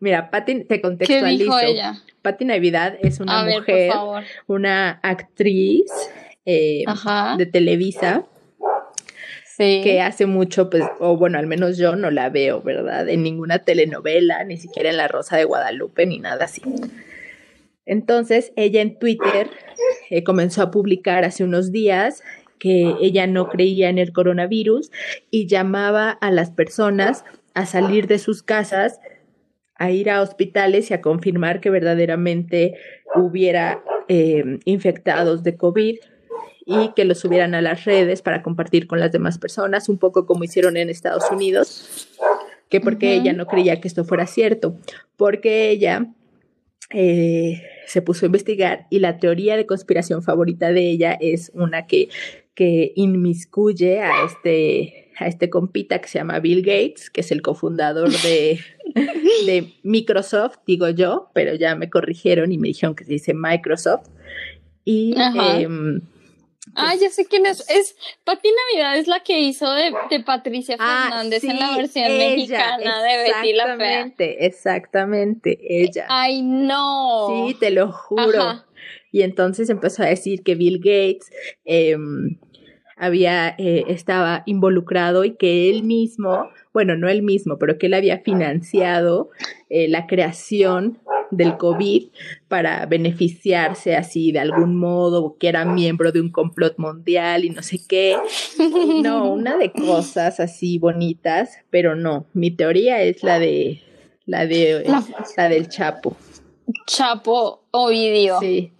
Mira, 0.00 0.30
Pati, 0.30 0.64
te 0.64 0.80
contextualizo. 0.80 1.38
¿Qué 1.38 1.44
dijo 1.44 1.58
ella? 1.60 1.94
Patti 2.22 2.44
Navidad 2.44 2.96
es 3.00 3.20
una 3.20 3.44
mujer, 3.44 3.92
una 4.46 4.98
actriz 5.02 5.90
eh, 6.44 6.84
de 7.36 7.46
Televisa. 7.46 8.24
que 9.58 10.00
hace 10.00 10.24
mucho, 10.24 10.70
pues, 10.70 10.84
o 11.00 11.18
bueno, 11.18 11.38
al 11.38 11.46
menos 11.46 11.76
yo 11.76 11.94
no 11.94 12.10
la 12.10 12.30
veo, 12.30 12.62
¿verdad? 12.62 13.06
En 13.10 13.22
ninguna 13.22 13.58
telenovela, 13.58 14.42
ni 14.44 14.56
siquiera 14.56 14.88
en 14.88 14.96
La 14.96 15.06
Rosa 15.06 15.36
de 15.36 15.44
Guadalupe, 15.44 16.06
ni 16.06 16.18
nada 16.18 16.46
así. 16.46 16.62
Entonces, 17.84 18.52
ella 18.56 18.80
en 18.80 18.98
Twitter 18.98 19.50
eh, 20.08 20.24
comenzó 20.24 20.62
a 20.62 20.70
publicar 20.70 21.24
hace 21.24 21.44
unos 21.44 21.72
días 21.72 22.22
que 22.58 22.94
ella 23.00 23.26
no 23.26 23.48
creía 23.48 23.90
en 23.90 23.98
el 23.98 24.12
coronavirus 24.12 24.90
y 25.30 25.46
llamaba 25.46 26.10
a 26.10 26.30
las 26.30 26.50
personas 26.50 27.24
a 27.54 27.66
salir 27.66 28.06
de 28.06 28.18
sus 28.18 28.42
casas 28.42 29.00
a 29.80 29.90
ir 29.90 30.10
a 30.10 30.20
hospitales 30.20 30.90
y 30.90 30.94
a 30.94 31.00
confirmar 31.00 31.60
que 31.60 31.70
verdaderamente 31.70 32.74
hubiera 33.16 33.82
eh, 34.08 34.58
infectados 34.66 35.42
de 35.42 35.56
COVID 35.56 35.96
y 36.66 36.92
que 36.94 37.06
los 37.06 37.18
subieran 37.18 37.54
a 37.54 37.62
las 37.62 37.86
redes 37.86 38.20
para 38.20 38.42
compartir 38.42 38.86
con 38.86 39.00
las 39.00 39.10
demás 39.10 39.38
personas, 39.38 39.88
un 39.88 39.96
poco 39.96 40.26
como 40.26 40.44
hicieron 40.44 40.76
en 40.76 40.90
Estados 40.90 41.24
Unidos, 41.30 42.10
que 42.68 42.82
porque 42.82 43.14
ella 43.14 43.32
no 43.32 43.46
creía 43.46 43.80
que 43.80 43.88
esto 43.88 44.04
fuera 44.04 44.26
cierto, 44.26 44.76
porque 45.16 45.70
ella 45.70 46.12
eh, 46.90 47.62
se 47.86 48.02
puso 48.02 48.26
a 48.26 48.28
investigar 48.28 48.86
y 48.90 48.98
la 48.98 49.18
teoría 49.18 49.56
de 49.56 49.64
conspiración 49.64 50.22
favorita 50.22 50.72
de 50.72 50.90
ella 50.90 51.16
es 51.18 51.52
una 51.54 51.86
que, 51.86 52.10
que 52.54 52.92
inmiscuye 52.96 54.02
a 54.02 54.26
este 54.26 55.10
a 55.20 55.26
este 55.26 55.50
compita 55.50 56.00
que 56.00 56.08
se 56.08 56.18
llama 56.18 56.40
Bill 56.40 56.62
Gates, 56.62 57.10
que 57.10 57.20
es 57.20 57.30
el 57.30 57.42
cofundador 57.42 58.10
de, 58.10 58.58
de 59.46 59.72
Microsoft, 59.82 60.58
digo 60.66 60.88
yo, 60.88 61.30
pero 61.34 61.54
ya 61.54 61.74
me 61.74 61.90
corrigieron 61.90 62.52
y 62.52 62.58
me 62.58 62.68
dijeron 62.68 62.94
que 62.94 63.04
se 63.04 63.12
dice 63.12 63.34
Microsoft. 63.34 64.08
Y 64.84 65.14
em, 65.18 66.00
Ah, 66.74 66.94
ya 66.94 67.10
sé 67.10 67.26
quién 67.26 67.46
es. 67.46 67.68
Es 67.68 67.96
Pati 68.24 68.48
Navidad, 68.48 68.96
es 68.96 69.08
la 69.08 69.20
que 69.20 69.40
hizo 69.40 69.72
de, 69.72 69.92
de 70.10 70.20
Patricia 70.20 70.76
ah, 70.78 71.06
Fernández 71.08 71.44
en 71.44 71.58
la 71.58 71.76
versión 71.76 72.16
mexicana 72.16 73.02
de 73.02 73.16
Betty 73.16 73.52
la 73.52 73.76
Fea. 73.76 74.00
Exactamente, 74.00 74.46
exactamente, 74.46 75.58
ella. 75.68 76.06
Ay, 76.08 76.42
no. 76.42 77.46
Sí, 77.48 77.56
te 77.58 77.70
lo 77.70 77.90
juro. 77.92 78.64
Y 79.12 79.22
entonces 79.22 79.70
empezó 79.70 80.02
a 80.02 80.06
decir 80.06 80.42
que 80.42 80.54
Bill 80.54 80.78
Gates 80.78 81.30
eh, 81.64 81.96
había, 82.96 83.48
eh, 83.58 83.84
estaba 83.88 84.44
involucrado 84.46 85.24
y 85.24 85.36
que 85.36 85.70
él 85.70 85.82
mismo, 85.82 86.48
bueno, 86.72 86.96
no 86.96 87.08
él 87.08 87.22
mismo, 87.22 87.58
pero 87.58 87.78
que 87.78 87.86
él 87.86 87.94
había 87.94 88.18
financiado 88.18 89.30
eh, 89.68 89.88
la 89.88 90.06
creación 90.06 90.98
del 91.30 91.56
COVID 91.56 92.08
para 92.48 92.86
beneficiarse 92.86 93.96
así 93.96 94.32
de 94.32 94.40
algún 94.40 94.76
modo, 94.76 95.36
que 95.38 95.48
era 95.48 95.64
miembro 95.64 96.12
de 96.12 96.20
un 96.20 96.30
complot 96.30 96.76
mundial 96.78 97.44
y 97.44 97.50
no 97.50 97.62
sé 97.62 97.80
qué. 97.88 98.16
No, 99.02 99.32
una 99.32 99.56
de 99.56 99.72
cosas 99.72 100.40
así 100.40 100.78
bonitas, 100.78 101.58
pero 101.70 101.96
no, 101.96 102.26
mi 102.34 102.50
teoría 102.50 103.02
es 103.02 103.22
la 103.22 103.38
de 103.38 103.82
la 104.26 104.46
de 104.46 104.84
la, 105.36 105.48
del 105.48 105.68
Chapo. 105.68 106.16
Chapo 106.86 107.64
Ovidio. 107.70 108.38
Sí. 108.40 108.72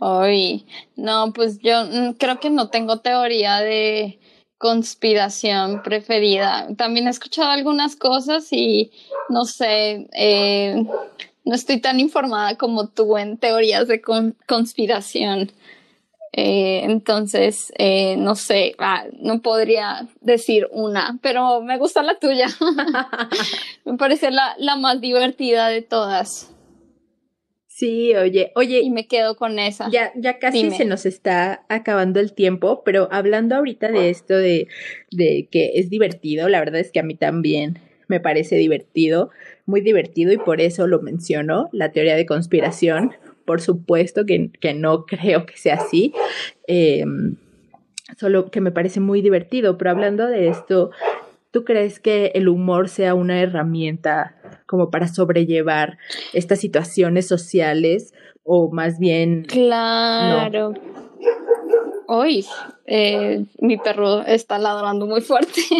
Ay, 0.00 0.66
no, 0.96 1.32
pues 1.32 1.58
yo 1.58 1.84
mm, 1.84 2.14
creo 2.14 2.40
que 2.40 2.50
no 2.50 2.68
tengo 2.68 3.00
teoría 3.00 3.60
de 3.60 4.18
conspiración 4.58 5.82
preferida. 5.82 6.68
También 6.76 7.06
he 7.06 7.10
escuchado 7.10 7.50
algunas 7.50 7.96
cosas 7.96 8.52
y 8.52 8.90
no 9.28 9.44
sé, 9.44 10.08
eh, 10.12 10.84
no 11.44 11.54
estoy 11.54 11.80
tan 11.80 12.00
informada 12.00 12.56
como 12.56 12.88
tú 12.88 13.16
en 13.18 13.38
teorías 13.38 13.86
de 13.88 14.00
conspiración. 14.46 15.52
Eh, 16.32 16.82
entonces, 16.84 17.72
eh, 17.78 18.16
no 18.18 18.34
sé, 18.34 18.74
ah, 18.78 19.04
no 19.20 19.40
podría 19.40 20.06
decir 20.20 20.68
una, 20.70 21.18
pero 21.22 21.62
me 21.62 21.78
gusta 21.78 22.02
la 22.02 22.18
tuya. 22.18 22.48
me 23.84 23.96
parece 23.96 24.30
la, 24.30 24.54
la 24.58 24.76
más 24.76 25.00
divertida 25.00 25.68
de 25.68 25.80
todas. 25.82 26.50
Sí, 27.76 28.16
oye, 28.16 28.52
oye. 28.54 28.80
Y 28.80 28.88
me 28.88 29.06
quedo 29.06 29.36
con 29.36 29.58
esa. 29.58 29.90
Ya, 29.90 30.10
ya 30.16 30.38
casi 30.38 30.70
se 30.70 30.86
nos 30.86 31.04
está 31.04 31.66
acabando 31.68 32.20
el 32.20 32.32
tiempo, 32.32 32.82
pero 32.86 33.06
hablando 33.12 33.54
ahorita 33.54 33.92
de 33.92 34.08
esto 34.08 34.34
de, 34.34 34.68
de 35.10 35.46
que 35.50 35.72
es 35.74 35.90
divertido, 35.90 36.48
la 36.48 36.58
verdad 36.58 36.80
es 36.80 36.90
que 36.90 37.00
a 37.00 37.02
mí 37.02 37.16
también 37.16 37.78
me 38.08 38.18
parece 38.18 38.56
divertido, 38.56 39.28
muy 39.66 39.82
divertido 39.82 40.32
y 40.32 40.38
por 40.38 40.62
eso 40.62 40.86
lo 40.86 41.02
menciono, 41.02 41.68
la 41.70 41.92
teoría 41.92 42.16
de 42.16 42.24
conspiración. 42.24 43.12
Por 43.44 43.60
supuesto 43.60 44.24
que, 44.24 44.50
que 44.58 44.72
no 44.72 45.04
creo 45.04 45.44
que 45.44 45.58
sea 45.58 45.74
así. 45.74 46.14
Em, 46.66 47.36
solo 48.16 48.50
que 48.50 48.62
me 48.62 48.70
parece 48.70 49.00
muy 49.00 49.20
divertido, 49.20 49.76
pero 49.76 49.90
hablando 49.90 50.26
de 50.26 50.48
esto, 50.48 50.92
¿Tú 51.56 51.64
crees 51.64 52.00
que 52.00 52.32
el 52.34 52.48
humor 52.48 52.90
sea 52.90 53.14
una 53.14 53.40
herramienta 53.40 54.35
como 54.66 54.90
para 54.90 55.08
sobrellevar 55.08 55.98
estas 56.32 56.60
situaciones 56.60 57.26
sociales 57.26 58.12
o 58.44 58.70
más 58.70 58.98
bien... 58.98 59.44
Claro. 59.44 60.74
Hoy 62.08 62.46
eh, 62.86 63.44
mi 63.58 63.78
perro 63.78 64.22
está 64.22 64.58
ladrando 64.58 65.06
muy 65.06 65.20
fuerte. 65.20 65.60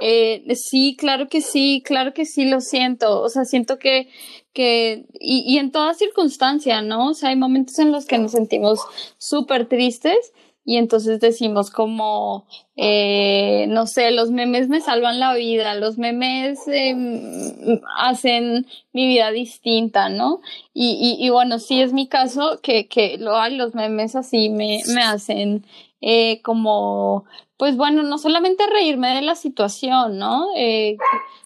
Eh, 0.00 0.44
sí, 0.56 0.96
claro 0.98 1.28
que 1.28 1.40
sí, 1.40 1.80
claro 1.82 2.12
que 2.12 2.26
sí 2.26 2.44
lo 2.44 2.60
siento. 2.60 3.22
O 3.22 3.28
sea, 3.30 3.44
siento 3.44 3.78
que, 3.78 4.08
que 4.52 5.06
y, 5.18 5.44
y 5.46 5.58
en 5.58 5.70
toda 5.70 5.94
circunstancia, 5.94 6.82
¿no? 6.82 7.10
O 7.10 7.14
sea, 7.14 7.30
hay 7.30 7.36
momentos 7.36 7.78
en 7.78 7.90
los 7.90 8.04
que 8.04 8.18
nos 8.18 8.32
sentimos 8.32 8.80
súper 9.16 9.66
tristes 9.66 10.34
y 10.64 10.76
entonces 10.78 11.20
decimos 11.20 11.70
como, 11.70 12.46
eh, 12.76 13.66
no 13.68 13.86
sé, 13.86 14.10
los 14.10 14.30
memes 14.30 14.68
me 14.68 14.80
salvan 14.80 15.20
la 15.20 15.34
vida, 15.34 15.74
los 15.74 15.98
memes 15.98 16.60
em, 16.68 17.80
hacen 17.98 18.66
mi 18.92 19.06
vida 19.06 19.30
distinta, 19.30 20.08
¿no? 20.08 20.40
Y, 20.72 21.16
y, 21.20 21.28
bueno, 21.30 21.58
sí 21.58 21.82
es 21.82 21.92
mi 21.92 22.08
caso 22.08 22.60
que, 22.62 22.88
que 22.88 23.18
los 23.18 23.74
memes 23.74 24.16
así 24.16 24.48
me, 24.48 24.80
me 24.94 25.02
hacen 25.02 25.64
eh, 26.00 26.40
como, 26.42 27.24
pues 27.56 27.76
bueno, 27.76 28.02
no 28.02 28.18
solamente 28.18 28.64
reírme 28.66 29.14
de 29.14 29.22
la 29.22 29.36
situación, 29.36 30.18
¿no? 30.18 30.48
Eh, 30.56 30.96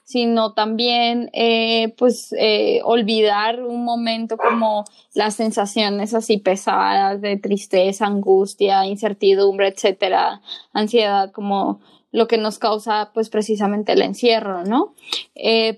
sino 0.04 0.54
también, 0.54 1.28
eh, 1.34 1.94
pues, 1.98 2.34
eh, 2.38 2.80
olvidar 2.84 3.62
un 3.62 3.84
momento 3.84 4.38
como 4.38 4.84
las 5.14 5.34
sensaciones 5.34 6.14
así 6.14 6.38
pesadas 6.38 7.20
de 7.20 7.36
tristeza, 7.36 8.06
angustia, 8.06 8.86
incertidumbre, 8.86 9.68
etcétera, 9.68 10.40
ansiedad, 10.72 11.30
como 11.30 11.80
lo 12.10 12.26
que 12.26 12.38
nos 12.38 12.58
causa 12.58 13.10
pues 13.12 13.28
precisamente 13.28 13.92
el 13.92 14.00
encierro, 14.00 14.64
¿no? 14.64 14.94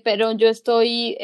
pero 0.05 0.31
yo 0.31 0.47
estoy 0.47 1.17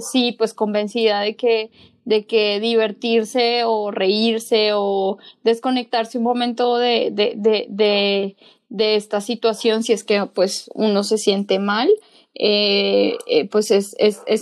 sí 0.00 0.34
pues 0.36 0.52
convencida 0.52 1.20
de 1.20 1.36
que 1.36 1.70
de 2.06 2.24
que 2.24 2.60
divertirse 2.60 3.64
o 3.64 3.90
reírse 3.90 4.70
o 4.72 5.18
desconectarse 5.42 6.18
un 6.18 6.24
momento 6.24 6.78
de, 6.78 7.10
de, 7.12 7.34
de, 7.36 8.36
de, 8.68 8.94
esta 8.94 9.20
situación 9.20 9.82
si 9.82 9.92
es 9.92 10.04
que 10.04 10.24
pues 10.26 10.70
uno 10.74 11.02
se 11.02 11.18
siente 11.18 11.58
mal, 11.58 11.90
eh, 12.34 13.18
eh, 13.26 13.48
pues 13.48 13.72
es 13.72 13.96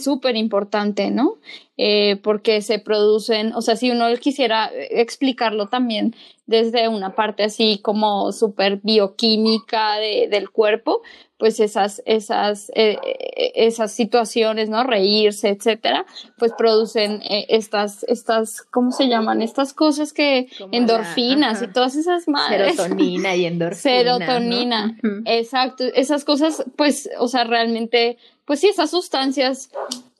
súper 0.04 0.34
es, 0.36 0.40
importante, 0.40 1.10
¿no? 1.10 1.38
Eh, 1.78 2.16
porque 2.22 2.60
se 2.60 2.78
producen, 2.78 3.54
o 3.54 3.62
sea, 3.62 3.76
si 3.76 3.90
uno 3.90 4.06
quisiera 4.20 4.70
explicarlo 4.90 5.68
también 5.68 6.14
desde 6.46 6.88
una 6.88 7.14
parte 7.14 7.44
así 7.44 7.78
como 7.82 8.30
súper 8.32 8.80
bioquímica 8.82 9.96
de, 9.96 10.28
del 10.28 10.50
cuerpo, 10.50 11.00
pues 11.44 11.60
esas, 11.60 12.02
esas, 12.06 12.70
eh, 12.70 12.96
eh, 13.04 13.52
esas 13.54 13.92
situaciones, 13.92 14.70
¿no? 14.70 14.82
Reírse, 14.82 15.50
etcétera, 15.50 16.06
pues 16.38 16.52
producen 16.56 17.20
eh, 17.20 17.44
estas, 17.50 18.02
estas, 18.04 18.62
¿cómo 18.62 18.92
se 18.92 19.08
llaman? 19.08 19.42
Estas 19.42 19.74
cosas 19.74 20.14
que, 20.14 20.48
endorfinas 20.72 21.60
y 21.60 21.66
todas 21.66 21.96
esas 21.96 22.28
madres. 22.28 22.76
Serotonina 22.76 23.36
y 23.36 23.44
endorfina. 23.44 23.82
Serotonina, 23.82 24.98
exacto. 25.26 25.84
Esas 25.84 26.24
cosas, 26.24 26.64
pues, 26.76 27.10
o 27.18 27.28
sea, 27.28 27.44
realmente, 27.44 28.16
pues 28.46 28.60
sí, 28.60 28.68
esas 28.68 28.90
sustancias 28.90 29.68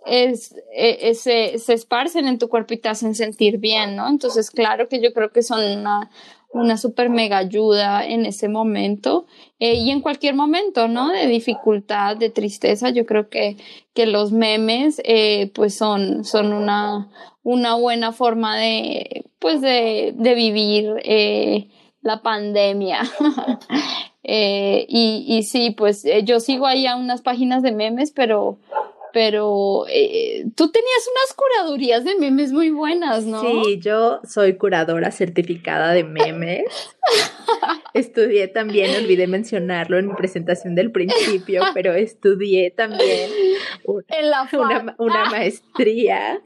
es, 0.05 0.55
se, 1.15 1.59
se 1.59 1.73
esparcen 1.73 2.29
en 2.29 2.39
tu 2.39 2.51
cuerpo 2.51 2.75
y 2.75 2.77
te 2.77 2.91
hacen 2.91 3.15
sentir 3.15 3.57
bien, 3.57 3.97
¿no? 3.97 4.11
Entonces, 4.11 4.51
claro 4.51 4.91
que 4.91 5.01
yo 5.01 5.15
creo 5.15 5.33
que 5.33 5.43
son 5.43 5.65
una, 5.79 6.11
una 6.55 6.77
super 6.77 7.11
mega 7.11 7.39
ayuda 7.39 8.07
en 8.07 8.25
ese 8.27 8.49
momento 8.49 9.27
eh, 9.59 9.75
y 9.75 9.91
en 9.91 10.01
cualquier 10.01 10.37
momento, 10.37 10.87
¿no? 10.87 11.11
De 11.11 11.27
dificultad, 11.27 12.17
de 12.17 12.31
tristeza, 12.31 12.91
yo 12.91 13.05
creo 13.07 13.29
que, 13.29 13.57
que 13.93 14.07
los 14.07 14.31
memes 14.31 15.03
eh, 15.05 15.51
pues 15.53 15.77
son, 15.77 16.25
son 16.25 16.53
una, 16.53 17.11
una 17.43 17.75
buena 17.75 18.13
forma 18.13 18.57
de, 18.57 19.25
pues 19.41 19.61
de, 19.61 20.15
de 20.17 20.35
vivir 20.35 20.95
eh, 21.03 21.69
la 22.03 22.23
pandemia. 22.23 23.01
y, 24.23 25.25
y 25.27 25.43
sí, 25.43 25.73
pues 25.73 26.07
yo 26.23 26.39
sigo 26.39 26.67
ahí 26.67 26.87
a 26.87 26.95
unas 26.95 27.21
páginas 27.21 27.65
de 27.65 27.73
memes, 27.73 28.13
pero 28.13 28.59
pero 29.15 29.87
eh, 29.89 30.45
tú 30.57 30.73
tenías 30.73 31.09
unas 31.09 31.35
curadurías 31.35 32.05
de 32.05 32.17
memes 32.17 32.51
muy 32.53 32.71
buenas, 32.71 33.25
¿no? 33.25 33.41
Sí, 33.41 33.79
yo 33.81 34.21
soy 34.29 34.57
curadora 34.57 35.13
certificada 35.13 35.93
de 35.93 36.03
memes. 36.03 36.65
estudié 37.95 38.49
también, 38.49 38.91
olvidé 38.97 39.29
mencionarlo 39.29 39.99
en 39.99 40.09
mi 40.09 40.15
presentación 40.15 40.75
del 40.75 40.91
principio, 40.91 41.63
pero 41.75 41.95
estudié 41.95 42.73
también 42.73 43.31
una, 43.87 45.31
maestría, 45.31 46.41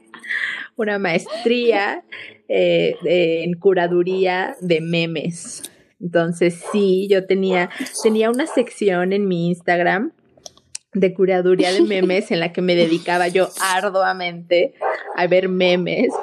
una 0.75 0.99
maestría 0.99 2.03
eh, 2.47 2.95
en 3.03 3.53
curaduría 3.55 4.55
de 4.61 4.79
memes. 4.79 5.63
Entonces 5.99 6.63
sí, 6.71 7.07
yo 7.09 7.25
tenía, 7.25 7.71
tenía 8.03 8.29
una 8.29 8.45
sección 8.45 9.11
en 9.11 9.27
mi 9.27 9.47
Instagram 9.47 10.13
de 10.93 11.13
curaduría 11.13 11.71
de 11.71 11.81
memes 11.87 12.31
en 12.31 12.39
la 12.39 12.51
que 12.51 12.61
me 12.61 12.75
dedicaba 12.75 13.27
yo 13.27 13.49
arduamente 13.61 14.73
a 15.15 15.27
ver 15.27 15.49
memes 15.49 16.13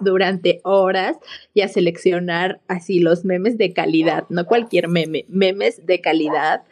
durante 0.00 0.60
horas 0.64 1.16
y 1.54 1.62
a 1.62 1.68
seleccionar 1.68 2.60
así 2.68 3.00
los 3.00 3.24
memes 3.24 3.58
de 3.58 3.72
calidad, 3.72 4.24
no 4.28 4.46
cualquier 4.46 4.88
meme, 4.88 5.24
memes 5.28 5.84
de 5.86 6.00
calidad 6.00 6.62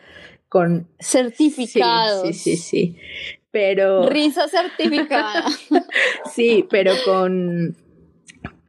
con 0.48 0.88
certificados. 0.98 2.26
Sí, 2.28 2.32
sí, 2.32 2.56
sí, 2.56 2.96
Pero 3.50 4.08
risa 4.08 4.48
certificada. 4.48 5.44
sí, 6.34 6.66
pero 6.70 6.92
con 7.04 7.76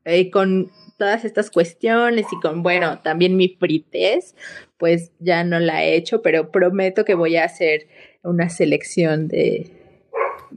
eh, 0.06 0.30
con 0.30 0.72
todas 0.98 1.26
estas 1.26 1.50
cuestiones 1.50 2.28
y 2.32 2.40
con, 2.42 2.62
bueno, 2.62 3.00
también 3.00 3.38
mi 3.38 3.48
frites, 3.48 4.36
pues 4.78 5.12
ya 5.20 5.44
no 5.44 5.60
la 5.60 5.84
he 5.84 5.96
hecho, 5.96 6.22
pero 6.22 6.52
prometo 6.52 7.06
que 7.06 7.16
voy 7.16 7.38
a 7.38 7.46
hacer 7.46 7.88
una 8.24 8.50
selección 8.50 9.28
de 9.28 9.72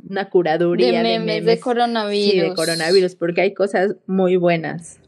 una 0.08 0.30
curaduría 0.30 1.02
de 1.02 1.18
memes, 1.18 1.44
de, 1.44 1.60
coronavirus. 1.60 2.32
Sí, 2.32 2.40
de 2.40 2.54
coronavirus, 2.54 3.14
porque 3.14 3.42
hay 3.42 3.54
cosas 3.54 3.96
muy 4.06 4.36
buenas. 4.36 4.98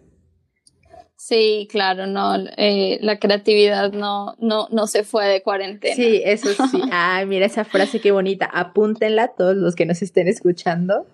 Sí, 1.16 1.68
claro, 1.70 2.07
no, 2.07 2.36
eh, 2.59 2.98
la 3.00 3.18
creatividad 3.18 3.92
no, 3.92 4.34
no, 4.38 4.68
no 4.70 4.86
se 4.86 5.05
fue 5.05 5.26
de 5.26 5.42
cuarentena. 5.42 5.96
Sí, 5.96 6.20
eso 6.22 6.48
sí. 6.70 6.82
Ay, 6.92 7.24
mira 7.24 7.46
esa 7.46 7.64
frase 7.64 8.00
qué 8.00 8.11
bonita. 8.11 8.44
Apúntenla 8.44 9.28
todos 9.28 9.57
los 9.57 9.74
que 9.74 9.86
nos 9.86 10.02
estén 10.02 10.28
escuchando 10.28 11.07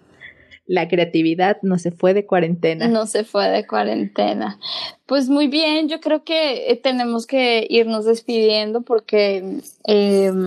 la 0.71 0.87
creatividad 0.87 1.57
no 1.63 1.81
se 1.81 1.91
fue 1.91 2.15
de 2.15 2.27
cuarentena. 2.27 2.87
No 2.87 3.07
se 3.07 3.25
fue 3.25 3.49
de 3.49 3.67
cuarentena. 3.67 4.61
Pues 5.05 5.29
muy 5.29 5.49
bien, 5.49 5.89
yo 5.89 5.99
creo 5.99 6.23
que 6.23 6.71
eh, 6.71 6.77
tenemos 6.77 7.27
que 7.27 7.67
irnos 7.69 8.05
despidiendo 8.05 8.83
porque, 8.83 9.59
em, 9.83 10.47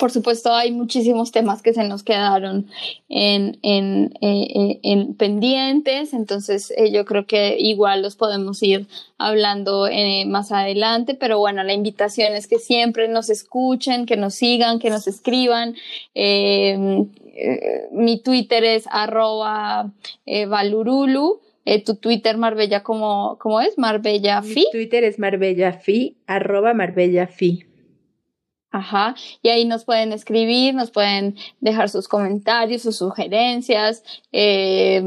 por 0.00 0.10
supuesto, 0.10 0.52
hay 0.52 0.72
muchísimos 0.72 1.30
temas 1.30 1.60
que 1.60 1.74
se 1.74 1.84
nos 1.84 2.02
quedaron 2.02 2.66
en, 3.10 3.58
en, 3.62 4.14
eh, 4.22 4.48
eh, 4.54 4.80
en 4.82 5.14
pendientes, 5.14 6.14
entonces 6.14 6.72
eh, 6.74 6.90
yo 6.90 7.04
creo 7.04 7.26
que 7.26 7.56
igual 7.58 8.00
los 8.00 8.16
podemos 8.16 8.62
ir 8.62 8.86
hablando 9.18 9.88
más 10.26 10.52
adelante, 10.52 11.14
pero 11.14 11.38
bueno, 11.38 11.62
la 11.62 11.74
invitación 11.74 12.32
es 12.32 12.46
que 12.46 12.58
siempre 12.58 13.08
nos 13.08 13.28
escuchen, 13.28 14.06
que 14.06 14.16
nos 14.16 14.34
sigan, 14.34 14.78
que 14.78 14.88
nos 14.88 15.06
escriban. 15.06 15.76
mi 17.92 18.18
Twitter 18.20 18.64
es 18.64 18.86
arroba 18.90 19.92
valurulu. 20.48 21.40
tu 21.84 21.96
Twitter, 21.96 22.38
Marbella, 22.38 22.82
¿cómo, 22.82 23.36
¿cómo 23.38 23.60
es? 23.60 23.76
Marbella 23.76 24.40
Fi. 24.40 24.66
Twitter 24.72 25.04
es 25.04 25.18
Marbella 25.18 25.74
Fi, 25.74 26.16
arroba 26.26 26.72
Marbella 26.72 27.26
Fi. 27.26 27.69
Ajá, 28.72 29.16
y 29.42 29.48
ahí 29.48 29.64
nos 29.64 29.84
pueden 29.84 30.12
escribir, 30.12 30.74
nos 30.74 30.92
pueden 30.92 31.36
dejar 31.60 31.88
sus 31.88 32.06
comentarios, 32.06 32.82
sus 32.82 32.98
sugerencias, 32.98 34.04
eh, 34.30 35.02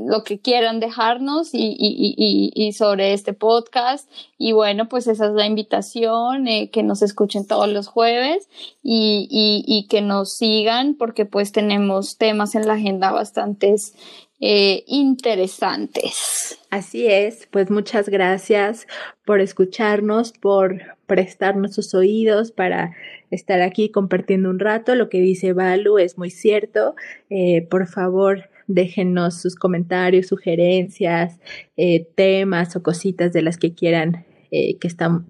lo 0.00 0.24
que 0.24 0.38
quieran 0.40 0.80
dejarnos 0.80 1.52
y, 1.52 1.76
y, 1.78 2.14
y, 2.16 2.52
y, 2.54 2.72
sobre 2.72 3.12
este 3.12 3.34
podcast. 3.34 4.10
Y 4.38 4.52
bueno, 4.52 4.88
pues 4.88 5.08
esa 5.08 5.26
es 5.26 5.32
la 5.32 5.44
invitación, 5.44 6.48
eh, 6.48 6.70
que 6.70 6.82
nos 6.82 7.02
escuchen 7.02 7.46
todos 7.46 7.68
los 7.68 7.86
jueves 7.86 8.48
y, 8.82 9.86
que 9.90 10.00
nos 10.00 10.32
sigan 10.32 10.94
porque 10.94 11.26
pues 11.26 11.52
tenemos 11.52 12.16
temas 12.16 12.54
en 12.54 12.66
la 12.66 12.74
agenda 12.74 13.12
bastantes 13.12 13.94
eh, 14.40 14.84
interesantes. 14.86 16.58
Así 16.70 17.06
es, 17.06 17.48
pues 17.50 17.70
muchas 17.70 18.08
gracias 18.08 18.86
por 19.24 19.40
escucharnos, 19.40 20.32
por 20.32 20.82
prestarnos 21.06 21.74
sus 21.74 21.94
oídos 21.94 22.52
para 22.52 22.94
estar 23.30 23.62
aquí 23.62 23.90
compartiendo 23.90 24.50
un 24.50 24.58
rato. 24.58 24.94
Lo 24.94 25.08
que 25.08 25.20
dice 25.20 25.52
Balu 25.52 25.98
es 25.98 26.18
muy 26.18 26.30
cierto. 26.30 26.94
Eh, 27.30 27.66
por 27.70 27.86
favor, 27.86 28.50
déjenos 28.66 29.40
sus 29.40 29.54
comentarios, 29.54 30.26
sugerencias, 30.26 31.40
eh, 31.76 32.06
temas 32.14 32.76
o 32.76 32.82
cositas 32.82 33.32
de 33.32 33.42
las 33.42 33.56
que 33.56 33.72
quieran 33.72 34.26
que, 34.50 34.78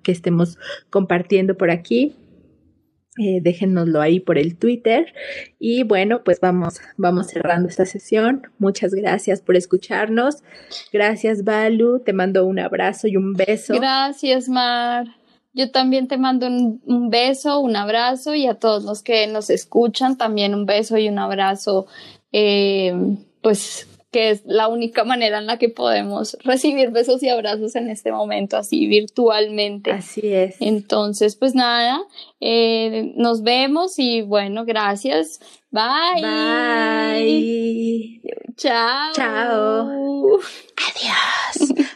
que 0.02 0.12
estemos 0.12 0.58
compartiendo 0.90 1.56
por 1.56 1.70
aquí. 1.70 2.14
Eh, 3.18 3.40
déjenoslo 3.40 4.02
ahí 4.02 4.20
por 4.20 4.36
el 4.36 4.56
Twitter. 4.56 5.14
Y 5.58 5.84
bueno, 5.84 6.22
pues 6.22 6.38
vamos, 6.40 6.80
vamos 6.96 7.28
cerrando 7.28 7.68
esta 7.68 7.86
sesión. 7.86 8.42
Muchas 8.58 8.92
gracias 8.92 9.40
por 9.40 9.56
escucharnos. 9.56 10.42
Gracias, 10.92 11.42
Balu. 11.42 12.00
Te 12.00 12.12
mando 12.12 12.44
un 12.44 12.58
abrazo 12.58 13.08
y 13.08 13.16
un 13.16 13.32
beso. 13.32 13.74
Gracias, 13.74 14.48
Mar. 14.48 15.06
Yo 15.54 15.70
también 15.70 16.06
te 16.06 16.18
mando 16.18 16.46
un, 16.46 17.08
beso, 17.08 17.60
un 17.60 17.76
abrazo 17.76 18.34
y 18.34 18.46
a 18.46 18.56
todos 18.56 18.84
los 18.84 19.02
que 19.02 19.26
nos 19.26 19.48
escuchan 19.48 20.18
también 20.18 20.54
un 20.54 20.66
beso 20.66 20.98
y 20.98 21.08
un 21.08 21.18
abrazo. 21.18 21.86
Eh, 22.32 22.94
pues 23.40 23.88
que 24.16 24.30
es 24.30 24.40
la 24.46 24.68
única 24.68 25.04
manera 25.04 25.36
en 25.36 25.44
la 25.44 25.58
que 25.58 25.68
podemos 25.68 26.38
recibir 26.42 26.90
besos 26.90 27.22
y 27.22 27.28
abrazos 27.28 27.76
en 27.76 27.90
este 27.90 28.12
momento, 28.12 28.56
así 28.56 28.86
virtualmente. 28.86 29.90
Así 29.90 30.32
es. 30.32 30.56
Entonces, 30.58 31.36
pues 31.36 31.54
nada, 31.54 32.00
eh, 32.40 33.12
nos 33.14 33.42
vemos 33.42 33.98
y 33.98 34.22
bueno, 34.22 34.64
gracias. 34.64 35.38
Bye. 35.70 36.22
Bye. 36.22 38.22
Chao. 38.56 39.12
Chao. 39.12 40.38
Adiós. 40.78 41.74